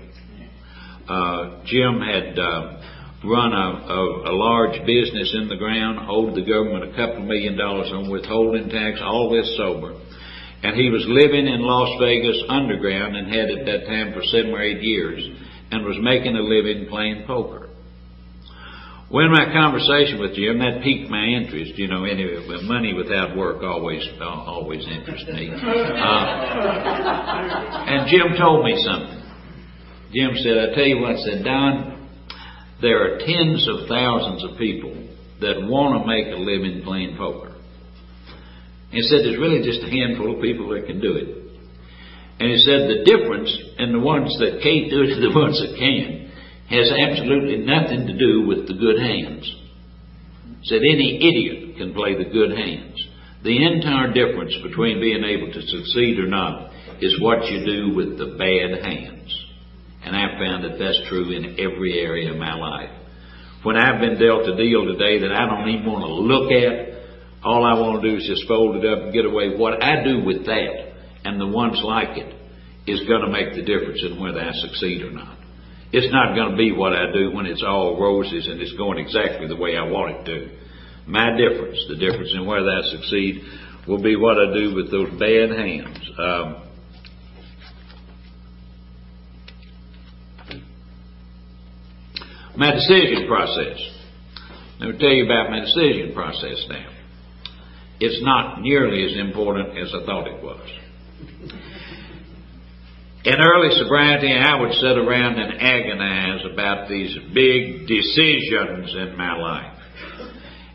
Uh, 1.08 1.64
Jim 1.64 2.04
had 2.04 2.36
uh, 2.36 2.84
run 3.24 3.56
a, 3.56 3.68
a, 3.88 4.00
a 4.28 4.34
large 4.36 4.76
business 4.84 5.32
in 5.32 5.48
the 5.48 5.56
ground, 5.56 6.04
owed 6.04 6.36
the 6.36 6.44
government 6.44 6.84
a 6.84 6.92
couple 6.92 7.24
million 7.24 7.56
dollars 7.56 7.88
on 7.96 8.12
withholding 8.12 8.68
tax, 8.68 9.00
all 9.00 9.32
this 9.32 9.56
sober. 9.56 9.96
And 10.62 10.76
he 10.76 10.90
was 10.90 11.02
living 11.08 11.48
in 11.48 11.64
Las 11.64 11.98
Vegas 11.98 12.38
underground 12.46 13.16
and 13.16 13.26
had 13.26 13.50
at 13.50 13.66
that 13.66 13.88
time 13.88 14.12
for 14.12 14.22
seven 14.22 14.52
or 14.52 14.62
eight 14.62 14.80
years 14.80 15.26
and 15.72 15.84
was 15.84 15.96
making 16.00 16.36
a 16.36 16.42
living 16.42 16.86
playing 16.88 17.24
poker. 17.26 17.68
When 19.08 19.30
my 19.30 19.52
conversation 19.52 20.20
with 20.20 20.34
Jim, 20.34 20.58
that 20.60 20.80
piqued 20.82 21.10
my 21.10 21.24
interest. 21.24 21.76
You 21.76 21.88
know, 21.88 22.04
anyway, 22.04 22.46
money 22.62 22.94
without 22.94 23.36
work 23.36 23.62
always 23.62 24.02
always 24.20 24.86
interests 24.88 25.28
me. 25.28 25.50
Uh, 25.52 26.24
and 27.88 28.08
Jim 28.08 28.36
told 28.38 28.64
me 28.64 28.76
something. 28.84 29.22
Jim 30.14 30.30
said, 30.36 30.56
"I 30.56 30.74
tell 30.74 30.86
you 30.86 31.00
what," 31.00 31.18
said 31.18 31.44
Don, 31.44 32.08
there 32.80 33.02
are 33.04 33.18
tens 33.18 33.68
of 33.68 33.86
thousands 33.86 34.44
of 34.44 34.56
people 34.58 34.94
that 35.40 35.60
want 35.62 36.00
to 36.00 36.06
make 36.06 36.32
a 36.32 36.38
living 36.38 36.82
playing 36.82 37.16
poker. 37.16 37.52
He 38.90 39.02
said 39.02 39.24
there's 39.24 39.38
really 39.38 39.62
just 39.62 39.82
a 39.82 39.90
handful 39.90 40.34
of 40.36 40.42
people 40.42 40.68
that 40.70 40.86
can 40.86 41.00
do 41.00 41.16
it. 41.16 41.41
And 42.42 42.50
he 42.50 42.58
said 42.58 42.90
the 42.90 43.06
difference 43.06 43.54
in 43.78 43.92
the 43.92 44.02
ones 44.02 44.34
that 44.42 44.58
can't 44.66 44.90
do 44.90 45.06
it 45.06 45.14
and 45.14 45.22
the 45.22 45.38
ones 45.38 45.62
that 45.62 45.78
can 45.78 46.26
has 46.74 46.90
absolutely 46.90 47.62
nothing 47.62 48.02
to 48.10 48.18
do 48.18 48.50
with 48.50 48.66
the 48.66 48.74
good 48.74 48.98
hands. 48.98 49.46
He 50.58 50.66
said 50.66 50.82
any 50.82 51.22
idiot 51.22 51.78
can 51.78 51.94
play 51.94 52.18
the 52.18 52.26
good 52.26 52.50
hands. 52.50 52.98
The 53.46 53.62
entire 53.62 54.10
difference 54.10 54.58
between 54.58 54.98
being 54.98 55.22
able 55.22 55.54
to 55.54 55.62
succeed 55.62 56.18
or 56.18 56.26
not 56.26 56.74
is 56.98 57.14
what 57.22 57.46
you 57.46 57.62
do 57.62 57.94
with 57.94 58.18
the 58.18 58.34
bad 58.34 58.74
hands. 58.82 59.30
And 60.02 60.16
I've 60.16 60.34
found 60.34 60.64
that 60.66 60.82
that's 60.82 60.98
true 61.06 61.30
in 61.30 61.62
every 61.62 62.02
area 62.02 62.32
of 62.32 62.38
my 62.38 62.58
life. 62.58 62.90
When 63.62 63.76
I've 63.76 64.00
been 64.00 64.18
dealt 64.18 64.50
a 64.50 64.56
deal 64.58 64.82
today 64.90 65.22
that 65.22 65.30
I 65.30 65.46
don't 65.46 65.70
even 65.70 65.86
want 65.86 66.10
to 66.10 66.26
look 66.26 66.50
at, 66.50 67.46
all 67.46 67.62
I 67.62 67.78
want 67.78 68.02
to 68.02 68.10
do 68.10 68.16
is 68.16 68.26
just 68.26 68.48
fold 68.48 68.82
it 68.82 68.84
up 68.90 69.06
and 69.06 69.12
get 69.12 69.26
away. 69.26 69.54
What 69.54 69.78
I 69.78 70.02
do 70.02 70.24
with 70.26 70.46
that 70.46 70.91
and 71.24 71.40
the 71.40 71.46
ones 71.46 71.80
like 71.82 72.16
it 72.16 72.34
is 72.86 73.06
going 73.06 73.22
to 73.22 73.28
make 73.28 73.54
the 73.54 73.62
difference 73.62 74.02
in 74.04 74.20
whether 74.20 74.40
I 74.40 74.52
succeed 74.52 75.02
or 75.02 75.10
not. 75.10 75.38
It's 75.92 76.12
not 76.12 76.34
going 76.34 76.52
to 76.52 76.56
be 76.56 76.72
what 76.72 76.94
I 76.94 77.12
do 77.12 77.30
when 77.32 77.46
it's 77.46 77.62
all 77.62 78.00
roses 78.00 78.48
and 78.48 78.60
it's 78.60 78.72
going 78.76 78.98
exactly 78.98 79.46
the 79.46 79.56
way 79.56 79.76
I 79.76 79.84
want 79.84 80.16
it 80.16 80.24
to. 80.24 80.58
My 81.06 81.36
difference, 81.36 81.84
the 81.88 81.96
difference 81.96 82.32
in 82.34 82.46
whether 82.46 82.70
I 82.70 82.82
succeed, 82.90 83.42
will 83.86 84.02
be 84.02 84.16
what 84.16 84.38
I 84.38 84.54
do 84.54 84.74
with 84.74 84.90
those 84.90 85.10
bad 85.18 85.50
hands. 85.50 86.10
Um, 86.18 86.62
my 92.56 92.70
decision 92.72 93.26
process. 93.28 93.78
Let 94.80 94.90
me 94.90 94.98
tell 94.98 95.10
you 95.10 95.24
about 95.26 95.50
my 95.50 95.60
decision 95.60 96.12
process 96.14 96.64
now. 96.68 96.88
It's 98.00 98.22
not 98.24 98.62
nearly 98.62 99.04
as 99.04 99.18
important 99.18 99.78
as 99.78 99.92
I 99.94 100.04
thought 100.06 100.26
it 100.26 100.42
was. 100.42 100.68
In 103.24 103.34
early 103.40 103.70
sobriety, 103.78 104.32
I 104.32 104.60
would 104.60 104.72
sit 104.72 104.98
around 104.98 105.38
and 105.38 105.60
agonize 105.60 106.44
about 106.52 106.88
these 106.88 107.16
big 107.32 107.86
decisions 107.86 108.94
in 108.94 109.16
my 109.16 109.36
life. 109.36 109.78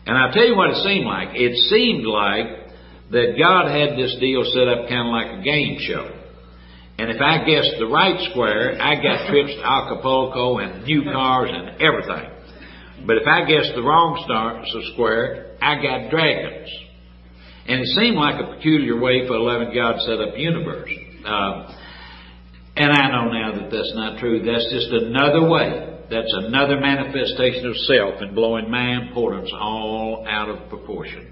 And 0.06 0.16
I'll 0.16 0.32
tell 0.32 0.46
you 0.46 0.56
what 0.56 0.70
it 0.70 0.82
seemed 0.82 1.04
like. 1.04 1.28
It 1.34 1.54
seemed 1.68 2.06
like 2.06 2.72
that 3.10 3.36
God 3.38 3.68
had 3.68 3.98
this 3.98 4.16
deal 4.18 4.44
set 4.54 4.66
up 4.66 4.88
kind 4.88 5.08
of 5.08 5.12
like 5.12 5.40
a 5.40 5.42
game 5.42 5.76
show. 5.80 6.08
And 6.98 7.10
if 7.10 7.20
I 7.20 7.44
guessed 7.44 7.76
the 7.78 7.86
right 7.86 8.18
square, 8.30 8.80
I 8.80 8.96
got 8.96 9.28
trips 9.28 9.52
to 9.54 9.62
Acapulco 9.62 10.58
and 10.58 10.84
new 10.84 11.04
cars 11.04 11.50
and 11.52 11.80
everything. 11.82 12.30
But 13.06 13.18
if 13.18 13.26
I 13.26 13.44
guessed 13.44 13.72
the 13.76 13.82
wrong 13.82 14.22
star, 14.24 14.64
so 14.72 14.80
square, 14.94 15.56
I 15.60 15.76
got 15.76 16.10
dragons. 16.10 16.68
And 17.68 17.80
it 17.80 17.88
seemed 18.00 18.16
like 18.16 18.40
a 18.40 18.56
peculiar 18.56 18.98
way 18.98 19.26
for 19.28 19.34
a 19.34 19.42
loving 19.42 19.74
God 19.74 19.92
to 19.92 20.00
set 20.00 20.20
up 20.20 20.36
universe. 20.36 20.90
Uh, 21.24 21.76
and 22.76 22.92
I 22.92 23.10
know 23.10 23.28
now 23.28 23.60
that 23.60 23.70
that's 23.70 23.92
not 23.94 24.18
true. 24.18 24.40
That's 24.40 24.72
just 24.72 24.88
another 24.90 25.46
way. 25.46 26.00
That's 26.10 26.32
another 26.48 26.80
manifestation 26.80 27.66
of 27.66 27.76
self 27.84 28.14
and 28.20 28.34
blowing 28.34 28.70
my 28.70 28.96
importance 28.96 29.50
all 29.52 30.24
out 30.26 30.48
of 30.48 30.70
proportion. 30.70 31.30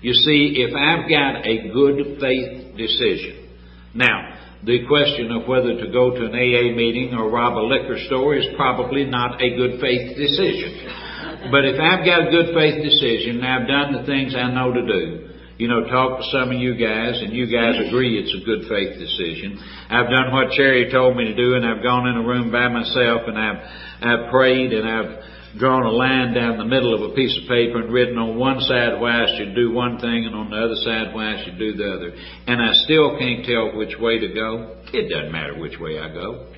You 0.00 0.14
see, 0.14 0.62
if 0.62 0.70
I've 0.70 1.10
got 1.10 1.44
a 1.44 1.72
good 1.74 2.20
faith 2.20 2.76
decision, 2.76 3.48
now, 3.94 4.38
the 4.62 4.86
question 4.86 5.32
of 5.32 5.48
whether 5.48 5.74
to 5.80 5.90
go 5.90 6.10
to 6.10 6.26
an 6.26 6.34
AA 6.36 6.76
meeting 6.76 7.14
or 7.14 7.30
rob 7.30 7.56
a 7.56 7.64
liquor 7.64 7.98
store 8.06 8.36
is 8.36 8.46
probably 8.56 9.04
not 9.04 9.42
a 9.42 9.56
good 9.56 9.80
faith 9.80 10.16
decision. 10.16 11.50
But 11.50 11.64
if 11.64 11.80
I've 11.80 12.04
got 12.04 12.28
a 12.28 12.30
good 12.30 12.54
faith 12.54 12.84
decision 12.84 13.42
and 13.42 13.46
I've 13.46 13.66
done 13.66 13.92
the 13.96 14.04
things 14.06 14.34
I 14.36 14.52
know 14.52 14.72
to 14.72 14.84
do, 14.86 15.26
you 15.58 15.68
know, 15.68 15.88
talk 15.88 16.20
to 16.20 16.24
some 16.30 16.52
of 16.52 16.58
you 16.60 16.76
guys, 16.76 17.16
and 17.22 17.32
you 17.32 17.46
guys 17.48 17.80
agree 17.88 18.20
it's 18.20 18.34
a 18.36 18.44
good 18.44 18.68
faith 18.68 18.98
decision. 18.98 19.56
I've 19.88 20.10
done 20.12 20.32
what 20.32 20.52
Cherry 20.52 20.90
told 20.92 21.16
me 21.16 21.24
to 21.24 21.34
do, 21.34 21.54
and 21.54 21.64
I've 21.64 21.82
gone 21.82 22.08
in 22.08 22.16
a 22.16 22.26
room 22.26 22.52
by 22.52 22.68
myself, 22.68 23.22
and 23.26 23.38
I've, 23.38 23.60
I've 24.04 24.30
prayed, 24.30 24.72
and 24.72 24.86
I've 24.86 25.58
drawn 25.58 25.84
a 25.84 25.90
line 25.90 26.34
down 26.34 26.58
the 26.58 26.68
middle 26.68 26.92
of 26.92 27.10
a 27.10 27.14
piece 27.14 27.32
of 27.40 27.48
paper 27.48 27.80
and 27.80 27.92
written 27.92 28.18
on 28.18 28.36
one 28.36 28.60
side 28.60 29.00
why 29.00 29.24
I 29.24 29.38
should 29.38 29.54
do 29.54 29.72
one 29.72 29.98
thing, 29.98 30.26
and 30.28 30.34
on 30.34 30.50
the 30.50 30.60
other 30.60 30.76
side 30.84 31.14
why 31.14 31.32
I 31.32 31.44
should 31.44 31.58
do 31.58 31.72
the 31.72 31.88
other. 31.88 32.12
And 32.46 32.60
I 32.60 32.72
still 32.84 33.16
can't 33.18 33.44
tell 33.44 33.72
which 33.76 33.96
way 33.98 34.18
to 34.18 34.28
go. 34.34 34.76
It 34.92 35.08
doesn't 35.08 35.32
matter 35.32 35.58
which 35.58 35.80
way 35.80 35.98
I 35.98 36.12
go. 36.12 36.52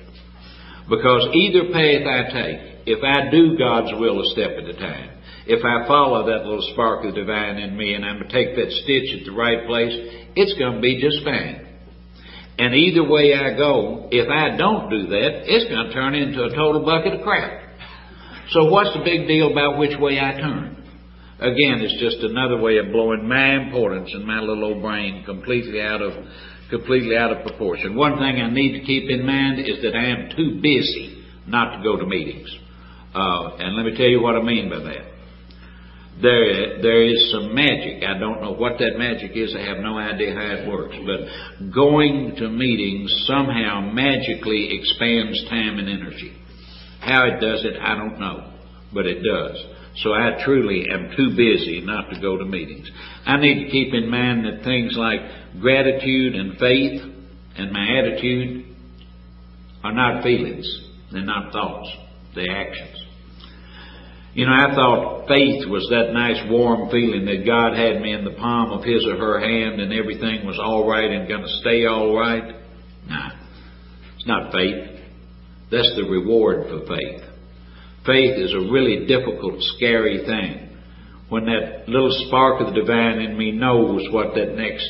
Because 0.89 1.29
either 1.31 1.71
path 1.71 2.03
I 2.03 2.21
take, 2.33 2.59
if 2.89 2.99
I 2.99 3.31
do 3.31 3.55
God's 3.57 3.93
will 3.95 4.19
a 4.19 4.25
step 4.33 4.57
at 4.57 4.67
a 4.67 4.73
time, 4.73 5.18
if 5.49 5.65
I 5.65 5.87
follow 5.87 6.27
that 6.27 6.45
little 6.45 6.61
spark 6.73 7.03
of 7.03 7.15
the 7.15 7.21
divine 7.21 7.57
in 7.57 7.75
me 7.75 7.95
and 7.95 8.05
I'm 8.05 8.21
going 8.21 8.29
to 8.29 8.33
take 8.33 8.55
that 8.55 8.69
stitch 8.69 9.09
at 9.17 9.25
the 9.25 9.33
right 9.33 9.65
place, 9.65 9.89
it's 10.37 10.53
going 10.59 10.75
to 10.75 10.81
be 10.81 11.01
just 11.01 11.25
fine. 11.25 11.65
And 12.59 12.75
either 12.75 13.01
way 13.01 13.33
I 13.33 13.57
go, 13.57 14.09
if 14.11 14.29
I 14.29 14.55
don't 14.57 14.91
do 14.91 15.07
that, 15.09 15.49
it's 15.49 15.65
going 15.65 15.87
to 15.87 15.93
turn 15.93 16.13
into 16.13 16.43
a 16.43 16.53
total 16.53 16.85
bucket 16.85 17.17
of 17.17 17.21
crap. 17.25 17.65
So 18.51 18.69
what's 18.69 18.93
the 18.93 19.01
big 19.01 19.27
deal 19.27 19.51
about 19.51 19.79
which 19.79 19.97
way 19.97 20.19
I 20.19 20.37
turn? 20.37 20.77
Again, 21.39 21.81
it's 21.81 21.97
just 21.97 22.21
another 22.21 22.61
way 22.61 22.77
of 22.77 22.91
blowing 22.91 23.27
my 23.27 23.55
importance 23.55 24.11
and 24.13 24.27
my 24.27 24.39
little 24.41 24.65
old 24.65 24.83
brain 24.83 25.23
completely 25.25 25.81
out 25.81 26.01
of 26.01 26.13
completely 26.69 27.17
out 27.17 27.31
of 27.31 27.41
proportion. 27.41 27.95
One 27.95 28.19
thing 28.19 28.37
I 28.37 28.51
need 28.51 28.77
to 28.77 28.85
keep 28.85 29.09
in 29.09 29.25
mind 29.25 29.59
is 29.59 29.81
that 29.81 29.95
I 29.95 30.05
am 30.05 30.29
too 30.37 30.61
busy 30.61 31.25
not 31.47 31.77
to 31.77 31.83
go 31.83 31.97
to 31.97 32.05
meetings. 32.05 32.49
Uh, 33.15 33.57
and 33.57 33.75
let 33.75 33.85
me 33.87 33.97
tell 33.97 34.05
you 34.05 34.21
what 34.21 34.35
I 34.35 34.43
mean 34.43 34.69
by 34.69 34.77
that 34.77 35.08
there 36.21 36.81
there 36.81 37.03
is 37.03 37.31
some 37.31 37.53
magic. 37.55 38.03
I 38.03 38.17
don't 38.19 38.41
know 38.41 38.53
what 38.53 38.77
that 38.79 38.97
magic 38.97 39.31
is. 39.35 39.55
I 39.55 39.61
have 39.63 39.77
no 39.79 39.97
idea 39.97 40.33
how 40.33 40.63
it 40.63 40.67
works. 40.67 40.95
But 41.05 41.71
going 41.73 42.35
to 42.37 42.49
meetings 42.49 43.25
somehow 43.25 43.81
magically 43.81 44.77
expands 44.77 45.43
time 45.49 45.79
and 45.79 45.89
energy. 45.89 46.33
How 46.99 47.25
it 47.25 47.39
does 47.39 47.63
it, 47.63 47.79
I 47.81 47.95
don't 47.95 48.19
know, 48.19 48.51
but 48.93 49.05
it 49.05 49.23
does. 49.23 49.57
So 50.03 50.13
I 50.13 50.41
truly 50.45 50.85
am 50.91 51.11
too 51.15 51.35
busy 51.35 51.81
not 51.83 52.09
to 52.13 52.21
go 52.21 52.37
to 52.37 52.45
meetings. 52.45 52.89
I 53.25 53.37
need 53.37 53.65
to 53.65 53.71
keep 53.71 53.93
in 53.93 54.09
mind 54.09 54.45
that 54.45 54.63
things 54.63 54.93
like 54.95 55.19
gratitude 55.61 56.35
and 56.35 56.57
faith 56.57 57.01
and 57.57 57.71
my 57.71 57.99
attitude 57.99 58.65
are 59.83 59.93
not 59.93 60.23
feelings. 60.23 60.67
They're 61.11 61.21
not 61.21 61.51
thoughts. 61.51 61.89
They're 62.35 62.55
actions. 62.55 63.08
You 64.39 64.45
know, 64.45 64.53
I 64.53 64.73
thought 64.73 65.27
faith 65.27 65.67
was 65.67 65.85
that 65.91 66.13
nice 66.13 66.39
warm 66.49 66.89
feeling 66.89 67.25
that 67.25 67.45
God 67.45 67.75
had 67.75 68.01
me 68.01 68.13
in 68.13 68.23
the 68.23 68.39
palm 68.39 68.71
of 68.71 68.85
His 68.85 69.05
or 69.05 69.17
her 69.17 69.37
hand 69.41 69.81
and 69.81 69.91
everything 69.91 70.47
was 70.47 70.57
all 70.57 70.87
right 70.87 71.11
and 71.11 71.27
going 71.27 71.41
to 71.41 71.59
stay 71.59 71.85
all 71.85 72.15
right. 72.15 72.55
Nah, 73.05 73.31
it's 74.15 74.25
not 74.25 74.53
faith. 74.53 74.95
That's 75.69 75.91
the 75.97 76.07
reward 76.07 76.67
for 76.69 76.87
faith. 76.87 77.21
Faith 78.05 78.39
is 78.39 78.53
a 78.53 78.71
really 78.71 79.07
difficult, 79.07 79.61
scary 79.75 80.23
thing. 80.25 80.69
When 81.27 81.43
that 81.47 81.89
little 81.89 82.15
spark 82.27 82.61
of 82.61 82.73
the 82.73 82.79
divine 82.79 83.19
in 83.19 83.37
me 83.37 83.51
knows 83.51 84.07
what 84.09 84.35
that 84.35 84.55
next, 84.55 84.87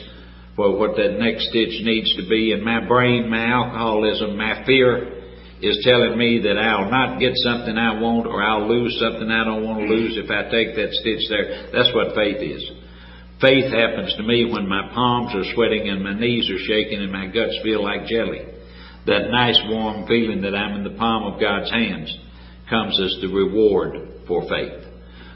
well, 0.59 0.77
what 0.77 0.95
that 0.97 1.17
next 1.17 1.49
stitch 1.49 1.81
needs 1.81 2.15
to 2.17 2.29
be, 2.29 2.51
and 2.51 2.63
my 2.63 2.85
brain, 2.85 3.27
my 3.27 3.47
alcoholism, 3.47 4.37
my 4.37 4.63
fear, 4.67 5.18
is 5.61 5.83
telling 5.83 6.17
me 6.17 6.39
that 6.43 6.57
I'll 6.57 6.89
not 6.89 7.19
get 7.19 7.35
something 7.35 7.77
I 7.77 7.99
want 7.99 8.27
or 8.27 8.41
I'll 8.41 8.67
lose 8.67 8.97
something 8.99 9.29
I 9.29 9.43
don't 9.43 9.63
want 9.63 9.79
to 9.83 9.93
lose 9.93 10.15
if 10.15 10.31
I 10.31 10.47
take 10.47 10.75
that 10.75 10.95
stitch 10.95 11.27
there. 11.27 11.67
That's 11.71 11.93
what 11.93 12.15
faith 12.15 12.39
is. 12.39 12.63
Faith 13.41 13.71
happens 13.71 14.15
to 14.15 14.23
me 14.23 14.51
when 14.51 14.67
my 14.67 14.91
palms 14.93 15.35
are 15.35 15.53
sweating 15.53 15.89
and 15.89 16.03
my 16.03 16.17
knees 16.17 16.49
are 16.49 16.63
shaking 16.63 16.99
and 16.99 17.11
my 17.11 17.27
guts 17.27 17.59
feel 17.63 17.83
like 17.83 18.07
jelly. 18.07 18.43
That 19.05 19.31
nice 19.31 19.59
warm 19.67 20.07
feeling 20.07 20.41
that 20.41 20.55
I'm 20.55 20.75
in 20.75 20.83
the 20.83 20.97
palm 20.97 21.31
of 21.31 21.39
God's 21.39 21.71
hands 21.71 22.15
comes 22.69 22.99
as 22.99 23.19
the 23.21 23.27
reward 23.27 24.27
for 24.27 24.43
faith. 24.47 24.85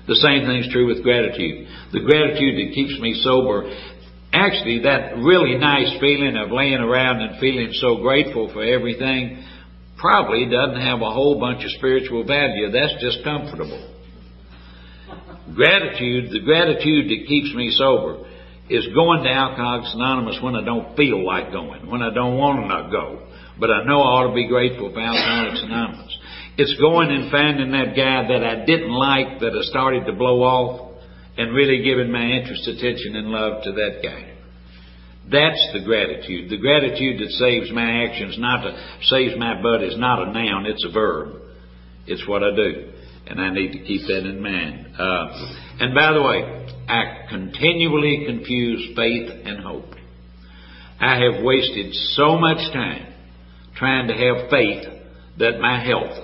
The 0.08 0.20
same 0.20 0.46
thing's 0.46 0.72
true 0.72 0.88
with 0.88 1.04
gratitude. 1.04 1.68
The 1.92 2.04
gratitude 2.04 2.60
that 2.60 2.76
keeps 2.76 3.00
me 3.00 3.20
sober 3.24 3.72
actually 4.34 4.84
that 4.84 5.16
really 5.18 5.58
nice 5.58 5.96
feeling 6.00 6.36
of 6.36 6.52
laying 6.52 6.82
around 6.82 7.22
and 7.22 7.40
feeling 7.40 7.70
so 7.74 8.02
grateful 8.02 8.52
for 8.52 8.64
everything 8.64 9.44
probably 10.04 10.52
doesn't 10.52 10.84
have 10.84 11.00
a 11.00 11.12
whole 11.16 11.40
bunch 11.40 11.64
of 11.64 11.72
spiritual 11.80 12.28
value. 12.28 12.70
That's 12.70 13.00
just 13.00 13.24
comfortable. 13.24 13.80
Gratitude, 15.56 16.28
the 16.30 16.44
gratitude 16.44 17.08
that 17.08 17.24
keeps 17.26 17.56
me 17.56 17.72
sober, 17.72 18.28
is 18.70 18.84
going 18.94 19.24
to 19.24 19.30
Alcoholics 19.30 19.96
Anonymous 19.96 20.40
when 20.44 20.56
I 20.56 20.64
don't 20.66 20.98
feel 20.98 21.24
like 21.24 21.54
going, 21.54 21.88
when 21.88 22.02
I 22.02 22.14
don't 22.14 22.36
want 22.36 22.60
to 22.60 22.68
not 22.68 22.92
go. 22.92 23.28
But 23.58 23.72
I 23.72 23.86
know 23.86 24.04
I 24.04 24.20
ought 24.20 24.28
to 24.28 24.36
be 24.36 24.48
grateful 24.48 24.92
for 24.92 25.00
Alcoholics 25.00 25.64
Anonymous. 25.64 26.18
It's 26.58 26.76
going 26.82 27.10
and 27.10 27.32
finding 27.32 27.72
that 27.72 27.96
guy 27.96 28.28
that 28.28 28.44
I 28.44 28.66
didn't 28.66 28.92
like 28.92 29.40
that 29.40 29.56
I 29.56 29.64
started 29.72 30.06
to 30.06 30.14
blow 30.14 30.44
off 30.44 31.00
and 31.38 31.56
really 31.56 31.82
giving 31.82 32.12
my 32.12 32.28
interest, 32.28 32.68
attention, 32.68 33.16
and 33.16 33.28
love 33.32 33.64
to 33.64 33.72
that 33.72 34.04
guy. 34.04 34.33
That's 35.32 35.70
the 35.74 35.82
gratitude. 35.84 36.50
The 36.50 36.58
gratitude 36.58 37.22
that 37.22 37.32
saves 37.32 37.72
my 37.72 38.06
actions, 38.06 38.38
not 38.38 38.64
to, 38.64 38.98
saves 39.04 39.34
my 39.38 39.62
butt 39.62 39.84
is 39.84 39.98
not 39.98 40.28
a 40.28 40.32
noun, 40.32 40.66
it's 40.66 40.86
a 40.86 40.92
verb. 40.92 41.42
It's 42.06 42.28
what 42.28 42.44
I 42.44 42.56
do. 42.56 42.92
And 43.28 43.40
I 43.40 43.54
need 43.54 43.72
to 43.72 43.80
keep 43.80 44.06
that 44.08 44.28
in 44.28 44.42
mind. 44.42 44.96
Uh, 45.00 45.56
and 45.80 45.96
by 45.96 46.12
the 46.12 46.22
way, 46.22 46.68
I 46.90 47.28
continually 47.30 48.26
confuse 48.28 48.96
faith 48.96 49.30
and 49.46 49.64
hope. 49.64 49.96
I 51.00 51.20
have 51.20 51.44
wasted 51.44 51.94
so 52.16 52.38
much 52.38 52.58
time 52.74 53.14
trying 53.76 54.08
to 54.08 54.14
have 54.14 54.50
faith 54.50 54.86
that 55.40 55.60
my 55.60 55.84
health, 55.84 56.18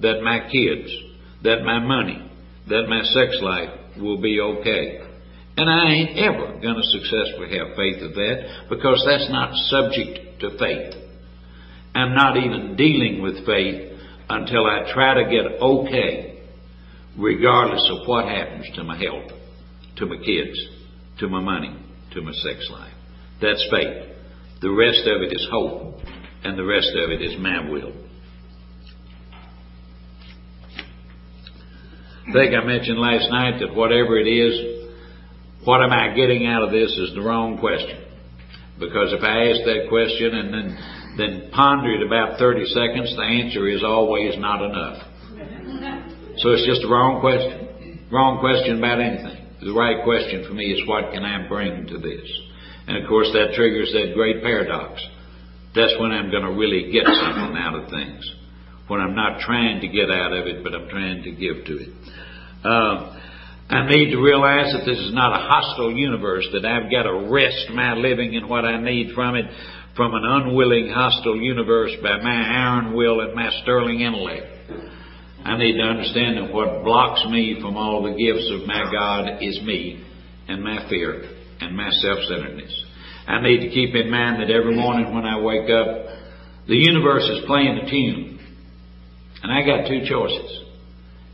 that 0.00 0.22
my 0.22 0.40
kids, 0.50 0.90
that 1.44 1.62
my 1.64 1.78
money, 1.78 2.30
that 2.68 2.86
my 2.88 3.02
sex 3.02 3.38
life 3.42 3.70
will 4.00 4.20
be 4.20 4.40
okay. 4.40 5.07
And 5.58 5.68
I 5.68 5.90
ain't 5.90 6.18
ever 6.18 6.60
going 6.62 6.76
to 6.76 6.84
successfully 6.84 7.58
have 7.58 7.74
faith 7.74 8.00
of 8.00 8.14
that 8.14 8.66
because 8.70 9.04
that's 9.04 9.28
not 9.28 9.52
subject 9.66 10.38
to 10.38 10.56
faith. 10.56 10.94
I'm 11.96 12.14
not 12.14 12.36
even 12.36 12.76
dealing 12.76 13.20
with 13.22 13.44
faith 13.44 13.90
until 14.30 14.66
I 14.66 14.92
try 14.94 15.14
to 15.14 15.24
get 15.28 15.60
okay, 15.60 16.44
regardless 17.18 17.90
of 17.90 18.06
what 18.06 18.26
happens 18.26 18.66
to 18.76 18.84
my 18.84 18.96
health, 19.02 19.32
to 19.96 20.06
my 20.06 20.18
kids, 20.18 20.56
to 21.18 21.28
my 21.28 21.40
money, 21.40 21.76
to 22.14 22.22
my 22.22 22.30
sex 22.34 22.68
life. 22.70 22.94
That's 23.42 23.66
faith. 23.68 24.14
The 24.60 24.70
rest 24.70 25.08
of 25.08 25.22
it 25.22 25.32
is 25.32 25.44
hope, 25.50 25.98
and 26.44 26.56
the 26.56 26.64
rest 26.64 26.92
of 26.94 27.10
it 27.10 27.20
is 27.20 27.36
my 27.36 27.68
will. 27.68 27.92
I 32.28 32.32
think 32.32 32.54
I 32.54 32.64
mentioned 32.64 32.98
last 33.00 33.28
night 33.28 33.58
that 33.58 33.74
whatever 33.74 34.16
it 34.20 34.28
is, 34.28 34.77
what 35.68 35.84
am 35.84 35.92
I 35.92 36.16
getting 36.16 36.46
out 36.46 36.62
of 36.62 36.72
this 36.72 36.88
is 36.96 37.12
the 37.12 37.20
wrong 37.20 37.60
question. 37.60 38.00
Because 38.80 39.12
if 39.12 39.20
I 39.20 39.52
ask 39.52 39.60
that 39.68 39.92
question 39.92 40.32
and 40.32 40.48
then, 40.48 40.68
then 41.20 41.50
ponder 41.52 41.92
it 41.92 42.00
about 42.00 42.38
30 42.38 42.64
seconds, 42.72 43.12
the 43.12 43.28
answer 43.44 43.68
is 43.68 43.84
always 43.84 44.32
not 44.40 44.64
enough. 44.64 44.96
So 46.40 46.56
it's 46.56 46.64
just 46.64 46.80
a 46.84 46.88
wrong 46.88 47.20
question. 47.20 48.08
Wrong 48.08 48.40
question 48.40 48.80
about 48.80 48.96
anything. 48.96 49.44
The 49.60 49.76
right 49.76 50.00
question 50.08 50.48
for 50.48 50.54
me 50.56 50.72
is 50.72 50.88
what 50.88 51.12
can 51.12 51.28
I 51.28 51.46
bring 51.46 51.84
to 51.92 51.98
this? 52.00 52.24
And 52.88 52.96
of 52.96 53.04
course 53.04 53.28
that 53.36 53.52
triggers 53.52 53.92
that 53.92 54.16
great 54.16 54.40
paradox. 54.40 55.04
That's 55.76 55.92
when 56.00 56.12
I'm 56.16 56.30
going 56.30 56.48
to 56.48 56.56
really 56.56 56.88
get 56.88 57.04
something 57.04 57.60
out 57.60 57.76
of 57.76 57.90
things 57.92 58.24
when 58.88 59.04
I'm 59.04 59.14
not 59.14 59.44
trying 59.44 59.82
to 59.82 59.88
get 59.88 60.08
out 60.08 60.32
of 60.32 60.46
it, 60.46 60.64
but 60.64 60.72
I'm 60.72 60.88
trying 60.88 61.24
to 61.24 61.30
give 61.36 61.60
to 61.68 61.74
it. 61.76 61.92
Uh, 62.64 63.18
I 63.70 63.86
need 63.86 64.10
to 64.12 64.18
realize 64.18 64.72
that 64.72 64.86
this 64.86 64.98
is 64.98 65.12
not 65.12 65.32
a 65.32 65.44
hostile 65.44 65.92
universe, 65.92 66.48
that 66.52 66.64
I've 66.64 66.90
got 66.90 67.02
to 67.02 67.28
wrest 67.28 67.68
my 67.74 67.94
living 67.94 68.34
and 68.36 68.48
what 68.48 68.64
I 68.64 68.80
need 68.80 69.14
from 69.14 69.34
it 69.34 69.44
from 69.94 70.14
an 70.14 70.22
unwilling, 70.24 70.88
hostile 70.94 71.36
universe 71.36 71.90
by 72.02 72.16
my 72.22 72.30
iron 72.30 72.94
will 72.94 73.20
and 73.20 73.34
my 73.34 73.50
sterling 73.62 74.00
intellect. 74.00 74.46
I 75.44 75.58
need 75.58 75.76
to 75.76 75.82
understand 75.82 76.38
that 76.38 76.54
what 76.54 76.84
blocks 76.84 77.26
me 77.28 77.58
from 77.60 77.76
all 77.76 78.02
the 78.04 78.16
gifts 78.16 78.48
of 78.54 78.66
my 78.66 78.90
God 78.90 79.42
is 79.42 79.60
me 79.62 80.04
and 80.46 80.62
my 80.62 80.88
fear 80.88 81.24
and 81.60 81.76
my 81.76 81.90
self-centeredness. 81.90 82.84
I 83.26 83.42
need 83.42 83.60
to 83.60 83.68
keep 83.68 83.94
in 83.94 84.10
mind 84.10 84.40
that 84.40 84.50
every 84.50 84.74
morning 84.74 85.12
when 85.12 85.26
I 85.26 85.40
wake 85.40 85.68
up, 85.68 86.08
the 86.68 86.76
universe 86.76 87.24
is 87.24 87.44
playing 87.46 87.76
a 87.76 87.90
tune. 87.90 88.38
And 89.42 89.52
I 89.52 89.66
got 89.66 89.88
two 89.88 90.08
choices. 90.08 90.64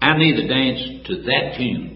I 0.01 0.17
need 0.17 0.37
to 0.37 0.49
dance 0.49 1.07
to 1.07 1.23
that 1.23 1.55
tune. 1.57 1.94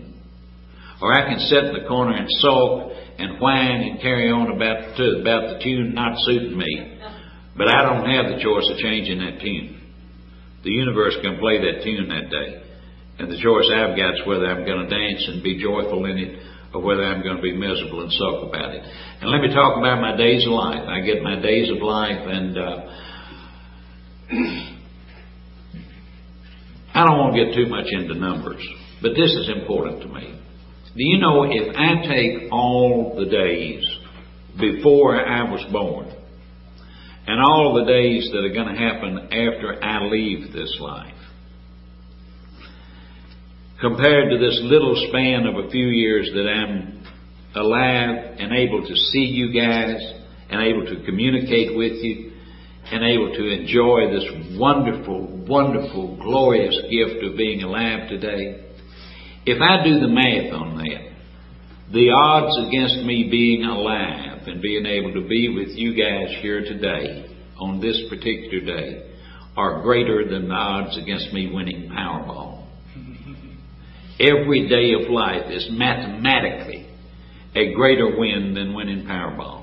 Or 1.01 1.15
I 1.15 1.29
can 1.29 1.39
sit 1.39 1.65
in 1.65 1.75
the 1.75 1.89
corner 1.89 2.17
and 2.17 2.27
sulk 2.43 2.93
and 3.19 3.41
whine 3.41 3.83
and 3.83 4.01
carry 4.01 4.31
on 4.31 4.51
about, 4.51 4.97
to, 4.97 5.21
about 5.21 5.43
the 5.51 5.59
tune 5.63 5.95
not 5.95 6.19
suiting 6.23 6.59
me. 6.59 6.99
But 7.57 7.69
I 7.69 7.83
don't 7.83 8.07
have 8.07 8.35
the 8.35 8.43
choice 8.43 8.71
of 8.71 8.79
changing 8.79 9.19
that 9.19 9.41
tune. 9.41 9.79
The 10.65 10.71
universe 10.71 11.17
can 11.23 11.39
play 11.39 11.59
that 11.59 11.83
tune 11.83 12.09
that 12.09 12.31
day. 12.31 12.63
And 13.19 13.31
the 13.31 13.39
choice 13.43 13.67
I've 13.75 13.97
got 13.99 14.15
is 14.15 14.27
whether 14.27 14.47
I'm 14.47 14.65
going 14.65 14.87
to 14.87 14.91
dance 14.91 15.27
and 15.27 15.43
be 15.43 15.61
joyful 15.61 16.05
in 16.07 16.19
it 16.19 16.39
or 16.73 16.83
whether 16.83 17.03
I'm 17.03 17.23
going 17.23 17.37
to 17.37 17.43
be 17.43 17.57
miserable 17.57 18.03
and 18.03 18.13
sulk 18.13 18.49
about 18.49 18.75
it. 18.75 18.83
And 19.21 19.31
let 19.31 19.41
me 19.41 19.49
talk 19.53 19.79
about 19.79 20.01
my 20.01 20.17
days 20.17 20.47
of 20.47 20.53
life. 20.53 20.87
I 20.87 21.01
get 21.01 21.23
my 21.23 21.41
days 21.41 21.71
of 21.71 21.83
life 21.83 22.23
and, 22.27 22.59
uh, 22.59 22.79
I 26.95 27.05
don't 27.07 27.19
want 27.19 27.35
to 27.35 27.45
get 27.45 27.55
too 27.55 27.67
much 27.67 27.87
into 27.91 28.15
numbers, 28.15 28.63
but 29.03 29.11
this 29.11 29.31
is 29.31 29.49
important 29.49 30.03
to 30.03 30.09
me. 30.09 30.39
Do 30.97 31.05
you 31.05 31.19
know 31.19 31.45
if 31.45 31.77
I 31.77 32.07
take 32.07 32.53
all 32.53 33.15
the 33.19 33.27
days 33.27 33.85
before 34.59 35.25
I 35.25 35.51
was 35.51 35.65
born 35.71 36.13
and 37.27 37.41
all 37.41 37.75
the 37.75 37.85
days 37.85 38.31
that 38.33 38.39
are 38.39 38.55
going 38.55 38.75
to 38.75 38.81
happen 38.81 39.19
after 39.27 39.85
I 39.85 40.07
leave 40.07 40.53
this 40.53 40.77
life, 40.81 41.15
compared 43.81 44.31
to 44.31 44.39
this 44.39 44.59
little 44.63 44.97
span 45.09 45.47
of 45.47 45.67
a 45.67 45.71
few 45.71 45.87
years 45.89 46.31
that 46.35 46.49
I'm 46.49 47.05
alive 47.55 48.37
and 48.39 48.53
able 48.53 48.87
to 48.87 48.97
see 48.97 49.25
you 49.25 49.53
guys 49.53 50.01
and 50.51 50.63
able 50.63 50.87
to 50.87 51.05
communicate 51.05 51.77
with 51.77 52.03
you 52.03 52.33
and 52.91 53.05
able 53.05 53.35
to 53.35 53.51
enjoy 53.51 54.11
this 54.11 54.59
wonderful, 54.59 55.45
wonderful, 55.47 56.17
glorious 56.17 56.77
gift 56.91 57.23
of 57.23 57.37
being 57.37 57.63
alive 57.63 58.09
today, 58.09 58.68
if 59.49 59.63
I 59.63 59.83
do 59.83 59.99
the 59.99 60.09
math 60.09 60.53
on 60.53 60.77
that, 60.77 61.09
the 61.91 62.11
odds 62.11 62.69
against 62.69 63.07
me 63.07 63.29
being 63.31 63.65
alive 63.65 64.47
and 64.47 64.61
being 64.61 64.85
able 64.85 65.15
to 65.15 65.27
be 65.27 65.49
with 65.49 65.69
you 65.71 65.95
guys 65.95 66.37
here 66.43 66.61
today 66.61 67.35
on 67.59 67.81
this 67.81 67.99
particular 68.11 68.61
day 68.61 69.11
are 69.57 69.81
greater 69.81 70.29
than 70.29 70.49
the 70.49 70.55
odds 70.55 70.99
against 70.99 71.33
me 71.33 71.51
winning 71.51 71.89
Powerball. 71.89 72.67
Every 74.21 74.69
day 74.69 74.93
of 75.03 75.11
life 75.11 75.51
is 75.51 75.67
mathematically 75.71 76.87
a 77.55 77.73
greater 77.73 78.19
win 78.19 78.53
than 78.53 78.75
winning 78.75 79.07
Powerball. 79.07 79.58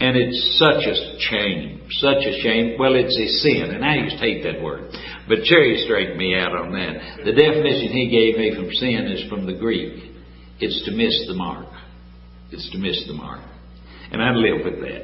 And 0.00 0.16
it's 0.16 0.58
such 0.58 0.82
a 0.84 0.96
shame, 1.30 1.86
such 2.02 2.26
a 2.26 2.40
shame. 2.42 2.76
Well, 2.78 2.94
it's 2.94 3.16
a 3.16 3.28
sin, 3.42 3.70
and 3.70 3.84
I 3.84 3.96
used 3.96 4.16
to 4.16 4.22
hate 4.22 4.42
that 4.42 4.60
word. 4.60 4.90
But 5.28 5.44
Cherry 5.44 5.80
straightened 5.84 6.18
me 6.18 6.34
out 6.34 6.52
on 6.52 6.72
that. 6.72 7.24
The 7.24 7.32
definition 7.32 7.88
he 7.94 8.10
gave 8.10 8.36
me 8.36 8.54
from 8.56 8.70
sin 8.74 9.06
is 9.06 9.28
from 9.30 9.46
the 9.46 9.54
Greek. 9.54 10.12
It's 10.58 10.84
to 10.84 10.92
miss 10.92 11.14
the 11.28 11.34
mark. 11.34 11.68
It's 12.50 12.70
to 12.72 12.78
miss 12.78 13.06
the 13.06 13.14
mark. 13.14 13.40
And 14.10 14.20
I 14.20 14.30
live 14.34 14.64
with 14.64 14.80
that. 14.80 15.02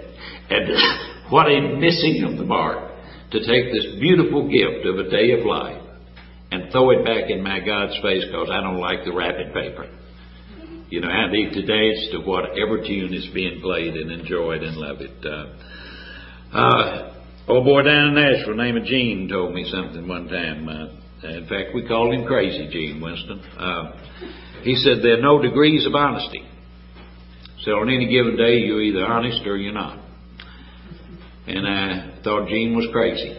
And 0.50 1.30
what 1.30 1.46
a 1.46 1.76
missing 1.78 2.26
of 2.28 2.36
the 2.36 2.44
mark 2.44 2.90
to 3.30 3.38
take 3.38 3.72
this 3.72 3.94
beautiful 4.00 4.48
gift 4.50 4.86
of 4.86 4.98
a 4.98 5.08
day 5.08 5.32
of 5.32 5.46
life 5.46 5.82
and 6.50 6.70
throw 6.72 6.90
it 6.90 7.04
back 7.04 7.30
in 7.30 7.42
my 7.42 7.60
God's 7.60 7.96
face 8.02 8.24
because 8.26 8.50
I 8.50 8.60
don't 8.60 8.80
like 8.80 9.04
the 9.04 9.12
wrapping 9.12 9.52
paper. 9.52 9.88
You 10.90 11.00
know, 11.00 11.08
I 11.08 11.30
need 11.30 11.52
to 11.52 11.62
dance 11.62 12.08
to 12.10 12.18
whatever 12.18 12.78
tune 12.78 13.14
is 13.14 13.28
being 13.32 13.60
played 13.60 13.94
and 13.94 14.10
enjoy 14.10 14.54
it 14.56 14.64
and 14.64 14.76
love 14.76 14.96
it. 15.00 15.24
Uh, 15.24 16.56
uh, 16.56 17.14
old 17.46 17.64
boy 17.64 17.82
down 17.82 18.08
in 18.08 18.14
Nashville 18.14 18.56
name 18.56 18.76
of 18.76 18.82
Gene 18.84 19.28
told 19.28 19.54
me 19.54 19.70
something 19.70 20.08
one 20.08 20.26
time. 20.26 20.68
Uh, 20.68 21.28
in 21.28 21.46
fact, 21.46 21.76
we 21.76 21.86
called 21.86 22.12
him 22.12 22.26
Crazy 22.26 22.68
Gene 22.72 23.00
Winston. 23.00 23.38
Uh, 23.56 23.92
he 24.62 24.74
said 24.74 24.98
there 25.00 25.18
are 25.18 25.22
no 25.22 25.40
degrees 25.40 25.86
of 25.86 25.94
honesty. 25.94 26.44
So 27.62 27.72
on 27.72 27.88
any 27.88 28.08
given 28.10 28.36
day, 28.36 28.56
you're 28.58 28.82
either 28.82 29.06
honest 29.06 29.46
or 29.46 29.56
you're 29.56 29.72
not. 29.72 29.96
And 31.46 31.68
I 31.68 32.18
thought 32.24 32.48
Gene 32.48 32.74
was 32.74 32.88
crazy. 32.90 33.30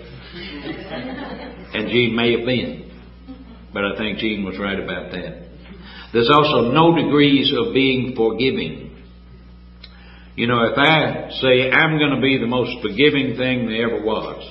and 1.73 1.89
Gene 1.89 2.15
may 2.15 2.37
have 2.37 2.45
been. 2.45 2.91
But 3.73 3.83
I 3.83 3.97
think 3.97 4.19
Gene 4.19 4.45
was 4.45 4.57
right 4.57 4.79
about 4.79 5.11
that. 5.11 5.50
There's 6.13 6.29
also 6.29 6.71
no 6.71 6.95
degrees 6.95 7.53
of 7.57 7.73
being 7.73 8.15
forgiving. 8.15 8.91
You 10.35 10.47
know, 10.47 10.63
if 10.63 10.77
I 10.77 11.29
say 11.41 11.71
I'm 11.71 11.97
going 11.97 12.15
to 12.15 12.21
be 12.21 12.37
the 12.37 12.47
most 12.47 12.81
forgiving 12.81 13.37
thing 13.37 13.67
there 13.67 13.95
ever 13.95 14.03
was, 14.03 14.43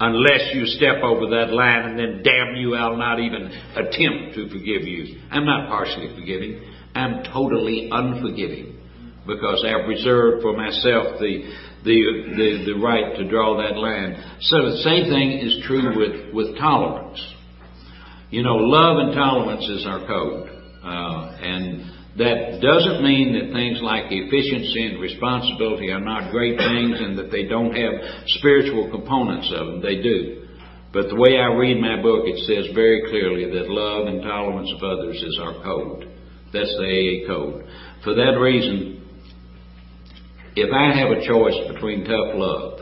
unless 0.00 0.54
you 0.54 0.66
step 0.66 1.02
over 1.02 1.26
that 1.30 1.52
line 1.52 1.90
and 1.90 1.98
then 1.98 2.22
damn 2.22 2.56
you, 2.56 2.74
I'll 2.74 2.96
not 2.96 3.20
even 3.20 3.50
attempt 3.74 4.34
to 4.34 4.48
forgive 4.48 4.82
you. 4.82 5.20
I'm 5.30 5.44
not 5.44 5.68
partially 5.68 6.14
forgiving. 6.14 6.62
I'm 6.94 7.22
totally 7.32 7.88
unforgiving 7.90 8.78
because 9.26 9.64
I've 9.66 9.86
reserved 9.88 10.42
for 10.42 10.56
myself 10.56 11.18
the, 11.20 11.52
the, 11.84 11.98
the, 12.36 12.72
the 12.72 12.80
right 12.80 13.16
to 13.16 13.28
draw 13.28 13.56
that 13.58 13.76
line. 13.76 14.38
So 14.40 14.70
the 14.70 14.78
same 14.82 15.10
thing 15.10 15.38
is 15.38 15.62
true 15.66 15.94
with, 15.96 16.34
with 16.34 16.58
tolerance. 16.58 17.20
You 18.30 18.42
know, 18.42 18.56
love 18.56 18.98
and 18.98 19.14
tolerance 19.14 19.64
is 19.68 19.86
our 19.86 20.06
code. 20.06 20.50
Uh, 20.84 21.36
and 21.40 21.90
that 22.18 22.60
doesn't 22.60 23.02
mean 23.02 23.32
that 23.32 23.54
things 23.56 23.80
like 23.80 24.04
efficiency 24.10 24.84
and 24.84 25.00
responsibility 25.00 25.90
are 25.90 26.00
not 26.00 26.30
great 26.30 26.58
things 26.58 27.00
and 27.00 27.16
that 27.16 27.30
they 27.30 27.48
don't 27.48 27.72
have 27.72 27.94
spiritual 28.38 28.90
components 28.90 29.50
of 29.54 29.66
them. 29.66 29.80
They 29.80 30.02
do. 30.02 30.46
But 30.92 31.08
the 31.08 31.16
way 31.16 31.38
I 31.38 31.52
read 31.54 31.80
my 31.80 32.02
book, 32.02 32.24
it 32.24 32.38
says 32.44 32.74
very 32.74 33.08
clearly 33.08 33.48
that 33.48 33.70
love 33.70 34.08
and 34.08 34.22
tolerance 34.22 34.72
of 34.76 34.82
others 34.82 35.16
is 35.16 35.38
our 35.40 35.62
code. 35.62 36.08
That's 36.52 36.74
the 36.76 36.84
AA 36.84 37.26
code. 37.28 37.64
For 38.04 38.14
that 38.14 38.36
reason, 38.40 39.04
if 40.56 40.72
I 40.72 40.96
have 40.98 41.10
a 41.16 41.24
choice 41.26 41.56
between 41.72 42.04
tough 42.04 42.34
love 42.34 42.77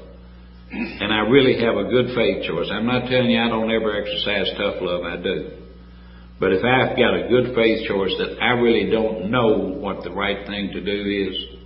and 0.73 1.12
I 1.12 1.21
really 1.21 1.62
have 1.64 1.77
a 1.77 1.89
good 1.89 2.14
faith 2.14 2.45
choice. 2.45 2.69
I'm 2.73 2.87
not 2.87 3.09
telling 3.09 3.31
you 3.31 3.41
I 3.41 3.49
don't 3.49 3.71
ever 3.71 3.97
exercise 3.97 4.51
tough 4.57 4.77
love, 4.81 5.05
I 5.05 5.23
do. 5.23 5.51
But 6.39 6.53
if 6.53 6.64
I've 6.64 6.97
got 6.97 7.14
a 7.14 7.29
good 7.29 7.55
faith 7.55 7.87
choice 7.89 8.12
that 8.19 8.39
I 8.43 8.51
really 8.61 8.91
don't 8.91 9.31
know 9.31 9.57
what 9.57 10.05
the 10.05 10.11
right 10.11 10.47
thing 10.47 10.71
to 10.73 10.81
do 10.81 11.31
is, 11.31 11.57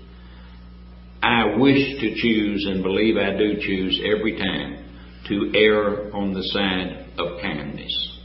I 1.23 1.57
wish 1.57 2.01
to 2.01 2.15
choose 2.15 2.67
and 2.69 2.83
believe 2.83 3.17
I 3.17 3.37
do 3.37 3.59
choose 3.61 4.01
every 4.05 4.39
time 4.39 4.85
to 5.29 5.53
err 5.55 6.15
on 6.15 6.33
the 6.33 6.43
side 6.45 7.07
of 7.19 7.41
kindness. 7.41 8.19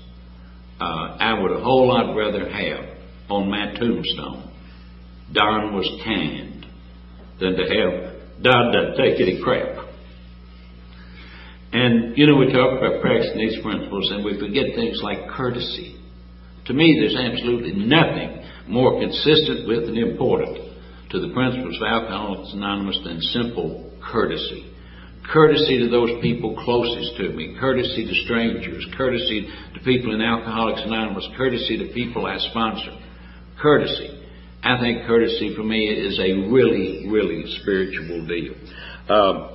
Uh, 0.79 1.17
I 1.19 1.39
would 1.39 1.51
a 1.51 1.61
whole 1.61 1.87
lot 1.87 2.15
rather 2.15 2.49
have 2.49 2.85
on 3.29 3.49
my 3.49 3.73
tombstone, 3.73 4.51
Don 5.33 5.73
was 5.73 5.89
kind, 6.03 6.65
than 7.39 7.55
to 7.55 7.63
have 7.63 8.15
Don 8.43 8.71
doesn't 8.71 8.97
take 8.97 9.19
any 9.19 9.41
crap. 9.41 9.74
And, 11.73 12.17
you 12.17 12.27
know, 12.27 12.37
we 12.37 12.53
talk 12.53 12.77
about 12.77 13.01
practicing 13.01 13.37
these 13.37 13.61
principles 13.61 14.09
and 14.11 14.23
we 14.23 14.39
forget 14.39 14.75
things 14.75 14.99
like 15.01 15.29
courtesy. 15.29 15.99
To 16.65 16.73
me, 16.73 16.97
there's 16.99 17.15
absolutely 17.15 17.73
nothing 17.73 18.43
more 18.67 18.99
consistent 18.99 19.67
with 19.67 19.83
and 19.87 19.97
important 19.97 20.57
to 21.11 21.19
the 21.19 21.33
principles 21.33 21.77
of 21.77 21.87
Alcoholics 21.87 22.53
Anonymous 22.53 22.99
than 23.03 23.21
simple 23.21 23.91
courtesy. 24.01 24.71
Courtesy 25.31 25.79
to 25.79 25.89
those 25.89 26.21
people 26.21 26.55
closest 26.63 27.17
to 27.17 27.29
me, 27.29 27.57
courtesy 27.59 28.05
to 28.05 28.13
strangers, 28.25 28.85
courtesy 28.95 29.47
to 29.73 29.79
people 29.83 30.13
in 30.13 30.21
Alcoholics 30.21 30.81
Anonymous, 30.85 31.27
courtesy 31.35 31.77
to 31.77 31.93
people 31.93 32.25
I 32.25 32.37
sponsor. 32.49 32.97
Courtesy. 33.59 34.21
I 34.63 34.79
think 34.79 35.05
courtesy 35.05 35.55
for 35.55 35.63
me 35.63 35.87
is 35.87 36.19
a 36.19 36.49
really, 36.49 37.07
really 37.09 37.43
spiritual 37.61 38.25
deal. 38.27 38.53
Um, 39.09 39.54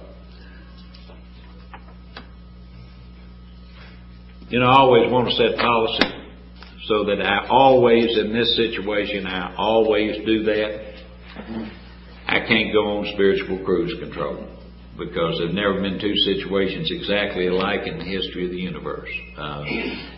you 4.51 4.59
know, 4.59 4.67
I 4.67 4.81
always 4.81 5.11
want 5.11 5.29
to 5.29 5.35
set 5.35 5.57
policy 5.57 6.11
so 6.87 7.05
that 7.05 7.23
I 7.23 7.47
always, 7.49 8.19
in 8.19 8.33
this 8.33 8.57
situation, 8.57 9.27
I 9.27 9.55
always 9.57 10.27
do 10.27 10.43
that. 10.43 10.91
I 12.27 12.41
can't 12.47 12.73
go 12.73 12.99
on 12.99 13.07
spiritual 13.15 13.65
cruise 13.65 13.95
control 14.01 14.47
because 14.99 15.39
there've 15.39 15.55
never 15.55 15.81
been 15.81 15.99
two 16.01 16.17
situations 16.27 16.91
exactly 16.91 17.47
alike 17.47 17.87
in 17.87 17.99
the 17.99 18.05
history 18.05 18.45
of 18.45 18.51
the 18.51 18.59
universe. 18.59 19.09
Uh, 19.39 19.63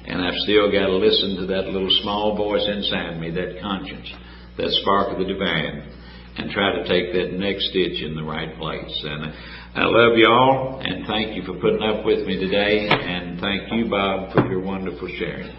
and 0.09 0.25
I've 0.25 0.41
still 0.49 0.73
got 0.73 0.87
to 0.87 0.97
listen 0.97 1.37
to 1.37 1.47
that 1.53 1.69
little 1.69 1.93
small 2.03 2.35
voice 2.35 2.67
inside 2.67 3.21
me, 3.21 3.31
that 3.31 3.61
conscience, 3.61 4.09
that 4.57 4.71
spark 4.81 5.13
of 5.13 5.19
the 5.19 5.29
divine, 5.29 5.93
and 6.37 6.51
try 6.51 6.73
to 6.75 6.89
take 6.89 7.13
that 7.13 7.37
next 7.37 7.69
stitch 7.69 8.03
in 8.03 8.17
the 8.17 8.25
right 8.25 8.57
place. 8.59 9.05
And 9.05 9.35
I 9.75 9.85
love 9.87 10.19
you 10.19 10.29
all, 10.29 10.83
and 10.85 11.07
thank 11.07 11.35
you 11.35 11.45
for 11.45 11.55
putting 11.55 11.83
up 11.83 12.05
with 12.05 12.27
me 12.27 12.37
today, 12.37 12.89
and 12.91 13.41
thank 13.41 13.73
you, 13.73 13.89
Bob, 13.89 14.31
for 14.35 14.47
your 14.51 14.61
wonderful 14.61 15.09
sharing. 15.19 15.57